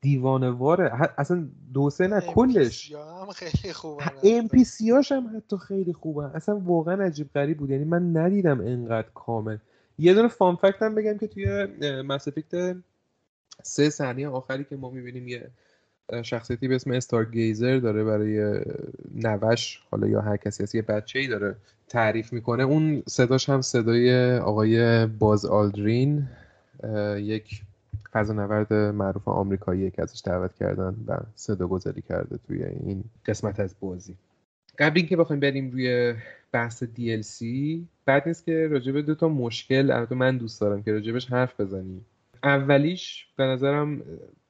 [0.00, 1.10] دیوانه‌واره.
[1.18, 2.92] اصلا دو سه نه کلش.
[2.92, 7.70] هم خیلی خوبه NPC هم حتی خیلی خوبه اصلا واقعا عجیب غریب بود.
[7.70, 9.56] یعنی من ندیدم انقدر کامل.
[9.98, 11.66] یه دونه fun fact هم بگم که توی
[12.02, 12.76] مسافیکت
[13.62, 15.50] سه صحنه آخری که ما می‌بینیم یه
[16.22, 18.60] شخصیتی به اسم استار گیزر داره برای
[19.14, 21.56] نوش حالا یا هر کسی هست یه بچه ای داره
[21.88, 22.62] تعریف می‌کنه.
[22.62, 26.28] اون صداش هم صدای آقای باز آلدرین
[27.16, 27.62] یک
[28.16, 33.74] فضانورد معروف آمریکایی که ازش دعوت کردن و صدا گذاری کرده توی این قسمت از
[33.80, 34.14] بازی.
[34.78, 36.14] قبل اینکه بخوایم بریم روی
[36.52, 37.44] بحث DLC
[38.04, 42.06] بعد نیست که راجبه دو تا مشکل البته من دوست دارم که راجبش حرف بزنیم.
[42.42, 44.02] اولیش به نظرم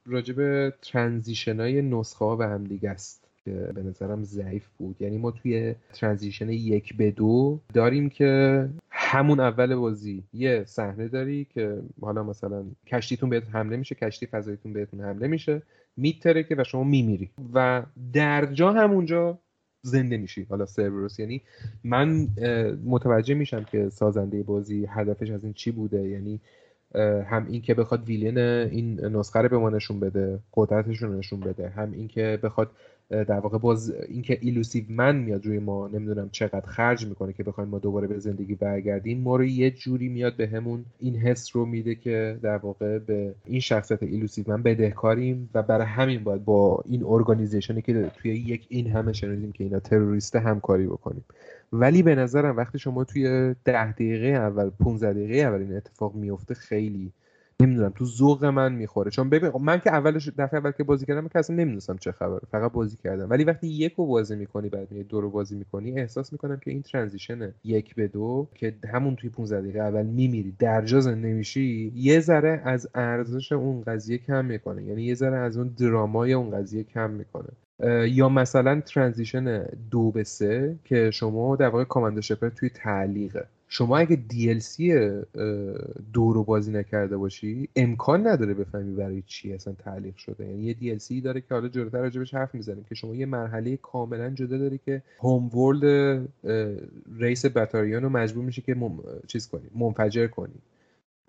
[0.05, 3.26] راجب ترانزیشن های نسخه ها به هم دیگه است.
[3.47, 4.95] که به نظرم ضعیف بود.
[4.99, 11.47] یعنی ما توی ترانزیشن یک به دو داریم که همون اول بازی یه صحنه داری
[11.53, 15.61] که حالا مثلا کشتیتون بهتون حمله میشه کشتی فضاییتون بهتون حمله میشه
[15.97, 17.29] میتره که و شما میمیری.
[17.53, 17.83] و
[18.13, 19.39] در جا همونجا
[19.81, 20.45] زنده میشی.
[20.49, 21.41] حالا سرورس یعنی
[21.83, 22.27] من
[22.85, 26.07] متوجه میشم که سازنده بازی هدفش از این چی بوده.
[26.07, 26.41] یعنی
[27.25, 31.39] هم این که بخواد villain این نسخه رو به ما نشون بده قدرتش رو نشون
[31.39, 32.71] بده هم این که بخواد
[33.09, 37.69] در واقع باز اینکه Illusive Man میاد روی ما نمی‌دونم چقدر خرج می‌کنه که بخوایم
[37.69, 41.65] ما دوباره به زندگی برگردیم ما رو یه جوری میاد به همون این حس رو
[41.65, 46.83] میده که در واقع به این شخصیت Illusive Man بدهکاریم و برای همین باید با
[46.85, 51.25] این organizationی که توی یک این همه شنیدیم که اینا تروریسته همکاری بکنیم.
[51.73, 56.53] ولی به نظرم وقتی شما توی ده دقیقه اول 15 دقیقه اول این اتفاق میفته
[56.53, 57.11] خیلی
[57.61, 59.11] نمی‌دونم تو ذوق من می‌خوره.
[59.11, 62.41] چون ببین من که اولش دفعه اول که بازی کردم که اصلا نمی‌دونستم چه خبره.
[62.51, 63.29] فقط بازی کردم.
[63.29, 66.71] ولی وقتی یک رو بازی می‌کنی بعد میای دو رو بازی می‌کنی احساس می‌کنم که
[66.71, 71.91] این ترانزیشن یک به دو که همون توی 15 دقیقه اول میمیری درجا زنده میشی
[71.95, 74.83] یه ذره از ارزش اون قضیه کم می‌کنه.
[74.83, 77.49] یعنی یه ذره از اون درامای اون قضیه کم می‌کنه.
[78.07, 83.47] یا مثلا transition دو به سه که شما در واقع Commander Shepard توی تعلیقه.
[83.69, 84.79] شما اگه DLC
[86.13, 90.45] دو رو بازی نکرده باشی امکان نداره بفهمی برای چی اصلا تعلیق شده.
[90.45, 94.29] یعنی یه DLC داره که حالا جلوتر راجبش حرف می‌زنیم که شما یه مرحله کاملا
[94.29, 96.27] جدا داری که homeworld
[97.19, 98.75] race Batarian رو مجبور میشه که
[99.27, 100.53] چیز کنی منفجر کنی.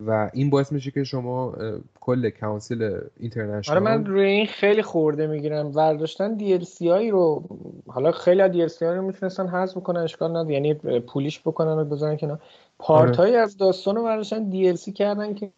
[0.07, 1.55] و این باعث میشه که شما
[1.99, 5.75] کل کانسیل اینترنشنال آره من روی این خیلی خورده می‌گیرم.
[5.75, 7.43] ورداشتن دی ال سی هایی رو
[7.87, 10.53] حالا خیلی دی ال سی رو می‌تونستن حذف بکنن اشکال نداره.
[10.53, 12.39] یعنی پولیش بکنن و بذارن کنار.
[12.79, 13.37] پارت آره.
[13.37, 15.51] از داستان رو ال سی کردن که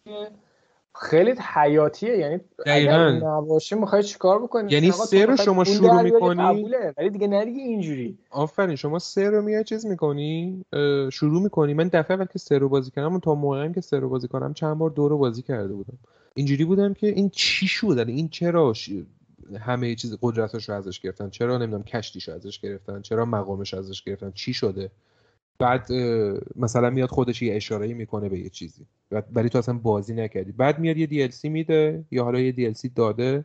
[0.94, 2.18] خیلی حیاتیه.
[2.18, 6.66] یعنی اگر نباشه می‌خوای چیکار بکنی؟ یعنی سه رو شما شروع می‌کنی؟
[6.96, 8.18] ولی دیگه نه دیگه اینجوری.
[8.30, 10.64] آفرین شما سه رو میای چیز می‌کنی؟
[11.12, 11.74] شروع می‌کنی.
[11.74, 14.54] من دفعه اول که سه رو بازی کردم تا موقعی که سه رو بازی کنم
[14.54, 15.98] چند بار دو رو بازی کرده بودم.
[16.34, 18.72] اینجوری بودم که این چی شد؟ این چرا
[19.60, 24.32] همه چیز قدرتش رو ازش گرفتن؟ چرا نمی‌دونم کشتیش ازش گرفتن؟ چرا مقامش ازش گرفتن؟
[24.34, 24.90] چی شده؟
[25.62, 25.92] بعد
[26.56, 28.86] مثلا میاد خودش یه اشاره می‌کنه به یه چیزی.
[29.32, 30.52] ولی تو اصلا بازی نکردی.
[30.52, 33.44] بعد میاد یه DLC میده یا حالا یه DLC داده.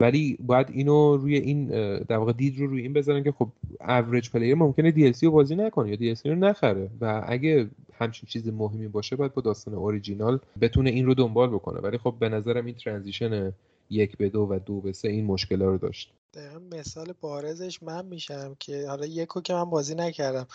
[0.00, 1.66] ولی باید اینو روی این
[1.98, 3.48] در واقع دید رو روی این بذارن که خب
[3.80, 6.90] average player ممکنه DLC رو بازی نکنه یا DLC رو نخره.
[7.00, 11.80] و اگه همچین چیز مهمی باشه باید با داستان اوریجینال بتونه این رو دنبال بکنه.
[11.80, 13.52] ولی خب به نظرم این ترانزیشن
[13.90, 16.12] یک به دو و دو به سه این مشکل رو داشت.
[16.34, 20.46] دقیقا مثال بارزش من میشم که حالا یکو که من بازی نکردم.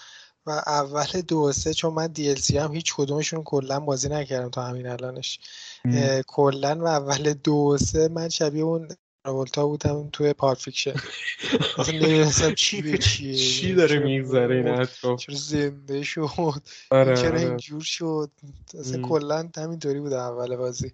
[0.45, 4.63] و اول دو و سه چون من دی هم هیچ کدومشون کلا بازی نکردم تا
[4.63, 5.39] همین الانش.
[6.27, 8.87] کلا و اول دو و سه من شبیه اون
[9.25, 10.93] راولتا بودم توی پارت فیکشن.
[11.93, 16.27] نمی‌دونستم چی به چیه چی داره میگذره این اطراف چرا زنده شد
[16.91, 17.39] آره چرا آره.
[17.39, 18.31] اینجور شد.
[18.79, 20.91] اصلا کلا همینطوری بود اول بازی.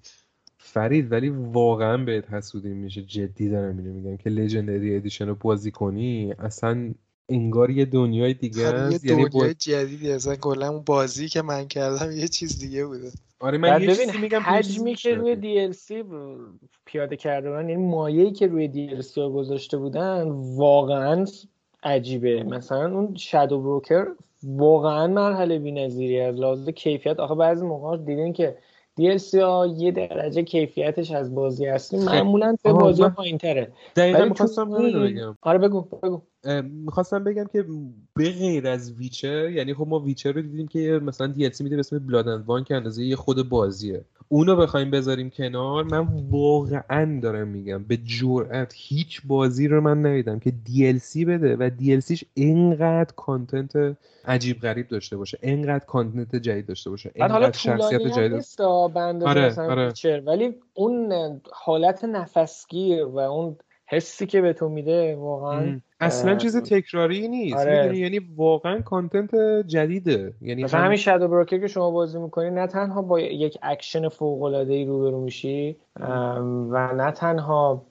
[0.57, 5.71] فرید ولی واقعا بهت حسودی میشه جدی دارم اینو میگم که لژندری ادیشن رو بازی
[5.71, 6.93] کنی اصلا
[7.29, 11.67] انگار یه دنیای دیگه است یه یعنی دنیای جدیدی اصلا کلا اون بازی که من
[11.67, 13.11] کردم یه چیز دیگه بوده.
[13.39, 16.05] آره من یه چیزی میگم حجمی که روی DLC
[16.85, 21.25] پیاده کرده بودن یعنی مایه‌ای که روی DLC گذاشته بودن واقعا
[21.83, 22.43] عجیبه.
[22.43, 24.07] مثلا اون Shadow Broker
[24.43, 28.57] واقعا مرحله بی‌نظیری از لحاظ کیفیت آخه بعضی موقع دیدین که
[28.99, 33.71] DLC ها یه درجه کیفیتش از بازی اصلی معمولا به بازی پایینتره.
[33.95, 35.37] دقیقا می‌خواستم بگم.
[35.41, 36.21] آره بگو بگو.
[36.63, 37.65] می‌خواستم بگم که
[38.15, 41.79] به غیر از Witcher یعنی خب ما Witcher رو دیدیم که مثلا DLC میده به
[41.79, 44.05] اسم Blood and Wine که اندازه یه خود بازیه.
[44.31, 50.39] اونو بخوایم بذاریم کنار من واقعا دارم میگم به جرئت هیچ بازی رو من ندیدم
[50.39, 56.89] که DLC بده و DLCش اینقدر content عجیب غریب داشته باشه اینقدر content جدید داشته
[56.89, 59.93] باشه اینقدر شخصیت جدید نیست آره، آره.
[60.25, 61.13] ولی اون
[61.51, 63.57] حالت نفسگیر و اون
[63.89, 67.57] حسی که به تو میده واقعا اصلا چیز تکراری نیست.
[67.57, 67.97] آره.
[67.97, 69.35] یعنی واقعا content
[69.67, 70.33] جدیده.
[70.41, 74.43] یعنی مثلا همین Shadow Broker که شما بازی می‌کنی نه تنها با یک اکشن فوق
[74.43, 75.75] العاده ای روبرو میشی
[76.69, 77.85] و نه تنها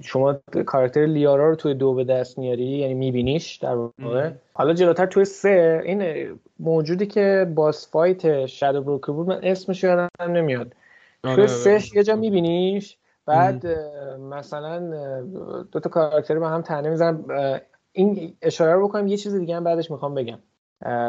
[0.00, 4.30] شما کاراکتر لیارا رو توی دو به دست میاری یعنی میبینیش در واقع.
[4.52, 6.28] حالا جلوتر توی سه این
[6.60, 10.74] موجودی که باس فایت شادو بروکر بود من اسمش یادم نمیاد.
[11.24, 11.46] آره، توی آره.
[11.46, 12.96] سه یه جا میبینیش
[13.26, 13.66] بعد
[14.20, 14.90] مثلا
[15.72, 17.24] دو تا کاراکتر با هم تنه می‌زنن.
[17.92, 20.38] این اشاره رو بکنم یه چیز دیگه هم بعدش می‌خوام بگم.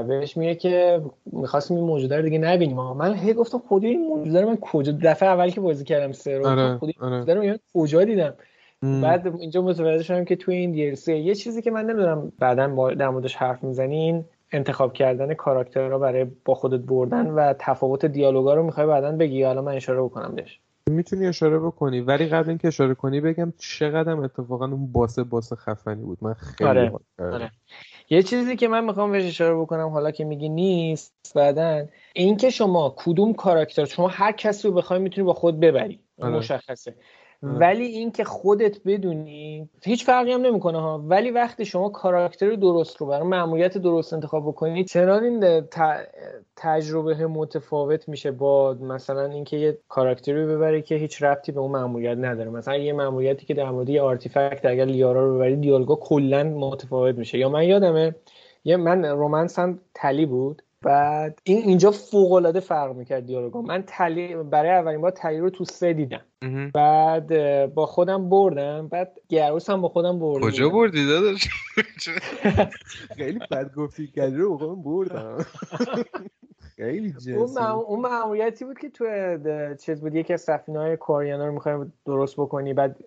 [0.08, 2.78] بهش میگه که می‌خواستیم این موجوده رو دیگه نبینیم.
[2.78, 6.38] من هی گفتم خودی این موجوده رو من کجا؟ دفعه اول که بازی کردم سه
[6.38, 7.34] رو آره، خودی آره.
[7.34, 8.34] رو کجا دیدم؟
[8.82, 13.10] بعد اینجا متوجه شدم که توی این دیرسی یه چیزی که من نمی‌دونم بعدا در
[13.10, 18.88] موردش حرف می‌زنین انتخاب کردن کاراکترها برای با خودت بردن و تفاوت دیالوگا رو می‌خوای
[18.88, 19.44] بعدا بگی.
[19.44, 20.60] حالا من اشاره بکنم بهش.
[20.90, 26.04] می‌تونی اشاره بکنی ولی قبل اینکه اشاره کنی بگم چقدر اتفاقا اون باسه باسه خفنی
[26.04, 26.92] بود من خیلی آره.
[27.20, 27.52] آره.
[28.10, 32.96] یه چیزی که من می‌خوام بهش اشاره بکنم حالا که میگی نیست بعدا اینکه شما
[32.98, 36.38] کدوم کاراکتر شما هر کسی رو بخوای می‌تونی با خود ببری آره.
[36.38, 36.96] مشخصه
[37.44, 41.04] ولی اینکه خودت بدونی هیچ فرقی هم نمی‌کنه ها.
[41.08, 45.64] ولی وقتی شما کاراکتر درست رو برای معمولیت درست انتخاب بکنید چنان این
[46.56, 52.18] تجربه متفاوت میشه با مثلا اینکه یه کاراکتری ببری که هیچ ربطی به اون معمولیت
[52.18, 52.50] نداره.
[52.50, 57.18] مثلا یه معمولیتی که در مورد یه آرتیفکت اگر لیارا رو ببری دیالوگا کلا متفاوت
[57.18, 57.38] میشه.
[57.38, 58.16] یا من یادمه
[58.66, 60.62] یه من رومنسم تلی بود.
[60.84, 65.50] بعد این اینجا فوق العاده فرق می‌کرد دیالوگا من تلی برای اولین بار تلی رو
[65.50, 66.22] تو سه دیدم.
[66.74, 67.28] بعد
[67.74, 68.88] با خودم بردم.
[68.88, 71.48] بعد گروس هم با خودم بردم کجا بردی داداش؟
[73.18, 74.08] خیلی بد گفتی.
[74.08, 75.38] گلو رو خودم بردم.
[76.76, 79.06] خیلی اون, اون معمولیتی بود که تو
[79.76, 82.98] چیز بود یکی از سفینه های کوریانا رو می‌خوایم درست بکنی بعد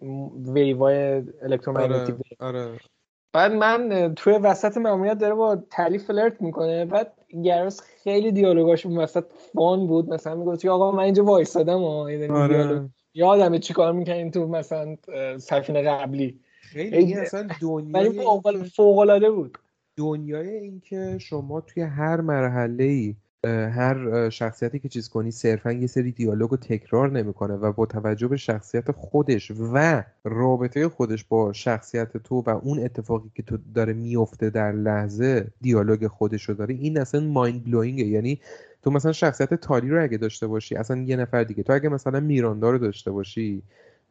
[0.46, 2.78] ویوای الکترومگنتیک آره.
[3.36, 6.84] بعد من توی وسط معمولیت داره با تلی فلرت می‌کنه.
[6.84, 7.12] بعد
[7.44, 10.08] گرس خیلی دیالوگاش اون وسط فان بود.
[10.08, 12.88] مثلا می‌گفت که آقا من اینجا وایسادم آره.
[13.14, 14.96] یادمه چیکار می‌کنین تو مثلا
[15.38, 16.40] سفینه قبلی.
[16.60, 19.58] خیلی اصلا دنیای فوق العاده بود.
[19.96, 23.14] دنیای اینکه شما توی هر مرحله ای
[23.46, 28.28] هر شخصیتی که چیز کنی صرفا یه سری دیالوگ رو تکرار نمی‌کنه و با توجه
[28.28, 33.92] به شخصیت خودش و رابطه خودش با شخصیت تو و اون اتفاقی که تو داره
[33.92, 38.40] میفته در لحظه دیالوگ خودش رو داره این اصلا مایند بلوینگه یعنی
[38.82, 42.20] تو مثلا شخصیت تالی رو اگه داشته باشی اصلا یه نفر دیگه تو اگه مثلا
[42.20, 43.62] میراندا رو داشته باشی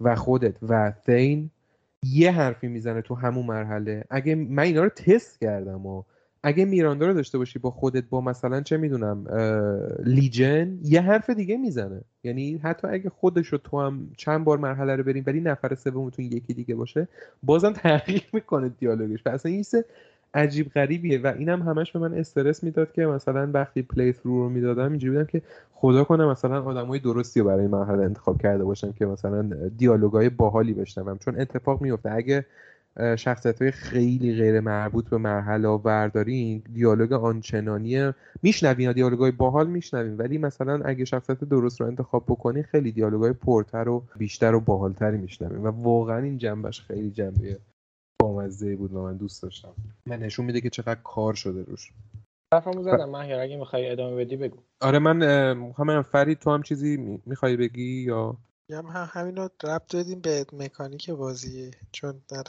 [0.01, 1.49] و خودت و ثین
[2.03, 6.03] یه حرفی می‌زنه تو همون مرحله اگه من اینا رو تست کردم و
[6.47, 9.25] اگه میراندا رو داشته باشی با خودت با مثلا چه می‌دونم
[10.03, 12.01] لیجن یه حرف دیگه می‌زنه.
[12.23, 16.25] یعنی حتی اگه خودش رو تو هم چند بار مرحله رو بریم ولی نفر سومتون
[16.25, 17.07] یکی دیگه باشه
[17.43, 19.19] بازم تحقیق می‌کنه دیالوگش.
[19.25, 19.63] و اصلا این
[20.33, 24.49] عجیب غریبیه و اینم همش به من استرس می‌داد که مثلا وقتی پلی ثرو رو
[24.49, 25.41] می‌دادم اینجوری بودم که
[25.73, 30.73] خدا کنه مثلا آدمای درستی رو برای مرحله انتخاب کرده باشم که مثلا دیالوگای باحالی
[30.73, 31.17] بشنوم.
[31.17, 32.45] چون اتفاق میفته اگه
[33.17, 38.11] شخصیت های خیلی غیر مربوط به مرحله بردارین دیالوگ آنچنانی
[38.41, 40.17] میشنوین دیالوگ های باحال میشنوین.
[40.17, 44.59] ولی مثلا اگه شخصیت درست رو انتخاب بکنین خیلی دیالوگ های پرتر و بیشتر و
[44.59, 45.57] باحالتری میشنوین.
[45.57, 47.59] و واقعا این جنبش خیلی جنبه
[48.21, 49.73] بامزه بود و من دوست داشتم.
[50.05, 51.91] من نشون میده که چقدر کار شده روش.
[52.53, 54.57] حرفمو زدم مهیار اگه می‌خوای ادامه بدی بگو.
[54.81, 55.21] آره من
[55.77, 58.37] همین فرید تو هم چیزی می‌خوای بگی یا؟
[58.69, 62.43] هم همین رو ربط دادیم به مکانیک بازی چون در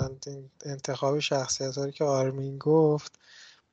[0.65, 3.19] انتخاب شخصیت هایی که آرمین گفت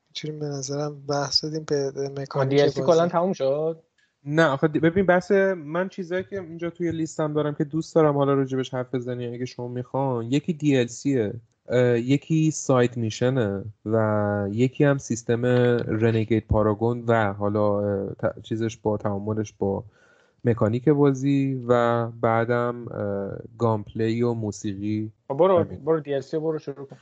[0.08, 2.82] می‌تونیم به نظرم بحث دادیم به مکانیک بازی.
[2.82, 3.82] کلا تموم شد؟
[4.24, 8.34] نه آخه ببین بحث من چیزایی که اینجا توی لیستم دارم که دوست دارم حالا
[8.34, 11.40] راجبش حرف بزنی اگه شما می‌خوان یکی DLCه
[11.98, 15.46] یکی سایت میشنه و یکی هم سیستم
[15.86, 17.82] رنگیت پاراگون و حالا
[18.42, 19.84] چیزش با تعاملش با
[20.44, 22.86] مکانیک بازی و بعدم
[23.58, 25.10] گامپلی و موسیقی.
[25.28, 26.96] برو برو DLC برو شروع کن.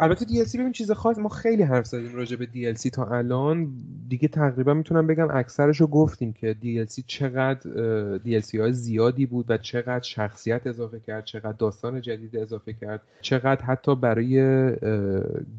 [0.00, 3.72] البته DLC ببین چیز خاص ما خیلی حرف زدیم راجع به DLC تا الان.
[4.08, 7.60] دیگه تقریبا می‌تونم بگم اکثرش رو گفتیم که DLC چقدر
[8.26, 13.62] DLC های زیادی بود و چقدر شخصیت اضافه کرد چقدر داستان جدید اضافه کرد چقدر
[13.62, 14.72] حتی برای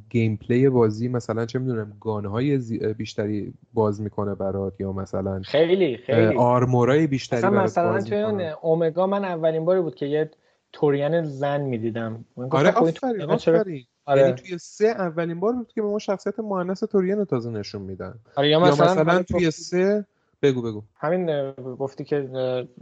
[0.10, 2.58] gameplay بازی مثلا چه می‌دونم gun های
[2.98, 6.36] بیشتری باز می‌کنه برات یا مثلا خیلی خیلی.
[6.36, 10.32] armorای بیشتری مثلا مثلا توی اومگا من اولین باری بود که یه
[10.74, 12.26] توریان زن می‌دیدم.
[12.50, 13.86] آره آفرین آفرین.
[14.10, 14.22] آره.
[14.22, 18.14] یعنی توی سه اولین بار بود که به ما شخصیت مؤنث توریان تازه نشون میدن.
[18.36, 20.06] آره یا مثلا, یا مثلا توی سه
[20.42, 20.82] بگو بگو.
[20.96, 22.30] همین گفتی که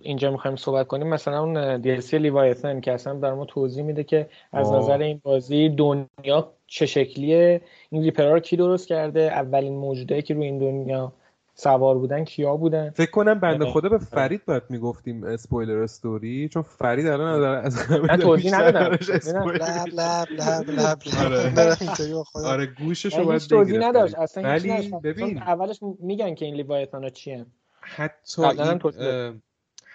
[0.02, 1.08] اینجا می‌خوایم صحبت کنیم.
[1.08, 5.70] مثلا اون DLC Leviathan که اصلا در ما توضیح میده که از نظر این بازی
[5.70, 7.62] دنیا چه شکلیه.
[7.90, 11.14] این ریپرا رو کی درست کرده؟ اولین موجودایی که روی این دنیا
[11.60, 16.62] سوار بودن کیا بودن؟ فکر کنم بنده خدا به فرید باید می‌گفتیم اسپویلر استوری چون
[16.62, 18.98] فرید الان از همه توضیح ندادم.
[19.28, 19.48] لب
[19.94, 21.54] لب لب لب آره,
[22.34, 24.16] آره، گوششو باید توضیح نداشت.
[24.16, 25.38] اصلا ولی ببین.
[25.38, 27.46] اولش میگن که این لیوایتان ها چیه
[27.82, 28.44] حتی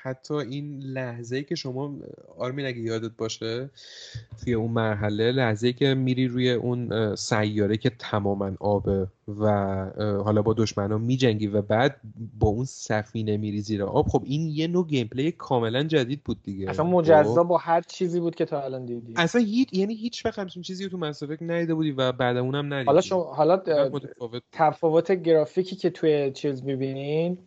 [0.02, 1.96] حتی این لحظه ای که شما
[2.38, 3.70] آرمین اگه یادت باشه
[4.44, 9.06] توی اون مرحله لحظه ای که میری روی اون سیاره که تماما آبه
[9.40, 9.46] و
[10.24, 11.96] حالا با دشمنا میجنگی و بعد
[12.38, 14.08] با اون سفینه میری زیر آب.
[14.08, 16.70] خب این یه نوع گیم پلی کاملا جدید بود دیگه.
[16.70, 19.14] اصلا مجزا خب؟ با هر چیزی بود که تا الان دیدی.
[19.16, 22.66] اصلا هیچ یعنی هیچ وقت همچین چیزی رو تو مسافک ندیده بودی و بعد اونم
[22.74, 22.86] ندیدی.
[22.86, 23.62] حالا شما حالا
[24.52, 27.38] تفاوت گرافیکی که توی چیز می‌بینین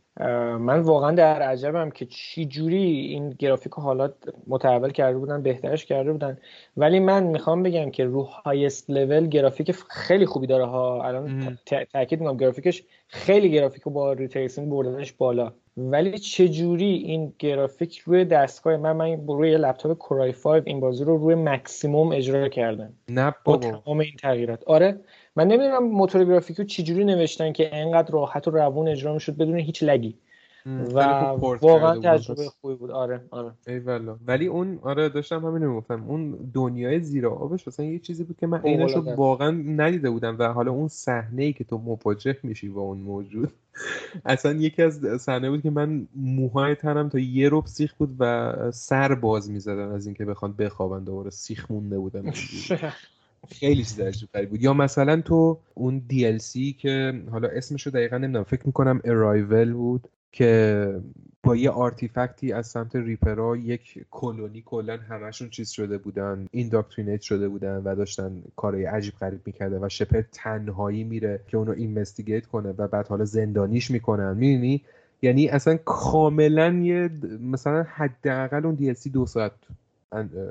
[0.60, 4.10] من واقعا در عجبم که چی جوری این گرافیک حالا
[4.48, 6.38] متحول کرده بودن بهترش کرده بودن.
[6.78, 11.04] ولی من می‌خوام بگم که رو highest level گرافیک خیلی خوبی داره ها.
[11.04, 15.54] الان تاکید می‌کنم گرافیکش خیلی گرافیک با ray tracing بردنش بالا.
[15.78, 21.04] ولی چه جوری این گرافیک روی دستگاه من من روی لپتاپ Core i5 این بازی
[21.04, 24.64] رو روی مکسیموم اجرا کردم؟ نه با تمام این تغییرات.
[24.64, 25.00] آره
[25.36, 29.60] من نمی‌دونم موتور گرافیک رو چجوری نوشتن که انقدر راحت و روون اجرا می‌شد بدون
[29.60, 30.16] هیچ لگی.
[30.66, 31.00] و
[31.62, 32.92] واقعا تجربه خوبی بود.
[32.92, 33.52] آره آره.
[33.68, 36.04] ایوالا ولی اون آره داشتم همین می‌گفتم.
[36.08, 40.36] اون دنیای زیر آبش مثلا یه چیزی بود که من عینش رو واقعا ندیده بودم
[40.40, 43.52] و حالا اون صحنه ای که تو مواجه میشی با اون موجود
[44.26, 48.54] اصلا یکی از صحنه بود که من موهای تنم تا یه رب سیخ بود و
[48.72, 52.32] سر باز می‌زدن از اینکه بخوان بخوابن دوباره سیخ مونده بودن
[53.50, 54.64] خیلی چیز عجیب بود.
[54.64, 60.08] یا مثلا تو اون DLC که حالا اسمشو دقیقا نمی‌دونم فکر می‌کنم ارایول بود.
[60.36, 61.02] که
[61.44, 67.48] با یه artifactی از سمت Reaperا یک colony کلا همشون چیز شده بودن indoctrinate شده
[67.50, 72.70] بودن و داشتن کارهای عجیب غریب می‌کرده و Shepard تنهایی میره که اونو investigate کنه
[72.78, 74.38] و بعد حالا زندانیش می‌کنن.
[74.38, 74.82] می‌دونی؟
[75.22, 77.10] یعنی اصلا کاملا یه
[77.42, 79.52] مثلا حداقل اون DLC دو ساعت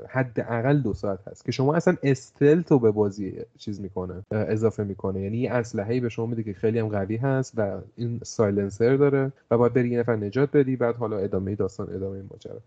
[0.09, 5.21] حداقل دو ساعت هست که شما اصلا stealth رو به بازی چیز می‌کنه اضافه می‌کنه.
[5.21, 9.31] یعنی یه اسلحه به شما میده که خیلی هم قوی هست و این silencer داره
[9.51, 12.59] و باید بری یه نفر نجات بدی بعد حالا ادامه داستان ادامه ماجرا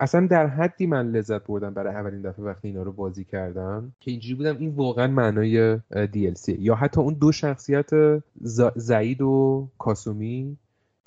[0.00, 4.10] اصلا در حدی من لذت بردم برای اولین دفعه وقتی اینا رو بازی کردم که
[4.10, 7.90] اینجوری بودم این واقعا معنای DLC یا حتی اون دو شخصیت
[8.76, 10.56] زعید و کاسومی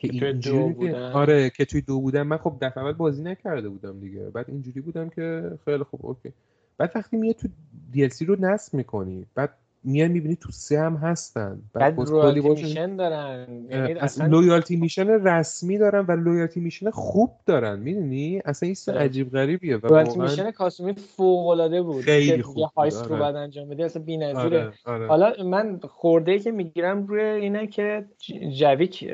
[0.08, 1.12] که اینجوری بودن.
[1.12, 4.82] آره که توی دو بودم من خب دفعه اول بازی نکرده بودم دیگه بعد اینجوری
[4.82, 6.34] بودم که خیلی خوب اوکی
[6.78, 7.48] بعد وقتی میاد تو
[7.94, 9.50] DLC رو نصب می‌کنی بعد
[9.88, 15.78] میان می‌بینی تو سه هم هستن بعد loyalty mission دارن یعنی اصلا loyalty mission رسمی
[15.78, 18.98] دارن و loyalty mission خوب دارن می‌دونی اصلا این.
[18.98, 23.22] عجیب غریبیه و loyalty mission کاسومی فوق العاده بود خیلی خوب یه heist رو آره.
[23.22, 24.74] بعد انجام بدی اصلا بی‌نظیره آره.
[24.86, 25.08] آره.
[25.08, 28.06] حالا من خورده ای که می‌گیرم روی اینه که
[28.60, 29.14] جاویک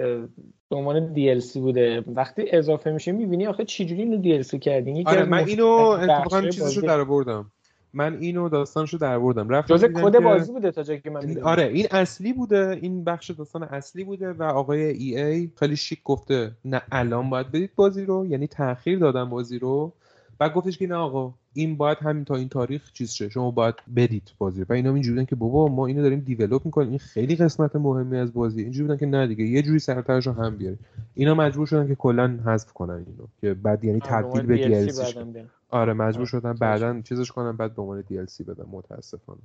[0.72, 2.03] به عنوان DLC بوده.
[2.07, 6.99] وقتی اضافه میشه می‌بینی آخه چجوری اینو DLC کردین؟ آره من اینو اتفاقا چیزشو در
[6.99, 7.52] آوردم.
[7.93, 11.43] من اینو داستانشو در آوردم رفتم جزء کد بازی بوده تا جایی که من دیدم
[11.43, 12.80] آره این اصلی بوده.
[12.81, 17.72] این بخش داستان اصلی بوده و آقای EA خیلی شیک گفته نه الان باید بدید
[17.76, 18.26] بازی رو.
[18.26, 19.93] یعنی تاخیر دادم بازی رو.
[20.39, 23.30] بعد گفتش که نه آقا این باید همین تا این تاریخ چیز شه.
[23.30, 26.90] شما باید بدید بازی و اینا اینجوریه که بابا ما اینو داریم دیولپ می‌کنیم.
[26.90, 28.61] این خیلی قسمت مهمی از بازی.
[28.61, 30.80] اینجوری بودن که نه دیگه یه جوری سرترش رو هم بیاریم.
[31.14, 33.28] اینا مجبور شدن که کلا حذف کنن اینو.
[33.41, 38.02] که بعد یعنی تبدیل به DLC آره مجبور شدن بعدا چیزش کنن بعد به عنوان
[38.02, 38.65] DLC بدن.
[38.72, 39.41] متاسفانه.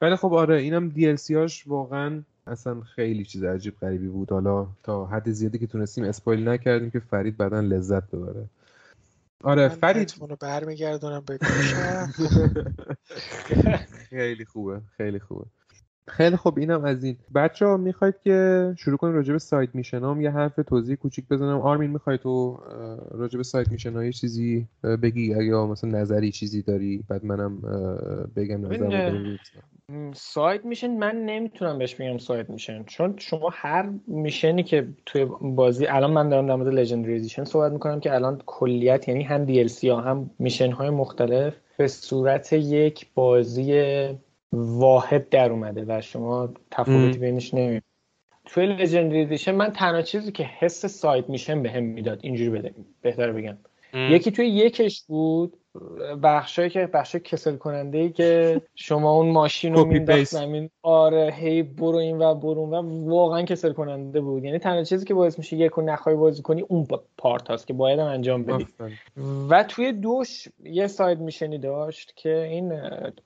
[0.00, 4.30] ولی خب آره اینم DLC هاش واقعا اصلا خیلی چیز عجیب غریبی بود.
[4.30, 8.46] حالا تا حد زیادی که تونستیم اسپایل نکردیم که فرید بعدا لذت ببره.
[9.44, 11.38] آره فرید رو برمیگردونم به
[14.10, 15.46] خیلی خوبه خیلی خوبه.
[16.08, 17.16] خیلی خوب اینم از این.
[17.34, 21.60] بچه ها می‌خواید که شروع کنیم راجع به سایت میشنام؟ یه حرف توضیح کوچیک بزنم.
[21.60, 22.58] آرمین می‌خوای تو
[23.10, 24.66] راجع به سایت میشن یه چیزی
[25.02, 27.60] بگی؟ یا مثلا نظری چیزی داری بعد منم
[28.36, 29.38] بگم نظرم
[30.14, 30.96] سایت میشن.
[30.96, 32.84] من نمی‌تونم بهش بگم سایت میشن.
[32.84, 38.00] چون شما هر میشنی که توی بازی الان من دارم در مورد لژندری صحبت می‌کنم
[38.00, 43.72] که الان کلیت یعنی هم DLC ها هم میشن های مختلف به صورت یک بازی
[44.56, 47.80] واحد در اومده و شما تفاوتی بینش نمی
[48.44, 53.32] توی لژندری من تنها چیزی که حس سایت میشن به هم می‌داد اینجوری بده بهتر
[53.32, 53.58] بگم.
[53.94, 55.56] یکی توی یکش بود
[56.22, 60.70] بخشایی که بخش کسل کننده ای که شما اون ماشین رو مینداخت زمین.
[60.82, 64.44] آره هی برو این و برو و واقعا کسل کننده بود.
[64.44, 66.86] یعنی تنها چیزی که باعث میشه یک نخوای بازی کنی اون
[67.18, 68.66] پارت هست که باید هم انجام بدی.
[69.50, 72.80] و توی دوش یه ساید میشنی داشت که این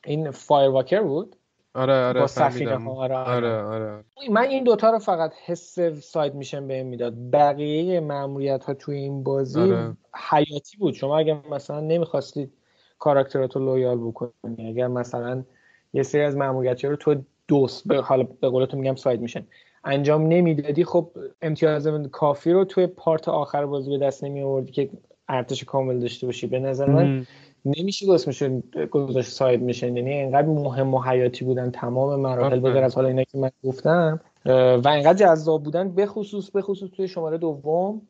[0.05, 1.37] این Firewalker بود.
[1.75, 2.93] آره آره با سفینه ها.
[2.93, 4.05] آره, آره, آره.
[4.31, 7.15] من این دوتا رو فقط حس حس side mission بهم می‌داد.
[7.33, 9.97] بقیه مأموریت ها توی این بازی آره.
[10.31, 10.95] حیاتی بود.
[10.95, 12.53] شما اگر مثلا نمی‌خواستید
[12.99, 15.45] کاراکتراتو loyal بکنی اگر مثلا
[15.93, 17.15] یه سری از مأموریت رو تو
[17.49, 19.47] دو به حالا به قولتون میگم side mission
[19.85, 21.11] انجام نمی‌دادی خب
[21.43, 24.91] امتیاز کافی رو توی part آخر بازی به دست نمی آوردی که
[25.29, 26.47] ارتش کامل داشته باشی.
[26.47, 27.27] به نظر من
[27.65, 28.43] نمیشه اسمش
[28.91, 33.25] گذاشت ساید میشن یعنی اینقدر مهم و حیاتی بودن تمام مراحل بغیر از حالا اینا
[33.25, 38.03] که من گفتم و اینقدر جذاب بودن به خصوص به خصوص توی شماره دوم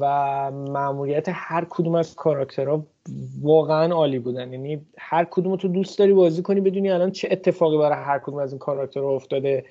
[0.00, 2.86] و معمولیت هر کدوم از کاراکترها
[3.42, 4.52] واقعا عالی بودن.
[4.52, 8.38] یعنی هر کدوم تو دوست داری بازی کنی بدونی الان چه اتفاقی برای هر کدوم
[8.38, 9.64] از این کاراکترها افتاده.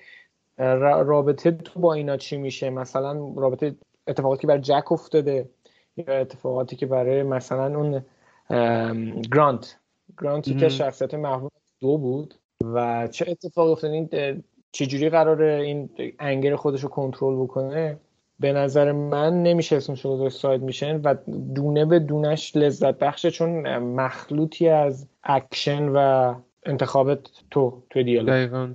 [1.06, 3.76] رابطه تو با اینا چی میشه؟ مثلا رابطه
[4.08, 5.50] اتفاقاتی که برای جک افتاده
[5.98, 8.02] یا اتفاقاتی که برای مثلا اون
[9.34, 9.78] گرانت
[10.22, 12.34] گرانتی که شخصیت محبوب دو بود
[12.64, 15.90] و چه اتفاقی افتاد؟ این چجوری قراره این
[16.20, 17.98] anger خودش رو کنترل بکنه؟
[18.40, 21.16] به نظر من نمیشه اسمش رو side mission و
[21.56, 26.36] دونه به دونش لذت بخشه چون مخلوطی از اکشن و
[26.66, 27.20] انتخابات
[27.52, 28.70] تو توی دیالوگ.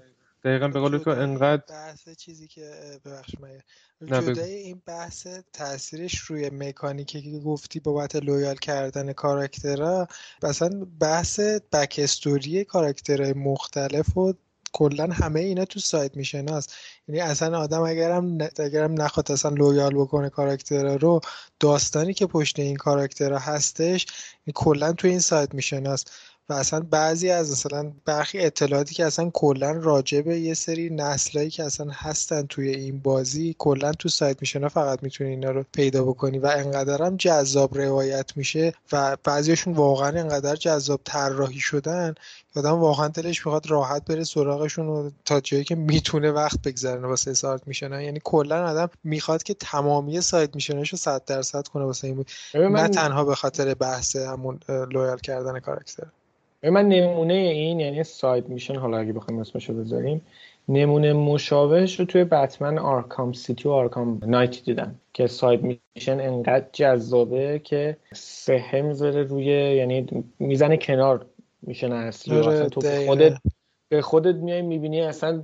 [0.45, 2.71] دقیقا به قول تو انقدر بحث چیزی که
[3.05, 3.35] ببخش
[4.07, 10.09] جدای این بحث تاثیرش روی مکانیکی که گفتی بابت loyal کردن کاراکترها
[10.43, 11.41] مثلا بحث
[11.73, 14.33] backstory کاراکترهای مختلف و
[14.73, 16.69] کلا همه اینا تو side missionاس
[17.09, 21.21] یعنی اصلا آدم اگرم اگرم نخواد اصلا loyal بکنه کاراکتر رو
[21.61, 24.07] داستانی که پشت این کاراکتر هستش
[24.55, 26.05] کلا تو این side missionاس
[26.49, 31.51] و اصلا بعضی از مثلا برخی اطلاعاتی که اصلا کلا راجع به یه سری نسلایی
[31.51, 36.05] که اصلا هستن توی این بازی کلا تو سایت میشن فقط می‌تونی اینا رو پیدا
[36.05, 42.15] بکنی و انقدرم جذاب روایت میشه و بعضیشون واقعا انقدر جذاب طراحی شدن
[42.57, 47.35] آدم واقعا دلش می‌خواد راحت بره سراغشون و تا جایی که می‌تونه وقت بگذرونه واسه
[47.35, 48.01] سایت میشن.
[48.01, 52.31] یعنی کلا آدم می‌خواد که تمامی سایت میشنش رو 100 درصد کنه واسه این بود.
[52.55, 56.07] نه تنها به خاطر بحث همون لویال کردن کاراکتر.
[56.71, 60.23] من نمونه این یعنی side mission حالا اگه بخوایم اسمش رو بذاریم
[60.69, 65.61] نمونه مشابهش رو توی بتمن آرکام سیتی و آرکام نایت دیدم که side
[65.97, 71.27] mission انقدر جذابه که سایه می‌ذاره روی یعنی می‌زنه کنار
[71.63, 73.39] mission اصلی آره، تو خودت
[73.89, 75.43] به خودت میای می‌بینی اصلا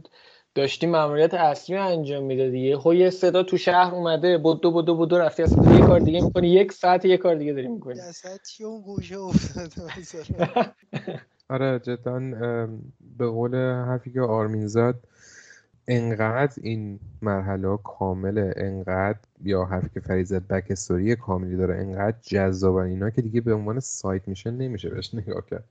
[0.54, 5.42] داشتی ماموریت اصلی انجام می‌دادی یه یه صدا تو شهر اومده بدو بدو بدو رفتی
[5.42, 8.00] اصلا یه کار دیگه می‌کنی یک ساعت یه کار دیگه داری می‌کنی.
[8.64, 9.82] اون گوشه افتاده
[11.50, 12.20] آره جدا
[13.18, 14.94] به قول حرفی که آرمین زد
[15.88, 22.86] انقدر این مرحله کامله انقدر یا حرفی که فریزت بک استوری کاملی داره انقدر جذابن
[22.86, 25.64] اینا که دیگه به عنوان سایت میشه نمیشه بهش نگاه کرد.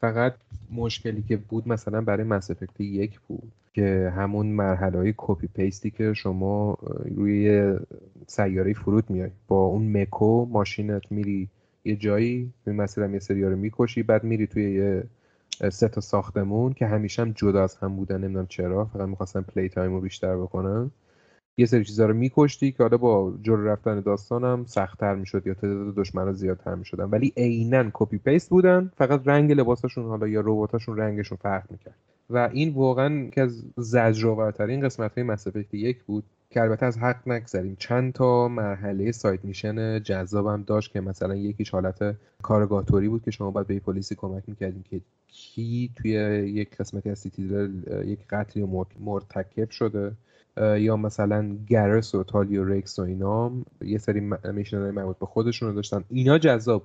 [0.00, 0.34] فقط
[0.72, 6.14] مشکلی که بود مثلا برای مس یک بود که همون مرحله های کپی پیستی که
[6.14, 6.78] شما
[7.16, 7.74] روی
[8.26, 9.30] سیاره فرود میای.
[9.48, 11.48] با اون Mako ماشینت میری
[11.84, 15.04] یه جایی توی مسیر هم یه سری رو می‌کشی بعد میری توی یه
[15.70, 19.92] سه تا ساختمون که همیشه هم جدا از هم بودن نمی‌دونم چرا فقط می‌خواستن playtime
[19.92, 20.90] رو بیشتر بکنن.
[21.56, 25.94] یه سری چیزا رو میکشتی که حالا با جلو رفتن داستانم سختتر می‌شد یا تعداد
[25.94, 27.04] دشمنا زیادتر می‌شدن.
[27.04, 28.92] ولی عینا copy paste بودن.
[28.96, 31.94] فقط رنگ لباساشون حالا یا رباتاشون رنگشون فرق می‌کرد.
[32.30, 37.76] و این واقعا که از زجرآورترین قسمت های یک بود که البته از حق نگذریم.
[37.78, 43.50] چند تا مرحله سایت میشن جذابم داشت که مثلا یکیش حالت کارگاتوری بود که شما
[43.50, 46.10] باید به پلیسی کمک می‌کردیم که کی توی
[46.54, 47.42] یک قسمتی از سیتی
[48.04, 48.68] یک قتلی
[49.00, 50.12] مرتکب شده.
[50.56, 53.52] یا مثلا گرس و تالیو رکس و اینا
[53.82, 54.20] یه سری
[54.52, 56.04] میشن های مربوط به خودشون رو داشتن.
[56.08, 56.82] اینا جذاب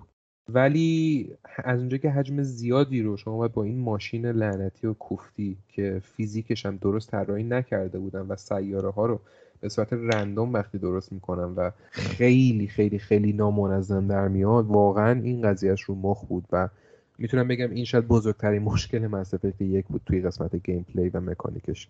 [0.49, 5.57] ولی از اونجا که حجم زیادی رو شما باید با این ماشین لعنتی و کوفتی
[5.69, 9.19] که فیزیکش هم درست طراحی نکرده بودن و سیاره ها رو
[9.61, 15.41] به صورت رندوم وقتی درست می‌کنن و خیلی خیلی خیلی نامنظم در میاد واقعا این
[15.41, 16.69] قضیهش رو مخ بود و
[17.17, 21.89] می‌تونم بگم این شاید بزرگترین مشکل مس یک بود توی قسمت گیم پلی و مکانیکش.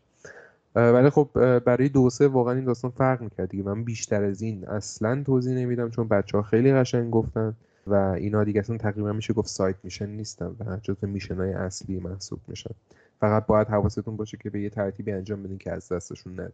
[0.76, 1.30] ولی خب
[1.60, 3.64] برای دو سه واقعا این داستان فرق می‌کرد دیگه.
[3.64, 7.56] من بیشتر از این اصلا توضیح نمیدم چون بچه ها خیلی قشنگ گفتن
[7.88, 12.00] و اینا دیگه اصلا تقریبا میشه گفت سایت میشن نیستن و جزو میشن های اصلی
[12.00, 12.72] محسوب میشن.
[13.20, 16.54] فقط باید حواستون باشه که به یه ترتیبی انجام بدین که از دستشون ندین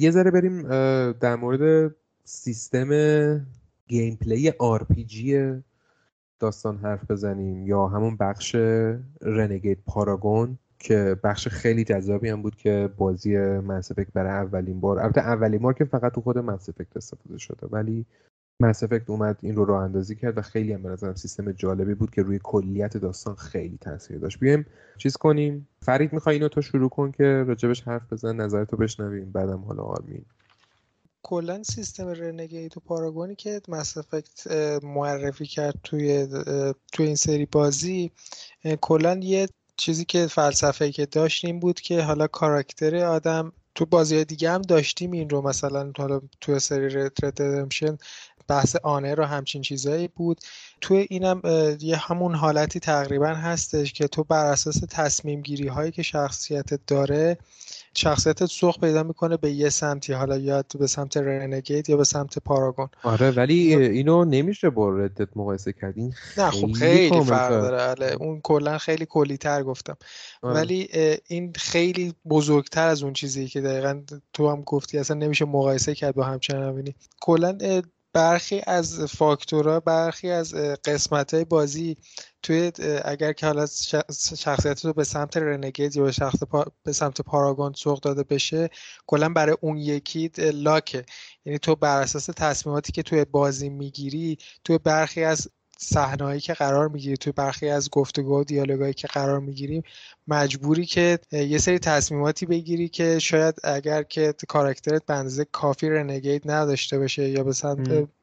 [0.00, 0.62] یه ذره بریم
[1.12, 1.94] در مورد
[2.24, 2.90] سیستم
[3.88, 4.52] gameplay
[5.06, 5.54] چی
[6.40, 8.54] داستان حرف بزنیم یا همون بخش
[9.22, 10.58] renegade paragon.
[10.78, 15.62] که بخش خیلی جذابی هم بود که بازی Mass Effect برای اولین بار البته اولین
[15.62, 18.06] بار که فقط تو خود Mass Effect استفاده شده ولی
[18.62, 22.10] Mass Effect اومد این رو راه اندازی کرد و خیلی هم به سیستم جالبی بود
[22.10, 24.40] که روی کلیت داستان خیلی تاثیر داشت.
[24.40, 24.66] بیایم
[24.98, 25.68] چیز کنیم.
[25.82, 30.24] فرید می‌خوای اینو تو شروع کن که راجبش حرف بزن نظرتو بشنویم بعدم حالا آرمین.
[31.22, 33.96] کلا سیستم رنگیت و پاراگونی که مس
[34.82, 36.28] معرفی کرد توی
[36.92, 38.10] توی این سری بازی
[38.80, 39.48] کلا یه
[39.78, 45.10] چیزی که فلسفه که داشتیم بود که حالا کاراکتر آدم تو بازی دیگه هم داشتیم
[45.10, 45.42] این رو.
[45.42, 47.12] مثلا حالا تو سری رد
[48.48, 50.40] بحث آنه رو همچین چیزایی بود.
[50.80, 51.42] توی اینم
[51.80, 57.38] یه همون حالتی تقریبا هستش که تو بر اساس تصمیم گیری هایی که شخصیتت داره
[57.94, 62.38] شخصیت سوخ پیدا می‌کنه به یه سمتی حالا یا به سمت رنگیت یا به سمت
[62.38, 62.88] پاراگون.
[63.02, 68.12] آره ولی اینو نمیشه با ردت مقایسه کردین نه خب خیلی فرق داره.
[68.12, 69.96] اون کلا خیلی کلی تر گفتم.
[70.42, 70.54] آره.
[70.54, 70.88] ولی
[71.26, 74.02] این خیلی بزرگتر از اون چیزی که دقیقا
[74.32, 74.98] تو هم گفتی.
[74.98, 76.94] اصلا نمیشه مقایسه کرد با همچنان.
[77.20, 77.58] کلا
[78.18, 81.96] برخی از فاکتورها برخی از قسمت های بازی
[82.42, 82.72] توی
[83.04, 83.66] اگر که حالا
[84.36, 86.38] شخصیت رو به سمت رنگیز یا به, شخص
[86.84, 88.70] به سمت پاراگون سوق داده بشه
[89.06, 91.04] کلا برای اون یکی لاکه.
[91.44, 95.48] یعنی تو بر اساس تصمیماتی که توی بازی می‌گیری توی برخی از
[95.80, 99.82] صحنه‌ای که قرار می‌گیری توی برخی از گفتگو و دیالوگایی که قرار می‌گیریم
[100.28, 106.46] مجبوری که یه سری تصمیماتی بگیری که شاید اگر که کاراکترت به اندازه کافی رنگیت
[106.46, 107.52] نداشته باشه یا به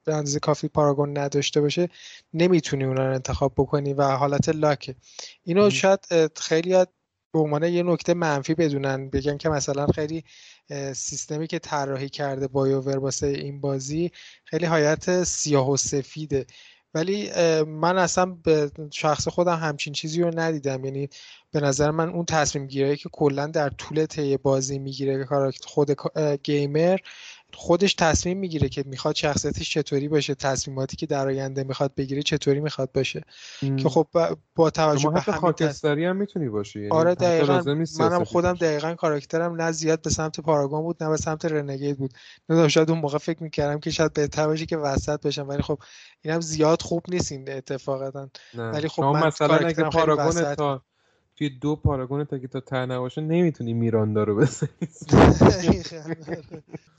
[0.06, 1.90] به اندازه کافی پاراگون نداشته باشه
[2.34, 4.96] نمی‌تونی اونا رو انتخاب بکنی و حالت لاکه.
[5.44, 6.00] اینو شاید
[6.38, 6.86] خیلی
[7.34, 9.10] به عنوان یه نکته منفی بدونن.
[9.10, 10.24] بگن که مثلا خیلی
[10.94, 14.12] سیستمی که طراحی کرده بایوور واسه این بازی
[14.44, 16.46] خیلی حالت سیاه و سفیده.
[16.96, 17.32] ولی
[17.64, 20.86] من اصلا به شخص خودم همچین چیزی رو ندیدم.
[20.86, 21.10] یعنی
[21.52, 25.28] به نظر من اون تصمیم گیری که کلا در طول طی بازی می‌گیره
[25.66, 25.92] خود
[26.44, 26.98] گیمر
[27.56, 32.60] خودش تصمیم می‌گیره که می‌خواد شخصیتش چطوری باشه تصمیماتی که در آینده می‌خواد بگیره چطوری
[32.60, 33.22] می‌خواد باشه.
[33.78, 34.08] که خب
[34.56, 37.62] با توجه به خاکستری هم می‌تونی باشی یعنی آره دقیقا.
[38.00, 42.14] منم خودم دقیقا کاراکترم نه زیاد به سمت پاراگون بود نه به سمت رنگید بود.
[42.50, 45.80] نه شاید اون موقع فکر می‌کردم که شاید بهتر باشه که وسط باشم ولی خب
[46.22, 48.28] اینم زیاد خوب نیست این اتفاقا.
[48.54, 50.85] ولی خب من مثلا اگه پاراگون تا
[51.36, 54.70] توی دو پاراگون تا که تا تر نباشه نمی‌تونی میراندا رو بزنی.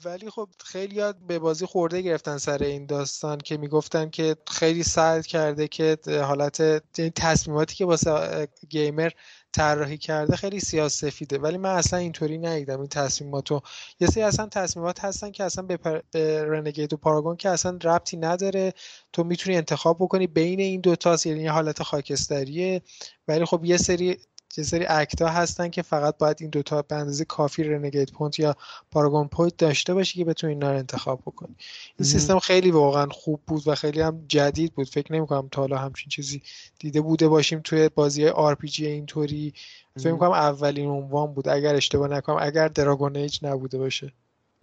[0.05, 4.83] ولی خب خیلی یاد به بازی خورده گرفتن سر این داستان که می‌گفتن که خیلی
[4.83, 6.61] سعی کرده که حالت
[6.99, 9.11] یعنی تصمیماتی که واسه گیمر
[9.57, 13.61] طراحی کرده خیلی سیاسفیده ولی من اصلا اینطوری ندیدم این تصمیماتو
[14.01, 16.01] یه سری اصلا تصمیمات هستن که اصلا به, پر...
[16.11, 18.73] به رنگیت و پاراگون که اصلا ربطی نداره.
[19.13, 22.83] تو می‌تونی انتخاب بکنی بین این دوتا یعنی حالت خاکستریه.
[23.29, 24.19] ولی خب یه سری
[24.59, 28.57] یه سری actا هستن که فقط باید این دوتا به اندازه کافی renegade point یا
[28.91, 31.55] paragon point داشته باشی که بتونی اینا رو انتخاب بکنی.
[31.99, 34.89] این سیستم خیلی واقعا خوب بود و خیلی هم جدید بود.
[34.89, 36.43] فکر نمی کنم تا حالا همچین چیزی
[36.79, 39.55] دیده بوده باشیم توی بازی های RPG اینطوری.
[39.97, 41.49] فکر کنم اولین عنوان بود.
[41.49, 44.13] اگر اشتباه نکنم اگر Dragon Age نبوده باشه.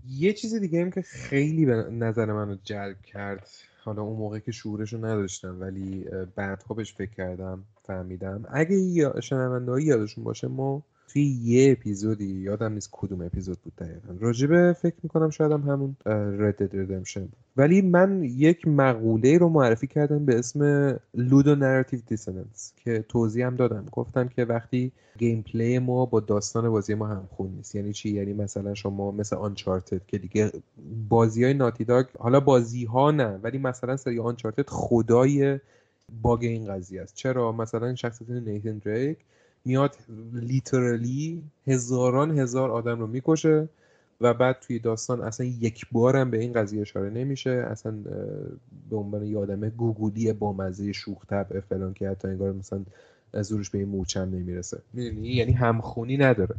[0.10, 3.49] یه چیز دیگه هم که خیلی به نظر منو جلب کرد
[3.84, 6.05] حالا اون موقع که شعورش رو نداشتم ولی
[6.35, 8.45] بعدها بهش فکر کردم فهمیدم.
[8.49, 14.15] اگه شنونده یادشون باشه ما توی یه اپیزودی یادم نیست کدوم اپیزود بود دقیقا.
[14.19, 15.95] راجبه فکر می‌کنم شاید هم همون
[16.39, 17.21] Red Dead Redemption
[17.57, 20.61] ولی من یک مقوله رو معرفی کردم به اسم
[21.14, 23.85] ludonarrative dissonance که توضیح هم دادم.
[23.91, 27.75] گفتم که وقتی gameplay ما با داستان بازی ما همخون نیست.
[27.75, 30.51] یعنی چی؟ یعنی مثلا شما مثل Uncharted که دیگه
[31.09, 35.59] بازی های ناتی داگ حالا بازی ها نه ولی مثلا سری آنچارتد خدای
[36.21, 37.15] باگ این قضیه است.
[37.15, 39.17] چرا؟ مثلا شخصیت نیتن دریک
[39.65, 39.95] میاد
[40.34, 43.69] لیترالی هزاران هزار آدم رو می‌کشه
[44.22, 47.49] و بعد توی داستان اصلا یک بارم به این قضیه اشاره نمیشه.
[47.49, 47.91] اصلا
[48.90, 52.84] به عنوان یه آدم گوگولی با مزه شوخ طبع فلان که حتی انگار مثلا
[53.41, 54.81] زورش به این موچم نمی‌رسه.
[54.94, 56.56] می‌دونی؟ یعنی همخونی نداره.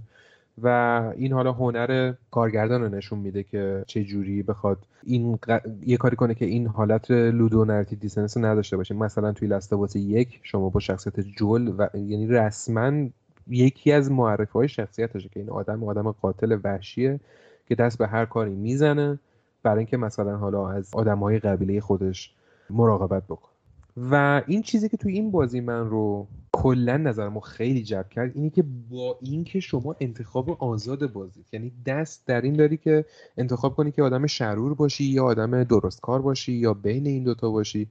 [0.63, 0.69] و
[1.17, 5.39] این حالا هنر کارگردان رو نشون میده که چه جوری بخواد این
[5.87, 8.95] یه کاری کنه که این حالت لودو نرتی دیسنس نداشته باشه.
[8.95, 13.09] مثلا توی لستاواس یک شما با شخصیت جول و یعنی رسما
[13.49, 17.21] یکی از معرفه های شخصیتشه که این آدم آدم قاتل وحشیه
[17.69, 19.19] که دست به هر کاری می‌زنه
[19.63, 22.35] برای اینکه مثلا حالا از آدم های قبیله خودش
[22.71, 23.54] مراقبت بکنه.
[23.97, 28.51] و این چیزی که توی این بازی من رو کلا نظرمو خیلی جلب کرد اینی
[28.51, 33.05] که با اینکه شما انتخاب آزاد بازی یعنی دست بر این داری که
[33.39, 37.51] انتخاب کنی که آدم شرور باشی یا آدم درست کار باشی یا بین این دوتا
[37.51, 37.89] باشی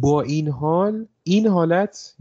[0.00, 2.14] با این حال این حالت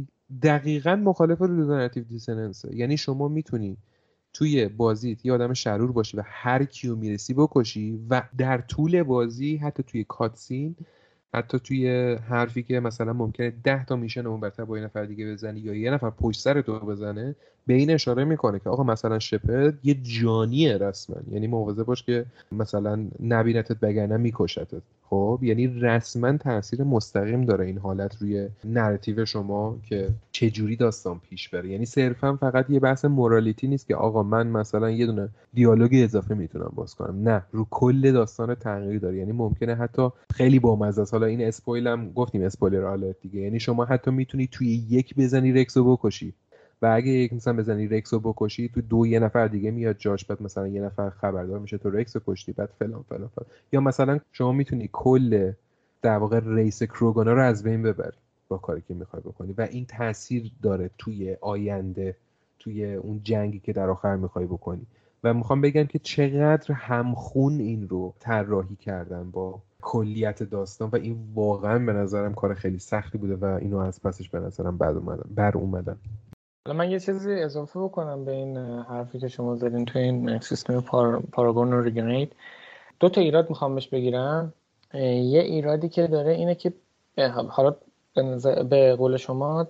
[0.43, 3.77] دقیقا مخالف narrative dissonanceه یعنی شما می‌تونی
[4.33, 9.57] توی بازیت یه آدم شرور باشی و هر کیو می‌رسی بکشی و در طول بازی
[9.57, 10.75] حتی توی cutscene
[11.33, 15.33] حتی توی حرفی که مثلا ممکنه ده تا میشن اون ورتر با یه نفر دیگه
[15.33, 17.35] بزنی یا یه نفر پشت سر تو بزنه
[17.67, 21.15] به این اشاره می‌کنه که آقا مثلا Shepard یه جانیه رسما.
[21.31, 24.81] یعنی مواظب باش که مثلا نبینتت بگرنه میکشتت.
[25.09, 31.19] خب؟ یعنی رسما تاثیر مستقیم داره این حالت روی narrative شما که چه جوری داستان
[31.29, 31.69] پیش بره.
[31.69, 36.35] یعنی صرفا فقط یه بحث morality نیست که آقا من مثلا یه دونه دیالوگ اضافه
[36.35, 37.29] می‌تونم باز کنم.
[37.29, 39.17] نه رو کل داستان تغییر داره.
[39.17, 41.13] یعنی ممکنه حتی خیلی بامزه است.
[41.13, 43.39] حالا این spoil هم گفتیم spoiler alert دیگه.
[43.39, 46.33] یعنی شما حتی می‌تونی توی یک بزنی Wrex و بکشی.
[46.81, 50.25] و اگه یک مثلا بزنی رکس رو بکشی تو دو یه نفر دیگه میاد جاش
[50.25, 53.49] بعد مثلا یه نفر خبردار میشه تو رکس رو کشتی بعد فلان فلان فلان.
[53.71, 55.51] یا مثلا شما می‌تونی کل
[56.01, 58.17] در واقع ریس کروگانا رو از بین ببری
[58.47, 59.53] با کاری که می‌خوای بکنی.
[59.57, 62.15] و این تاثیر داره توی آینده
[62.59, 64.85] توی اون جنگی که در آخر می‌خوای بکنی.
[65.23, 70.89] و می‌خوام بگم که چقدر همخون این رو طراحی کردن با کلیت داستان.
[70.89, 74.77] و این واقعا به نظرم کار خیلی سختی بوده و اینو از پسش به نظرم
[74.77, 75.97] بعد اومدم بر اومدم.
[76.67, 80.81] حالا من یه چیزی اضافه بکنم به این حرفی که شما زدین تو این سیستم
[80.81, 81.23] پار...
[81.31, 82.29] Paragon و Renegade.
[82.99, 84.53] دو تا ایراد می‌خوام بهش بگیرم.
[84.93, 86.73] یه ایرادی که داره اینه که
[87.49, 87.75] حالا
[88.69, 89.67] به, قول شما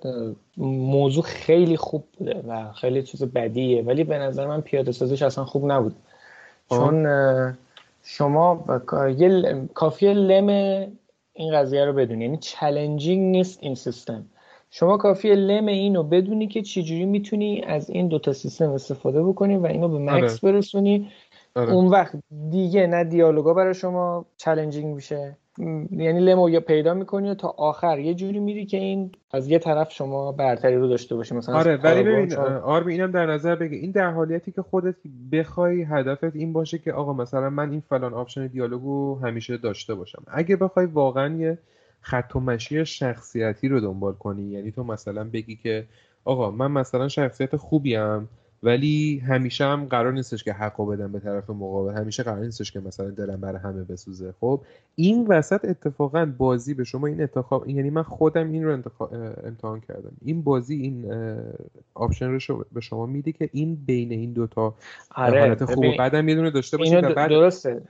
[0.58, 5.46] موضوع خیلی خوب بوده و خیلی چیز بدیه ولی به نظر من پیاده سازیش اصلا
[5.46, 5.96] خوب نبود.
[6.70, 7.08] چون
[8.04, 8.66] شما
[9.18, 10.48] یه کافیه لم
[11.34, 12.26] این قضیه رو بدونی.
[12.26, 14.26] یعنی challenging نیست این سیستم.
[14.70, 19.66] شما کافیه لم اینو بدونی که چجوری می‌تونی از این دوتا سیستم استفاده بکنی و
[19.66, 20.54] اینو به max آره.
[20.54, 21.12] برسونی.
[21.56, 21.74] آره.
[21.74, 22.16] اون وقت
[22.50, 25.38] دیگه نه دیالوگا برای شما challenging میشه.
[25.92, 28.00] یعنی لمو یا پیدا می‌کنی و تا آخر.
[28.00, 31.36] یه جوری میری که این از یه طرف شما برتری رو داشته باشی.
[31.36, 32.34] مثلا آره ولی ببین
[32.64, 34.96] آرمین اینم در نظر بگیر این در حالتی که خودت
[35.32, 40.24] بخوای هدفت این باشه که آقا مثلا من این فلان option دیالوگو همیشه داشته باشم.
[40.28, 41.58] اگه بخوای واقعا یه
[42.08, 44.44] خط و مشی شخصیتی رو دنبال کنی.
[44.44, 45.86] یعنی تو مثلا بگی که
[46.26, 48.30] آقا من مثلا شخصیت خوبیم
[48.64, 51.94] ولی همیشه هم قرار نیستش که حقو بدم به طرف مقابل.
[51.94, 54.34] همیشه قرار نیستش که مثلا دلم برای همه بسوزه.
[54.40, 54.62] خب
[54.96, 58.72] این وسط اتفاقا بازی به شما این انتخاب یعنی من خودم این رو
[59.44, 60.12] امتحان کردم.
[60.26, 61.12] این بازی این
[61.94, 64.76] آپشن رو به شما میده که این بین این دوتا
[65.16, 67.82] آره حالت خوب و بعدم یه دونه داشته باشید بعد درسته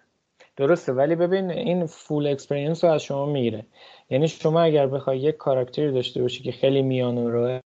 [0.58, 0.94] درسته.
[0.94, 3.66] ولی ببین این full experience رو از شما می‌گیره.
[4.10, 7.60] یعنی شما اگر بخوای یک کاراکتری داشته باشی که خیلی میانو روه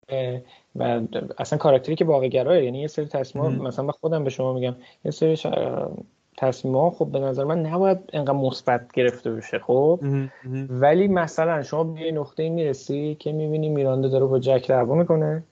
[0.75, 1.01] و
[1.37, 4.75] اصلا کاراکتری که واقع گرایه یعنی یه سری تصمیم مثلا به خودم به شما میگم
[5.05, 5.37] یه سری
[6.37, 9.99] تصمیم ها خب به نظر من نباید انقدر مثبت گرفته بشه خب؟
[10.69, 15.43] ولی مثلا شما به یه نقطه می‌رسی که می‌بینی Miranda داره با Jack دعوا می‌کنه.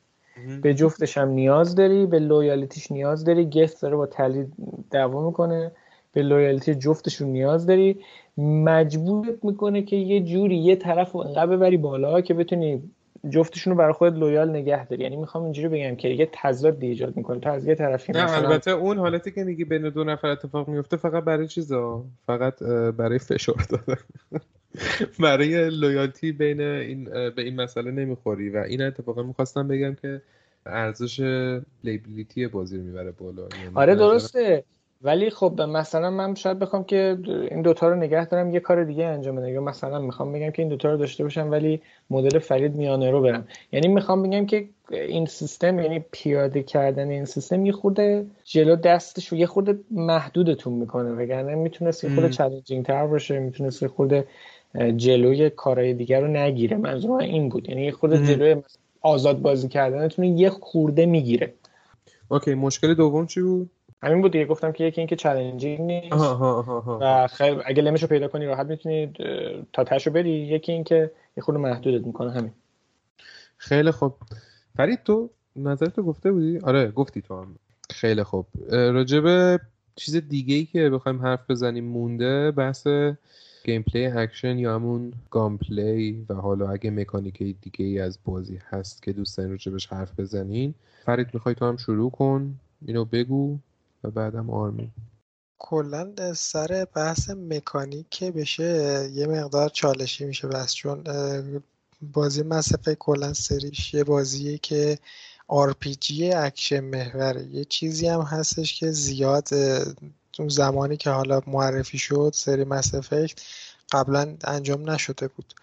[0.61, 4.47] به جفتش هم نیاز داری به loyalty ش نیاز داری Garrus داره با Tali
[4.91, 5.71] دعوا می‌کنه.
[6.13, 7.99] به loyalty جفتشون نیاز داری.
[8.39, 12.83] مجبورت می‌کنه که یه جوری یه طرف رو انقدر ببری بالا که بتونی
[13.29, 15.03] جفتشون رو برای خود loyal نگه داری.
[15.03, 17.39] یعنی می‌خوام اینجوری بگم که یه تضاد ایجاد می‌کنه.
[17.39, 20.97] تو از یه طرفی نه البته اون حالتی که میگی بین دو نفر اتفاق میفته
[20.97, 22.63] فقط برای چیزا؟ فقط
[22.97, 24.01] برای فشار دادن.
[25.23, 27.03] برای loyalty بین این
[27.35, 28.49] به این مسئله نمی‌خوری.
[28.49, 30.21] و این اتفاقا می‌خواستم بگم که
[30.65, 31.19] ارزش
[31.83, 33.41] لیبیلیتی بازی رو می‌بره بالا.
[33.41, 34.63] یعنی آره درسته.
[35.01, 37.17] ولی خب مثلا من شاید بخوام که
[37.51, 39.47] این دوتا رو نگه دارم یه کار دیگه انجام بدم.
[39.47, 43.21] یا مثلا می‌خوام بگم که این دوتا رو داشته باشم ولی مدل فرید میانه رو
[43.21, 43.47] برم.
[43.71, 49.33] یعنی می‌خوام بگم که این سیستم یعنی پیاده کردن این سیستم یه خورده جلو دستش
[49.33, 51.11] و یه خورده محدودتون می‌کنه.
[51.11, 54.27] وگرنه می‌تونست یه خورده چالنجینگ تر باشه می‌تونست یه خورده
[54.95, 56.77] جلوی کارهای دیگر رو نگیره.
[56.77, 57.69] منظور من این بود.
[57.69, 58.55] یعنی یه خورده جلوی
[59.01, 61.53] آزاد بازی کردنتون یه خورده می‌گیره.
[62.29, 63.69] اوکی مشکل دوم چی بود؟
[64.03, 66.15] همین بود دیگه گفتم که یکی اینکه challenging نیست.
[67.01, 69.17] و خیلی اگه لمش رو پیدا کنی راحت می‌تونید
[69.73, 70.29] تا تاشو بری.
[70.29, 72.51] یکی اینکه یه خورده محدودت می‌کنه همین.
[73.57, 74.13] خیلی خوب.
[74.77, 77.55] فرید تو نظرتو گفته بودی؟ آره گفتی تو هم.
[77.89, 78.45] خیلی خوب.
[78.71, 79.59] راجب
[79.95, 82.87] چیز دیگه ای که بخوایم حرف بزنیم مونده بحث
[83.65, 89.13] gameplay اکشن یا همون gunplay و حالا اگه مکانیک دیگه ای از بازی هست که
[89.13, 90.73] دوست دارین راجبش حرف بزنین.
[91.05, 93.57] فرید می‌خوای تو هم شروع کن؟ اینو بگو.
[94.03, 94.91] و بعدم آرمین.
[95.57, 99.09] کلا سر بحث مکانیک که بشه.
[99.13, 101.03] یه مقدار چالشی میشه بحث چون
[102.01, 104.99] بازی Mass Effect کلا سریش یه بازیه که
[105.49, 107.45] RPG اکشن محوره.
[107.45, 109.47] یه چیزی هم هستش که زیاد
[110.39, 112.95] اون زمانی که حالا معرفی شد سری Mass
[113.91, 115.53] قبلا انجام نشده بود.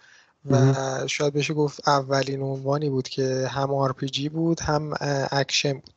[0.51, 0.73] و
[1.07, 4.93] شاید بشه گفت اولین عنوانی بود که هم RPG بود هم
[5.31, 5.96] اکشن بود.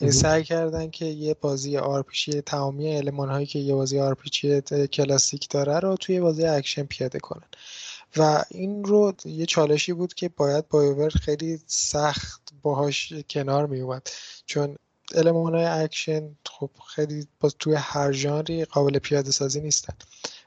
[0.00, 4.60] یعنی سعی کردن که یه بازی RPG تمامی المان هایی که یه بازی RPG
[4.92, 7.48] کلاسیک داره رو توی بازی اکشن پیاده کنن.
[8.16, 14.10] و این رو یه چالشی بود که باید BioWare خیلی سخت باهاش کنار می اومد
[14.46, 14.76] چون
[15.14, 19.94] المان های اکشن خب خیلی باز توی هر ژانری قابل پیاده سازی نیستن.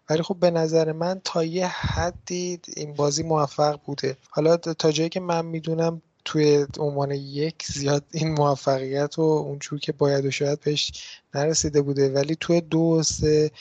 [0.10, 4.18] ولی خب به نظر من تا یه حدی این بازی موفق بوده.
[4.30, 9.92] حالا تا جایی که من می‌دونم توی عنوان یک زیاد این موفقیت و اونجور که
[9.92, 10.92] باید و شاید بهش
[11.34, 12.10] نرسیده بوده.
[12.10, 13.52] ولی توی دو و سه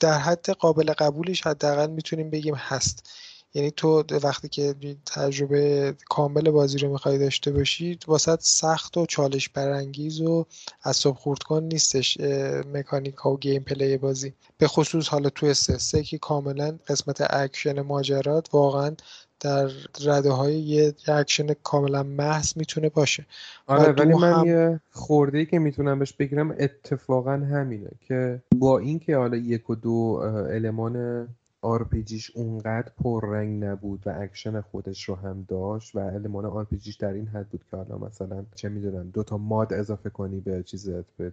[0.00, 3.08] در حد قابل قبولش حداقل می‌تونیم بگیم هست.
[3.54, 4.74] یعنی تو وقتی که
[5.06, 10.46] تجربه کامل بازی رو می‌خوای داشته باشی واسه سخت و چالش برانگیز و
[10.84, 12.20] اصاب خورد کن نیستش
[12.72, 14.34] مکانیک ها و gameplay بازی.
[14.58, 18.94] به خصوص حالا تو سه که کاملا قسمت اکشن ماجرات واقعا
[19.42, 19.68] در
[20.04, 23.26] رده های یه اکشن کاملا محض می‌تونه باشه.
[23.66, 24.46] آره ولی من هم...
[24.46, 29.74] یه خرده ای که می‌تونم بهش بگیرم اتفاقا همینه که با اینکه حالا یک و
[29.74, 30.20] دو
[30.50, 31.28] المان
[31.62, 36.94] RPG ش اونقدر پررنگ نبود و اکشن خودش رو هم داشت و المان RPG ش
[36.96, 40.62] در این حد بود که حالا مثلا چه می‌دونم دو تا mod اضافه کنی به
[40.62, 41.32] چیزت به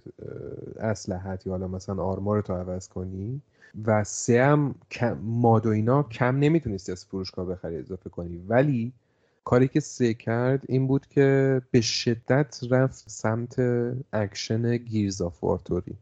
[0.80, 3.42] اسلحت یا حالا مثلا armor تو عوض کنی
[3.86, 4.76] و سه هم
[5.24, 8.38] mod و اینا کم نمی‌تونستی از فروشگاه بخری اضافه کنی.
[8.48, 8.94] ولی
[9.44, 13.60] کاری که سه کرد این بود که به شدت رفت سمت
[14.14, 15.44] اکشن Gears of War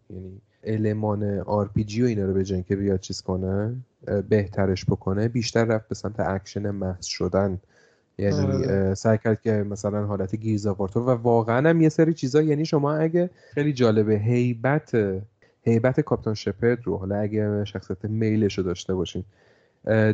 [0.10, 3.76] یعنی المان RPG و اینا رو به که بیاد چیز کنه
[4.30, 7.60] بهترش بکنه بیشتر رفت به سمت اکشن محض شدن
[8.18, 8.94] یعنی آره.
[8.94, 12.42] سعی کرد که مثلا حالت Gears of War طور و واقعا هم یه سری چیزا
[12.42, 14.92] یعنی شما اگه خیلی جالبه هیبت
[15.64, 19.24] هیبت کاپتان Shepard رو حالا اگه شخصیت male ش رو داشته باشین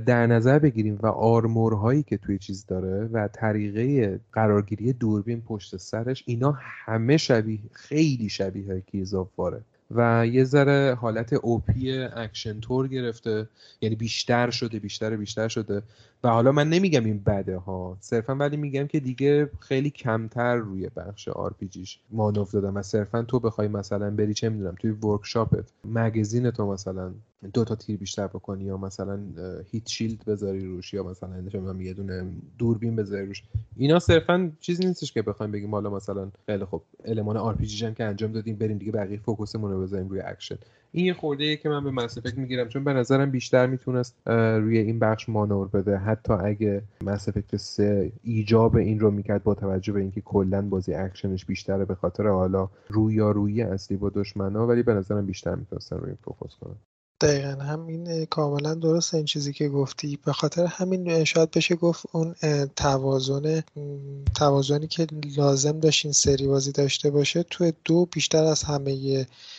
[0.06, 5.78] در نظر بگیریم و armor هایی که توی چیز داره و طریقه قرارگیری دوربین پشت
[5.78, 9.62] سرش اینا همه شبیه خیلی شبیه Gears of War ه
[9.96, 13.48] و یه ذره حالت اوپی اکشن طور گرفته.
[13.82, 15.84] یعنی بیشتر شده بیشتر بیشتر شده.
[16.24, 17.98] و حالا من نمیگم این بده ها.
[18.00, 23.22] صرفا ولی میگم که دیگه خیلی کمتر روی بخش RPG ش مانور دادم و صرفا
[23.22, 27.12] تو بخوای مثلا بری چه می‌دونم توی workshop ت magazine تو مثلا
[27.54, 29.20] دو تا تیر بیشتر بکنی یا مثلا
[29.72, 32.26] heat shield بذاری روش یا مثلا نمی‌دونم یه دونه
[32.58, 33.44] دوربین بذاری روش.
[33.78, 38.32] اینا صرفا چیزی نیستش که بخوایم بگیم حالا مثلا خیلی خب المان RPG که انجام
[38.32, 40.56] دادیم بریم دیگه بقیه focus مون رو بذاریم روی اکشن.
[40.96, 45.00] این یه خورده که من به Mass می‌گیرم چون به نظرم بیشتر می‌تونست روی این
[45.00, 45.98] بخش مانور بده.
[45.98, 50.94] حتی اگه Mass Effect 3 ایجاب این رو می‌کرد با توجه به اینکه کلا بازی
[50.94, 56.10] اکشنش بیشتره به خاطر حالا رویارویی اصلی با دشمنا ولی به نظرم بیشتر می‌تونستن روی
[56.10, 56.76] این focus کنن.
[57.22, 60.20] دقیقا همین کاملا درست این چیزی که گفتی.
[60.26, 62.36] به خاطر همین شاید بشه گفت اون
[62.76, 63.64] توازن
[64.36, 65.08] توازنی که
[65.38, 68.92] لازم داشت این سری بازی داشته باشه توی دو بیشتر از همه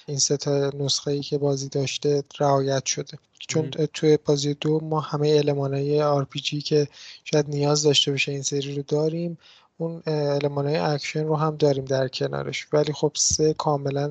[0.07, 3.19] این سه تا نسخه ای که بازی داشته رعایت شده.
[3.49, 6.89] چون توی بازی دو ما همه المانهای RPG که
[7.25, 9.39] شاید نیاز داشته باشه این سری رو داریم
[9.79, 12.67] اون المانهای اکشن رو هم داریم در کنارش.
[12.73, 14.11] ولی خب سه کاملا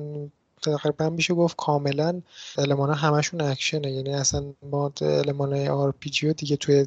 [0.64, 2.20] تقریبا میشه گفت کاملا
[2.58, 3.92] المان ها همشون اکشنه.
[3.92, 6.86] یعنی اصلا ما المان RPG دیگه توی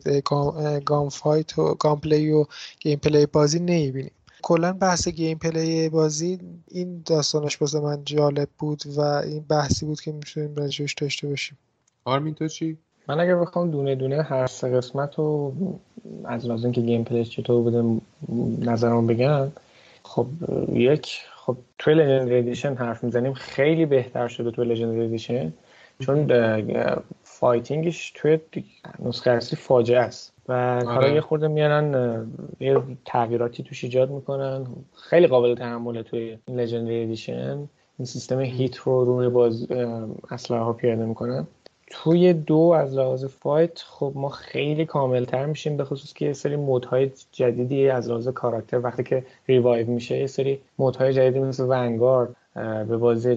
[0.86, 2.46] game fight و gameplay و
[2.80, 4.12] gameplay بازی نمی‌بینیم.
[4.42, 10.12] کلا بحث gameplay بازی این داستانش واسه من جالب بود و این بحثی بود که
[10.12, 11.58] می‌تونیم راجعش داشته باشیم.
[12.06, 12.78] آرمین تو چی؟
[13.08, 15.54] من اگر بخوام دونه دونه هر سه قسمت رو
[16.26, 18.02] از لحاظ که gameplay ش چطور بوده
[18.72, 19.52] نظرم بگم
[20.04, 20.28] خب
[20.74, 25.54] یک خب توی Legendary Edition حرف می‌زنیم خیلی بهتر شده توی Legendary Edition
[26.00, 26.32] چون
[27.24, 28.40] fighting ش توی
[29.00, 30.34] نسخه اصلی فاجعه است.
[30.48, 30.84] و آره.
[30.86, 32.28] کارا یه خورده میارن
[32.60, 34.66] یه تغییراتی توش ایجاد می‌کنن.
[35.10, 37.70] خیلی قابل تحمله توی این Legendary Edition
[38.00, 39.72] این سیستم heat رو روی باز
[40.32, 41.48] اسلحه ها پیاده می‌کنن
[41.90, 46.56] توی دو از لحاظ fight خب ما خیلی کاملتر میشیم به خصوص که یه سری
[46.56, 51.40] mode های جدیدی از لحاظ کاراکتر وقتی که revive میشه یه سری mode های جدیدی
[51.40, 52.36] مثل Vanguard
[52.88, 53.30] به بازی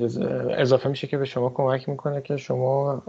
[0.51, 3.03] اضافه میشه که به شما کمک می‌کنه که شما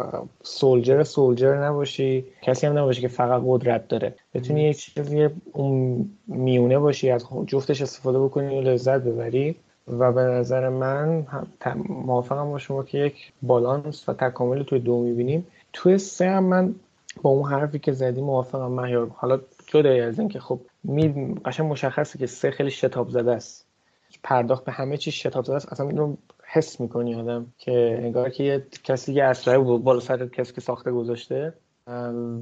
[0.43, 4.15] سولجر سولجر نباشی کسی هم نباشی که فقط قدرت داره.
[4.34, 9.55] بتونی یه چیزی اون میونه باشی از جفتش استفاده بکنی و لذت ببری.
[9.91, 11.27] و به نظر من
[11.89, 15.47] موافقم با شما که یک بالانس و تکامل توی دو می‌بینیم.
[15.73, 16.76] توی سه هم من
[17.22, 19.11] با اون حرفی که زدی موافقم مهیار.
[19.15, 23.65] حالا جدای از اینکه خب می قشنگ مشخصه که سه خیلی شتاب زده است.
[24.23, 25.72] پرداخت به همه چیز شتاب زده است.
[25.73, 30.53] اصلا اینو حس می‌کنی آدم که انگار که یه کسی یه اسلحه بالا سر کسی
[30.53, 31.53] که ساخته گذاشته.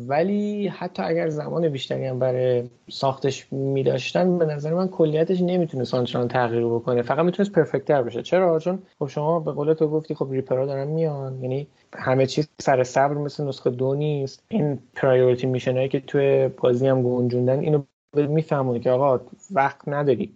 [0.07, 5.83] ولی حتی اگر زمان بیشتری هم برای ساختش می داشتن به نظر من کلیتش نمی‌تونه
[5.83, 7.01] سانچران تغییر بکنه.
[7.01, 8.21] فقط می‌تونست پرفکتر بشه.
[8.21, 11.43] چرا؟ چون خب شما به قول تو گفتی خب ریپرا دارن میان.
[11.43, 14.43] یعنی همه چیز سر صبر مثل نسخه دو نیست.
[14.47, 17.83] این پرایوریتی میشن هایی که توی بازی هم گنجوندن اینو
[18.13, 20.35] میفهمونه که آقا وقت نداری.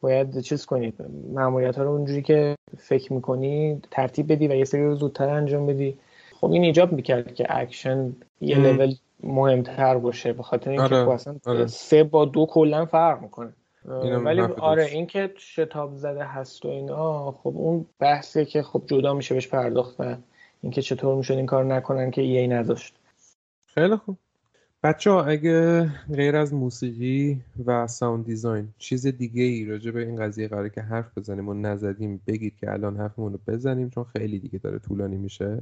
[0.00, 0.94] باید چیز کنید
[1.34, 5.66] مأموریت ها رو اونجوری که فکر می‌کنی ترتیب بدی و یه سری رو زودتر انجام
[5.66, 5.98] بدی.
[6.42, 11.04] خب این ایجاب می‌کرد که اکشن یه لول مهمتر باشه به خاطر اینکه آره.
[11.04, 11.66] خب اصلا آره.
[11.66, 13.52] سه با دو کلا فرق می‌کنه.
[14.24, 19.34] ولی آره اینکه شتاب زده هست و اینا خب اون بحثیه که خب جدا میشه
[19.34, 20.16] بهش پرداخت و
[20.62, 22.94] اینکه چطور می‌شد این کار نکنن که ای نداشت.
[23.66, 24.16] خیلی خوب.
[24.82, 30.16] بچه ها اگه غیر از موسیقی و sound design چیز دیگه ای راجع به این
[30.16, 34.38] قضیه قراره که حرف بزنیم و نزدیم بگید که الان حرفمون رو بزنیم چون خیلی
[34.38, 35.58] دیگه داره طولانی میشه.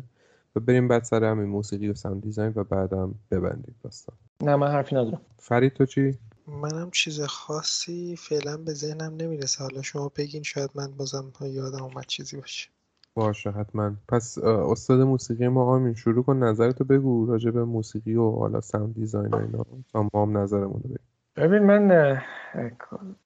[0.57, 4.17] و بریم بعد سر همین موسیقی و sound design و بعدم ببندید داستان.
[4.43, 5.21] نه من حرفی ندارم.
[5.39, 9.65] فرید تو چی؟ منم چیز خاصی فعلا به ذهنم نمی‌رسه.
[9.65, 12.71] حالا شما بگین شاید من بازم یادم اومد چیزی باشه.
[13.15, 13.93] باشه حتما.
[14.09, 18.95] پس استاد موسیقی ما آمین شروع کن نظرتو بگو راجع به موسیقی و حالا ساوند
[18.95, 19.67] دیزاین و اینا.
[19.93, 20.95] تا ما هم نظرمون رو
[21.37, 22.21] ببین من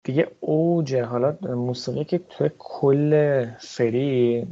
[0.05, 4.47] دیگه اوجه حالا موسیقی که توی کل سری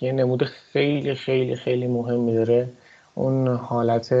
[0.00, 2.68] یه نمود خیلی خیلی خیلی مهمی داره
[3.14, 4.12] اون حالت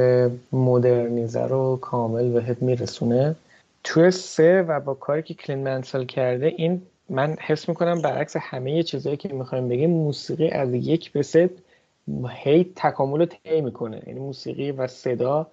[0.52, 3.36] مدرنیزه رو کامل بهت میرسونه.
[3.84, 8.82] توی سه و با کاری که کلین منسل کرده این من حس می‌کنم برعکس همه
[8.82, 11.50] چیزهایی که می‌خوایم بگیم موسیقی از یک به سه
[12.28, 14.02] هی تکامل رو طی می‌کنه.
[14.06, 15.46] یعنی موسیقی و صدا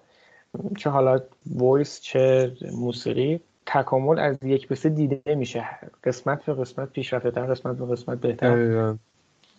[0.78, 5.64] چه حالا voice چه موسیقی تکامل از یک به سه دیده میشه.
[6.04, 8.48] قسمت به قسمت پیشرفته تر قسمت به قسمت بهتر.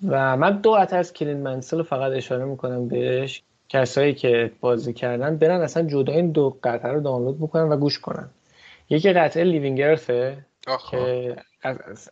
[0.07, 3.43] و من دو از کلینت منسل رو فقط اشاره می‌کنم بهش.
[3.69, 7.99] کسایی که بازی کردن برن اصلا جدا این دو قطعه رو دانلود بکنن و گوش
[7.99, 8.29] کنن.
[8.89, 10.38] یکی قطعه Leaving Earth ه
[10.91, 11.35] که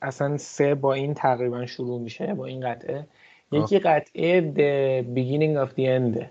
[0.01, 3.07] اصلا سه با این تقریبا شروع میشه با این قطعه.
[3.51, 6.25] یکی قطعه The Beginning of the End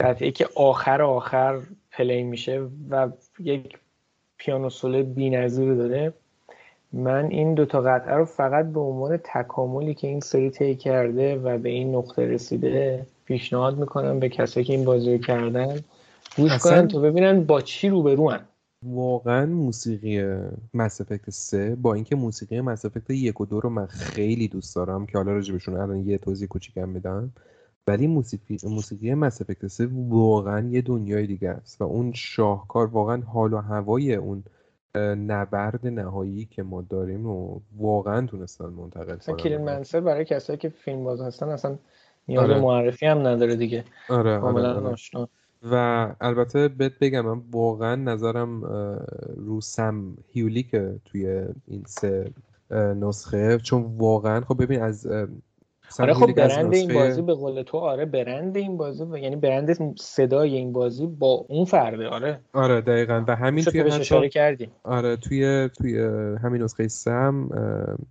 [0.00, 1.60] قطعه که آخر آخر
[1.92, 3.08] play میشه و
[3.40, 3.78] یک
[4.36, 6.12] پیانو سولو بی‌نظیر داره.
[6.92, 11.58] من این دوتا قطعه رو فقط به عنوان تکاملی که این سری طی کرده و
[11.58, 15.78] به این نقطه رسیده پیشنهاد می‌کنم به کسایی که این بازی رو کردن.
[16.36, 18.40] گوش کنن تو ببینن با چی روبرو هن.
[18.82, 20.24] واقعا موسیقی
[20.74, 24.76] مس افکت 3 با اینکه موسیقی مس افکت 1 و 2 رو من خیلی دوست
[24.76, 27.32] دارم که حالا راجبشون الان یه توضیح کوچیکم میدم.
[27.88, 33.22] ولی موسیقی موسیقی مس افکت 3 واقعا یه دنیای دیگه است و اون شاهکار واقعا
[33.22, 34.44] حال و هوای اون
[35.26, 40.68] نبرد نهایی که ما داریم و واقعا تونستن منتقل کنن کلین منسر برای کسایی که
[40.68, 41.78] فیلم باز هستن اصلا
[42.28, 42.60] نیاز آره.
[42.60, 45.28] معرفی هم نداره دیگه آره, آره, آره.
[45.62, 48.64] و البته بهت بگم من واقعا نظرم
[49.36, 52.32] رو سم هیولی که توی این سه
[52.70, 55.06] نسخه چون واقعا خب ببین از
[55.98, 59.96] آره خب برند این بازی به قول تو آره برند این بازی و یعنی برند
[59.98, 62.40] صدای این بازی با اون فرده آره.
[62.52, 63.24] آره دقیقا.
[63.28, 64.70] و همین توی اشاره کردیم.
[64.84, 65.98] آره توی توی
[66.42, 67.48] همین نسخه سم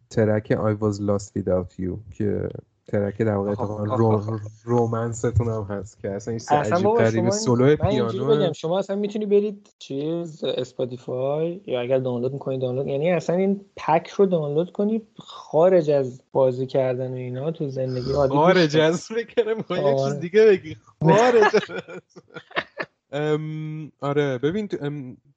[0.09, 2.49] track I was lost without you که
[2.87, 3.55] track در واقع
[3.97, 8.95] رو romance تون هم هست که اصلا این عجیب غریب سولو پیانو بگم شما اصلا
[8.95, 14.71] می‌تونی برید چیز اسپاتیفای یا اگر دانلود می‌کنید دانلود یعنی اصلا این پک رو دانلود
[14.71, 20.01] کنی خارج از بازی کردن و اینا تو زندگی عادی خارج از فکر می‌کنی چیز
[20.01, 20.19] آره.
[20.19, 20.77] دیگه بگی.
[21.01, 21.51] خارج
[24.01, 24.69] آره ببین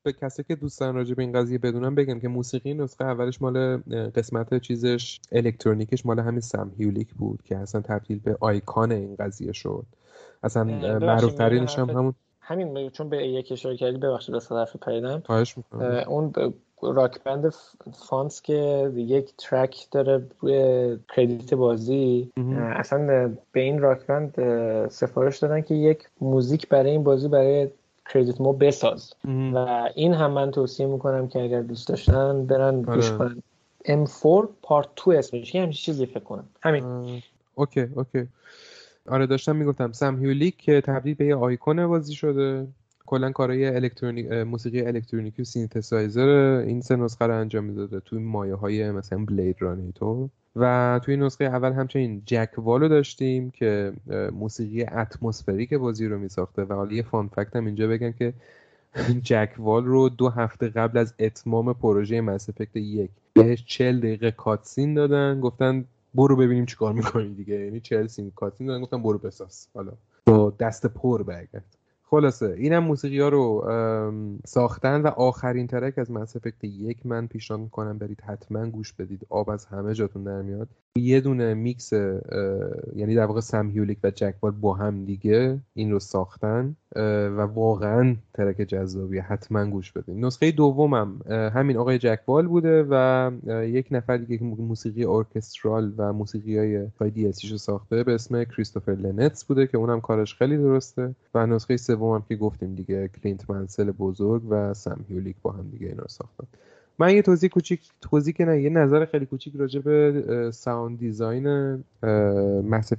[0.02, 3.76] به کسی که دوستان راجع به این قضیه بدونم بگم که موسیقی نسخه اولش مال
[4.14, 9.52] قسمت چیزش الکترونیکش مال همین سم هیولیک بود که اصلا تبدیل به آیکان این قضیه
[9.52, 9.86] شد.
[10.42, 10.64] اصلا
[10.98, 15.22] معروف ترینش هم همون همین چون به یک اشاره کردی ببخشید به صدف پریدم.
[15.26, 15.54] خواهش
[16.06, 16.32] اون
[16.82, 17.54] rock band
[18.08, 24.34] Faunts که یک track داره روی credit بازی اصلا به این rock band
[24.88, 27.68] سفارش دادن که یک موزیک برای این بازی برای
[28.12, 29.14] credit مو بساز.
[29.24, 33.18] و این هم من توصیه می‌کنم که اگر دوست داشتن برن گوش آره.
[33.18, 33.42] کنن
[34.06, 35.54] M4 Part 2 اسمش.
[35.54, 36.48] یه همچین چیزی فکر کنم.
[36.62, 36.84] همین.
[37.54, 38.28] OK OK.
[39.08, 39.92] آره داشتم می‌گفتم.
[39.92, 42.66] سم هیولیک که تبدیل به یه آیکون بازی شده.
[43.10, 46.28] کلا کارهای الکترونیک موسیقی الکترونیکی و سینتسایزر
[46.66, 51.16] این سه نسخه رو انجام می‌داده توی مایه های مثلا Blade Runner و و توی
[51.16, 53.92] نسخه اول همچنین جک وال رو داشتیم که
[54.32, 56.64] موسیقی اتمسفریک بازی رو میساخته.
[56.64, 58.32] و حالا یه فان فکت هم اینجا بگم که
[59.30, 64.30] جک وال رو دو هفته قبل از اتمام پروژه مس افکت یک بهش چل دقیقه
[64.30, 65.40] کاتسین دادن.
[65.40, 65.84] گفتن
[66.14, 67.54] برو ببینیم چیکار می‌کنی دیگه.
[67.54, 68.82] یعنی چل سین کاتسین دادن.
[68.82, 69.68] گفتن برو بساز.
[69.74, 69.92] حالا
[70.26, 71.79] با دست پر برگرد.
[72.10, 73.64] خلاصه اینم موسیقی ها رو
[74.46, 79.26] ساختن و آخرین ترک از مس افکت یک من پیشنهاد می‌کنم برید حتما گوش بدید
[79.28, 80.68] آب از همه جاتون در میاد.
[80.96, 81.92] یه دونه میکس
[82.96, 86.76] یعنی در واقع سم هیولیک و جک وال با هم دیگه این رو ساختن
[87.36, 93.30] و واقعا track جذابی حتما گوش بدید نسخه دومم همین آقای جک وال بوده و
[93.64, 96.56] یک نفر دیگه که موسیقی orchestral و موسیقی
[97.00, 101.14] های دی رو ساخته به اسم کریستوفر لنرتز بوده که اونم کارش خیلی درسته.
[101.34, 105.86] و نسخه سومم که گفتیم دیگه کلینت منسل بزرگ و سم هیولیک با هم دیگه
[105.86, 106.46] اینا ساختن.
[106.98, 111.74] من یه توضیح کوچیک توضیح که نه یه نظر خیلی کوچیک راجع به sound design
[112.62, 112.92] Mass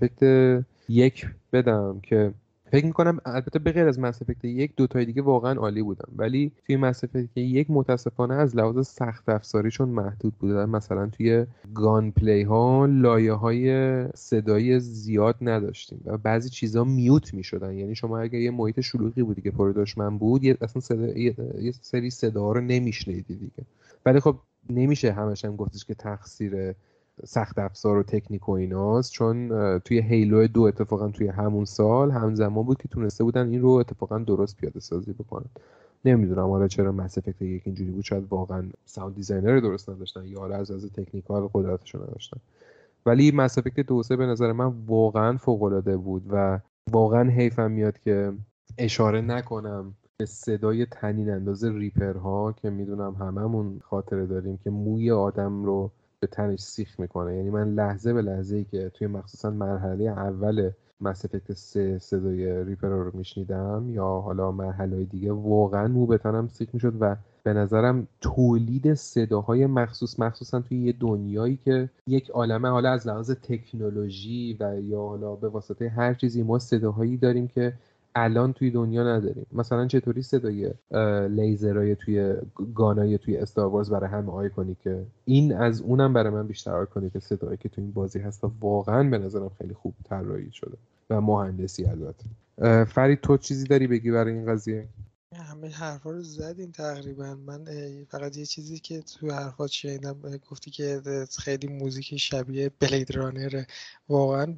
[0.89, 2.33] یک بدم که
[2.71, 6.05] فکر می‌کنم البته به غیر از Mass یک دو تای دیگه واقعا عالی بودن.
[6.15, 7.01] ولی توی Mass
[7.35, 14.79] یک متاسفانه از لحاظ سخت افزاریشون محدود بودن مثلا توی gunplay ها لایه های صدایی
[14.79, 17.73] زیاد نداشتیم و بعضی چیزا mute می‌شدن.
[17.73, 21.07] یعنی شما اگه یه محیط شلوغی بودی که پر دشمن بود یه اصلا صدا...
[21.07, 23.65] یه سری صدا رو نمیشنیدی دیگه.
[24.05, 24.35] ولی خب
[24.69, 26.73] نمیشه همش هم گفتش که تقصیر
[27.25, 29.11] سخت افزار و تکنیک و ایناست.
[29.11, 33.69] چون توی Halo دو اتفاقا توی همون سال همزمان بود که تونسته بودن این رو
[33.69, 35.49] اتفاقا درست پیاده سازی بکنن.
[36.05, 38.03] نمی‌دونم حالا چرا Mass Effect یک اینجوری بود.
[38.03, 42.37] شاید واقعا sound designer درست نداشتن یا حالا از از technical قدرتشون نداشتن.
[43.05, 46.59] ولی Mass Effect دو به نظر من واقعا فوق العاده بود و
[46.91, 48.33] واقعا حیفم میاد که
[48.77, 55.11] اشاره نکنم به صدای طنین انداز Reaper ها که می‌دونم هممون خاطره داریم که موی
[55.11, 55.91] آدم رو
[56.21, 57.35] به تنش سیخ می‌کنه.
[57.35, 60.71] یعنی من لحظه به لحظه ای که توی مخصوصا مرحله اول
[61.01, 61.25] مس
[61.55, 66.93] سه صدای ریپر رو میشنیدم یا حالا مرحله دیگه واقعا مو به تنم سیخ می‌شد
[66.99, 73.07] و به نظرم تولید صداهای مخصوص مخصوصا توی یه دنیایی که یک عالمه حالا از
[73.07, 77.73] لحاظ تکنولوژی و یا حالا به واسطه هر چیزی ما صداهایی داریم که
[78.15, 79.45] الان توی دنیا نداریم.
[79.51, 80.73] مثلا چطوری صدای
[81.29, 82.35] لیزرای توی
[82.75, 87.57] گانای توی استار برای همه آیکونی که این از اونم برای من بیشتر آیکونیک صدایی
[87.57, 90.77] که توی این بازی هست واقعا به نظرم خیلی خوب طراحی شده
[91.09, 92.25] و مهندسی البته.
[92.85, 94.87] فرید تو چیزی داری بگی برای این قضیه؟
[95.35, 97.35] همه حرفا رو زدیم تقریبا.
[97.35, 97.65] من
[98.09, 101.01] فقط یه چیزی که تو حرفات شنیدم گفتی که
[101.39, 103.67] خیلی موزیک شبیه بلید رانره
[104.09, 104.55] واقعا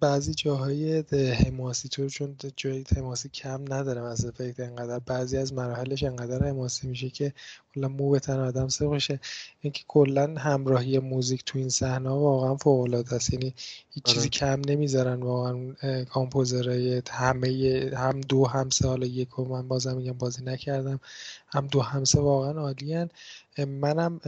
[0.00, 1.04] بعضی جاهای
[1.44, 6.88] حماسی تو چون جای حماسی کم نداره از افکت انقدر بعضی از مراحلش انقدر حماسی
[6.88, 7.32] میشه که
[7.74, 9.20] کلا مو به تن آدم سه باشه.
[9.60, 13.32] اینکه کلا همراهی موزیک تو این صحنه واقعا فوق العاده است.
[13.32, 13.54] یعنی
[13.90, 14.28] هیچ چیزی آره.
[14.28, 15.74] کم نمی‌ذارن واقعا
[16.04, 21.00] کامپوزرای همه هم دو هم سه حالا یک و من بازم میگم بازی نکردم.
[21.48, 23.10] هم دو هم سه واقعا عالیان
[23.58, 24.20] منم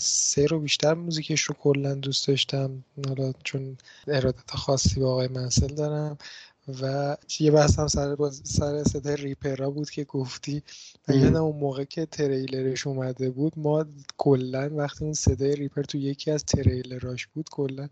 [0.00, 2.84] سه رو بیشتر موزیکش رو کلا دوست داشتم.
[3.08, 3.76] حالا چون
[4.06, 6.18] ارادت خاصی با آقای منسل دارم.
[6.68, 10.62] و یه بحث هم سر, سر صدای ریپرا بود که گفتی.
[11.08, 13.86] و یادم اون موقع که تریلرش اومده بود ما
[14.16, 17.88] کلا وقتی اون صدای ریپر تو یکی از تریلراش بود کلا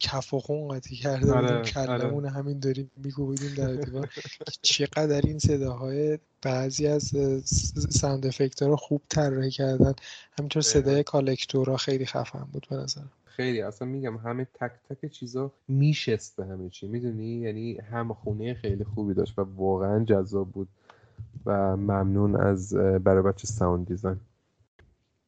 [0.00, 2.34] کف و خون قاطی کرده آره، بودیم کلمون آره.
[2.34, 4.08] همین داریم میگویدیم در دیوار
[4.62, 7.12] چقدر این صداهای بعضی از
[7.90, 9.94] ساوند افکت رو خوب طراحی کردن.
[10.38, 13.10] همینطور صدای Collector ا خیلی خفن بود به نظرم.
[13.36, 16.88] خیلی اصلا میگم همه تک تک چیزا میشست به همه چی.
[16.88, 20.68] می‌دونی؟ یعنی همخونی خیلی خوبی داشت و واقعا جذاب بود
[21.46, 24.20] و ممنون از برای بچه sound design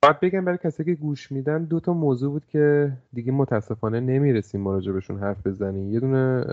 [0.07, 4.61] باید بگم برای کسی که گوش میدن دو تا موضوع بود که دیگه متاسفانه نمی‌رسیم
[4.61, 5.93] ما راجع بهشون حرف بزنیم.
[5.93, 6.45] یه دونه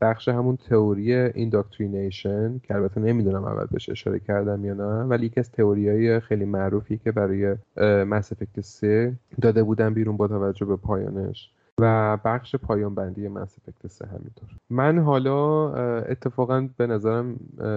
[0.00, 5.40] بخش همون تئوری indoctrination که البته نمی‌دونم اول بهش اشاره کردم یا نه ولی یکی
[5.40, 7.56] از های خیلی معروفی که برای
[8.04, 11.50] مس افکت 3 داده بودن بیرون با توجه به پایانش.
[11.80, 14.48] و بخش پایان بندی مس افکت 3 همینطور.
[14.70, 17.36] من حالا اتفاقا به نظرم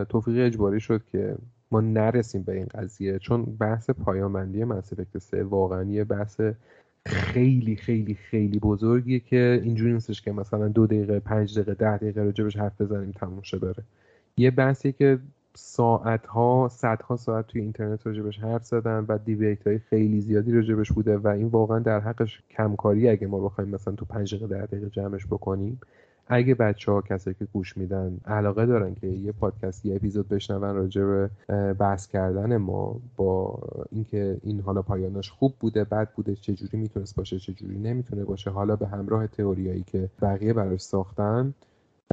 [0.10, 1.36] توفیق اجباری شد که
[1.76, 6.42] ما نرسیم به این قضیه چون بحث پایامندی مس افکت 3 واقعا یه بحث
[7.06, 12.24] خیلی خیلی خیلی بزرگیه که اینجوری نیستش که مثلا دو دقیقه پنج دقیقه ده دقیقه
[12.24, 13.84] راجبش حرف بزنیم تموم شه بره.
[14.38, 15.20] یه بحثی که
[15.56, 20.92] ساعت ها صدها ساعت توی اینترنت راجبش حرف زدن و دیبیت های خیلی زیادی راجبش
[20.92, 24.66] بوده و این واقعا در حقش کمکاری اگه ما بخوایم مثلا تو پنج دقیقه ده
[24.66, 25.80] دقیقه جمعش بکنیم.
[26.28, 30.76] اگه بچه ها کسایی که گوش میدن علاقه دارن که یه پادکست یه اپیزود بشنون
[30.76, 31.30] راجع به
[31.74, 33.60] بحث کردن ما با
[33.92, 38.76] اینکه این حالا پایانش خوب بوده بد بوده چجوری می‌تونست باشه چجوری نمی‌تونه باشه حالا
[38.76, 41.54] به همراه تئوریایی که بقیه براش ساختن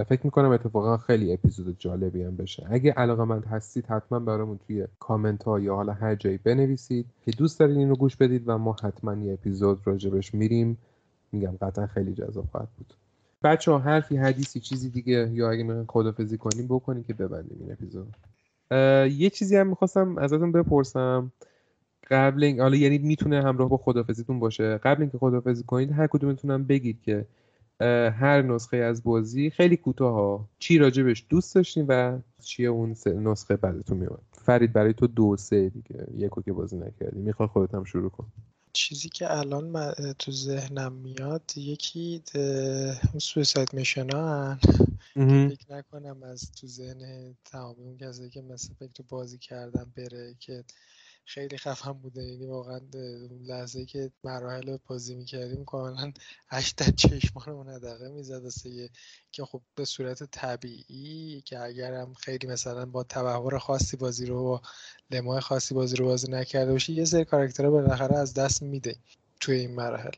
[0.09, 2.67] فکر می‌کنم اتفاقا خیلی اپیزود جالبی هم بشه.
[2.71, 7.31] اگه علاقه مند هستید حتما برامون توی کامنت ها یا حالا هر جایی بنویسید که
[7.31, 10.79] دوست دارید اینو گوش بدید و ما حتما یه اپیزود راجبش میریم.
[11.33, 12.95] میگم قطعا خیلی جذاب خواهد بود.
[13.45, 17.73] بچه ها حرفی حدیثی چیزی دیگه یا اگه می‌خواین خدافزی کنیم بکنیم که ببندیم این
[17.73, 18.17] اپیزود.
[19.19, 21.33] یه چیزی هم می‌خواستم ازتون بپرسم.
[22.11, 24.79] قبل این حالا یعنی می‌تونه همراه با خدافزیتون باشه.
[24.79, 27.27] قبل اینکه خدافزی کنید هر کدومتون بگید که
[28.11, 33.57] هر نسخه از بازی خیلی کوتاه ها چی راجبش دوست داشتین و چیه اون نسخه
[33.57, 36.07] بعدتون میاد فرید برای تو دو سه دیگه.
[36.17, 37.21] یکو که بازی نکردی.
[37.21, 38.27] می‌خوای خودت هم شروع کن.
[38.73, 44.59] چیزی که الان من تو ذهنم میاد یکی اون سویساید میشن ها
[45.15, 50.65] فکر نکنم از تو ذهن تمام اون کسایی که مثل فکر بازی کردن بره که
[51.25, 52.23] خیلی خفن بوده.
[52.23, 52.81] یعنی واقعا
[53.47, 56.13] لحظه که مراحل بازی می‌کردیم کاملا
[56.49, 58.43] هشت چشمانمون ندقه می‌زد.
[59.33, 64.63] که خب به صورت طبیعی که اگرم خیلی مثلا با تبهر خاصی بازی رو با
[65.11, 68.97] لمای خاصی بازی رو بازی نکرده باشی یه سری کاراکترها بالاخره از دست میده
[69.41, 70.11] توی این مراحل.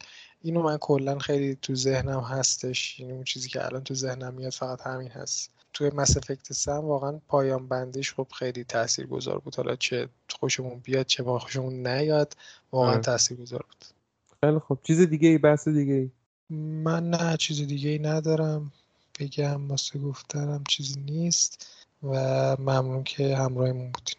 [0.44, 3.00] اینو من کلا خیلی تو ذهنم هستش.
[3.00, 5.50] یعنی اون چیزی که الان تو ذهنم میاد فقط همین هست.
[5.72, 9.54] توی مس افکت سم واقعا پایان بندیش خب خیلی تاثیرگذار بود.
[9.56, 12.36] حالا چه خوشمون بیاد چه با خوشمون نیاد
[12.72, 13.00] واقعا آره.
[13.00, 13.84] تاثیرگذار بود.
[14.40, 16.10] خیلی خب چیز دیگه ای؟ بحث دیگه ای؟
[16.56, 18.72] من نه چیز دیگه ای ندارم.
[19.20, 21.66] بگم واسه گفتنم چیزی نیست
[22.02, 22.16] و
[22.58, 24.18] ممنون که همراهمون بودین.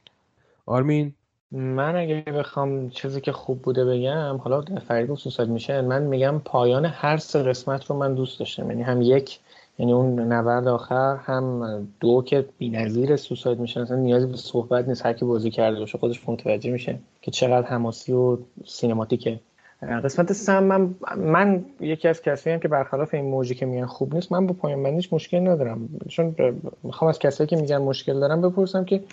[0.65, 1.13] آرمین؟
[1.51, 6.85] من اگه بخوام چیزی که خوب بوده بگم حالا فرید و میشه من میگم پایان
[6.85, 8.69] هر سه قسمت رو من دوست داشتم.
[8.69, 9.39] یعنی هم یک
[9.79, 13.81] یعنی اون نبرد آخر هم دو که بی‌نظیر سوساید میشه.
[13.81, 15.05] اصلا نیازی به صحبت نیست.
[15.05, 19.39] هر کی بازی کرده باشه خودش متوجه میشه که چقدر حماسی و سینماتیکه.
[19.81, 24.15] قسمت سم من, من یکی از کسایی هم که برخلاف این موجی که میگن خوب
[24.15, 25.89] نیست من با پایان بندیش مشکل ندارم.
[26.07, 26.35] چون
[26.83, 29.03] می‌خوام از کسایی که میگن مشکل دارم بپرسم که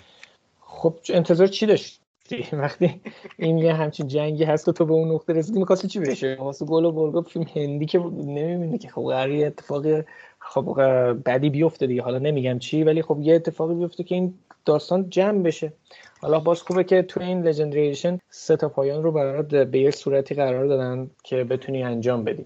[0.61, 2.02] خب انتظار چی داشت؟
[2.53, 3.01] وقتی
[3.37, 6.65] این یه همچین جنگی هست و تو به اون نقطه رسیدی می‌خواستی چی بشه؟ واسه
[6.65, 10.03] گل و برگا فیلم هندی که نمی‌بینی که خب قراری اتفاقی
[10.39, 12.01] خب بعدی بیفته دیگه.
[12.01, 14.33] حالا نمیگم چی ولی خب یه اتفاقی بیفته که این
[14.65, 15.73] داستان جمع بشه.
[16.21, 20.35] حالا باز خوبه که تو این لژندریشن سه تا پایان رو برات به یه صورتی
[20.35, 22.45] قرار دادن که بتونی انجام بدی.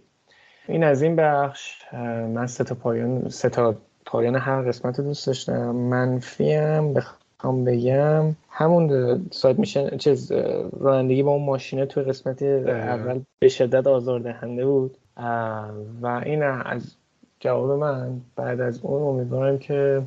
[0.67, 1.81] این از این بخش
[2.33, 3.75] من سه تا پایان سه تا
[4.05, 5.71] پایان هر قسمت دوست داشتم.
[5.71, 6.93] منفیم
[7.39, 8.35] بخوام بگم.
[8.49, 10.31] همون ساید میشن چیز
[10.79, 14.97] رانندگی با اون ماشینه توی قسمت اول به شدت آزاردهنده بود.
[16.01, 16.95] و این از
[17.39, 20.01] جواب من بعد از اون امیدوارم که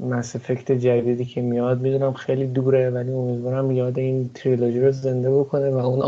[0.00, 5.38] مس افکت جدیدی که میاد می‌دونم خیلی دوره ولی امیدوارم یاد این تریلوژی رو زنده
[5.38, 6.02] بکنه و اون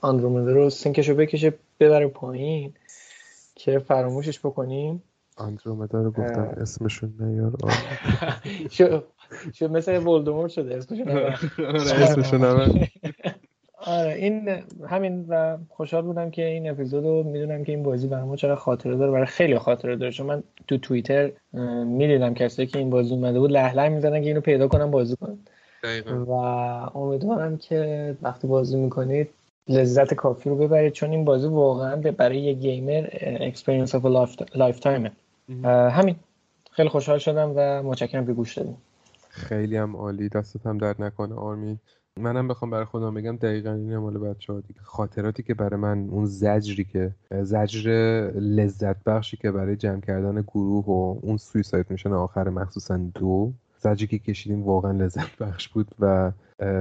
[0.00, 2.72] آندرومدا رو سینکش رو بکشه ببره پایین
[3.54, 5.02] که فراموشش بکنیم.
[5.36, 7.52] آندرومدا رو گفتم اسمشون نیار.
[9.58, 12.44] شو مثل ولدمورت شده اسمشون اسمشون
[13.86, 14.48] آره این
[14.88, 18.54] همین و خوشحال بودم که این اپیزود رو می‌دونم که این بازی برای ما چقدر
[18.54, 20.12] خاطره داره برای خیلی خاطره داره.
[20.12, 21.30] چون من تو توییتر
[21.84, 25.16] می‌دیدم کسایی که این بازی اومده بود له له می‌زنن که اینو پیدا کنم بازی
[25.16, 25.38] کنم
[26.28, 26.32] و
[26.98, 29.30] امیدوارم که وقتی بازی می‌کنید
[29.68, 33.06] لذت کافی رو ببرید چون این بازی واقعا برای یه گیمر
[33.40, 34.04] experience of
[34.54, 35.12] lifetime ه
[35.64, 36.16] همین.
[36.70, 38.76] خیلی خوشحال شدم و متشکرم که گوش دادین
[39.32, 41.34] خیلی هم عالی دستت هم درد نکنه.
[41.34, 41.78] آرمین
[42.20, 44.80] منم بخوام برای خودم بگم دقیقا این مال بچه ها دیگه.
[44.82, 47.90] خاطراتی که برای من اون زجری که زجر
[48.34, 54.06] لذت بخشی که برای جمع کردن گروه و اون سویساید میشن آخر مخصوصا دو زجری
[54.06, 56.32] که کشیدیم واقعا لذت بخش بود و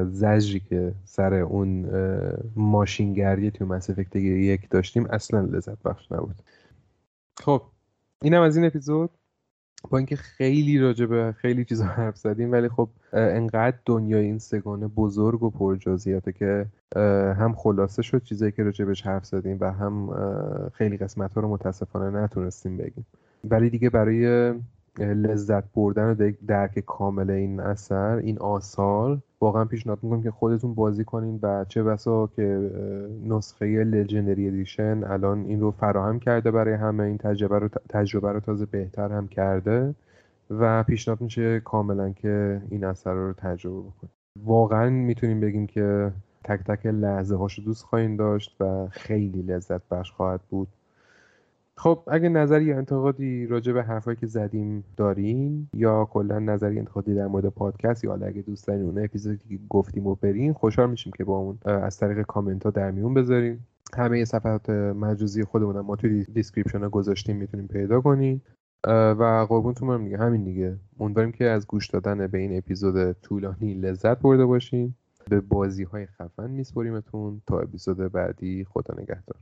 [0.10, 1.90] زجری که سر اون
[2.56, 6.36] ماشینگری توی مس یک داشتیم اصلا لذت بخش نبود.
[7.38, 7.62] خب
[8.22, 9.10] اینم از این اپیزود.
[9.90, 15.44] با اینکه خیلی راجبه خیلی چیزا حرف زدیم ولی خب انقدر دنیای این سگانه بزرگ
[15.44, 16.66] و پرجزئیاته که
[17.40, 20.10] هم خلاصه شد چیزایی که راجبش حرف زدیم و هم
[20.74, 23.06] خیلی قسمت ها رو متاسفانه نتونستیم بگیم.
[23.44, 24.54] ولی دیگه برای
[25.00, 31.04] لذت بردن و درک کامل این اثر این آثار واقعا پیشنهاد می‌کنم که خودتون بازی
[31.04, 32.72] کنین و چه بسا که
[33.26, 38.40] نسخه لژندری ادیشن الان این رو فراهم کرده برای همه این تجربه رو تجربه رو
[38.40, 39.96] تازه بهتر هم کرده
[40.50, 44.12] و پیشنهاد میشه کاملا که این اثر رو تجربه بکنید
[44.46, 46.12] واقعا می‌تونیم بگیم که
[46.44, 50.68] تک تک لحظه هاشو دوست خواهیم داشت و خیلی لذت بخش خواهد بود.
[51.78, 57.28] خب اگه نظری انتقادی راجع به حرفایی که زدیم دارین یا کلا نظری انتقادی در
[57.28, 61.24] مورد پادکست یا اگه دوست دارین اون اپیزودی که گفتیم و برین خوشحال میشیم که
[61.24, 63.68] باهامون از طریق کامنت ها در میون بذاریم
[63.98, 68.42] همه صفحات مجازی خودمون ما توی description ها گذاشتیم می‌تونین پیدا کنین.
[68.88, 70.78] و قربونتون هم دیگه همین دیگه.
[71.00, 74.96] امیدواریم که از گوش دادن به این اپیزود طولانی لذت برده باشین.
[75.30, 79.38] به بازی های خفن میسپریمتون تا اپیزود بعدی خدا نگهدار.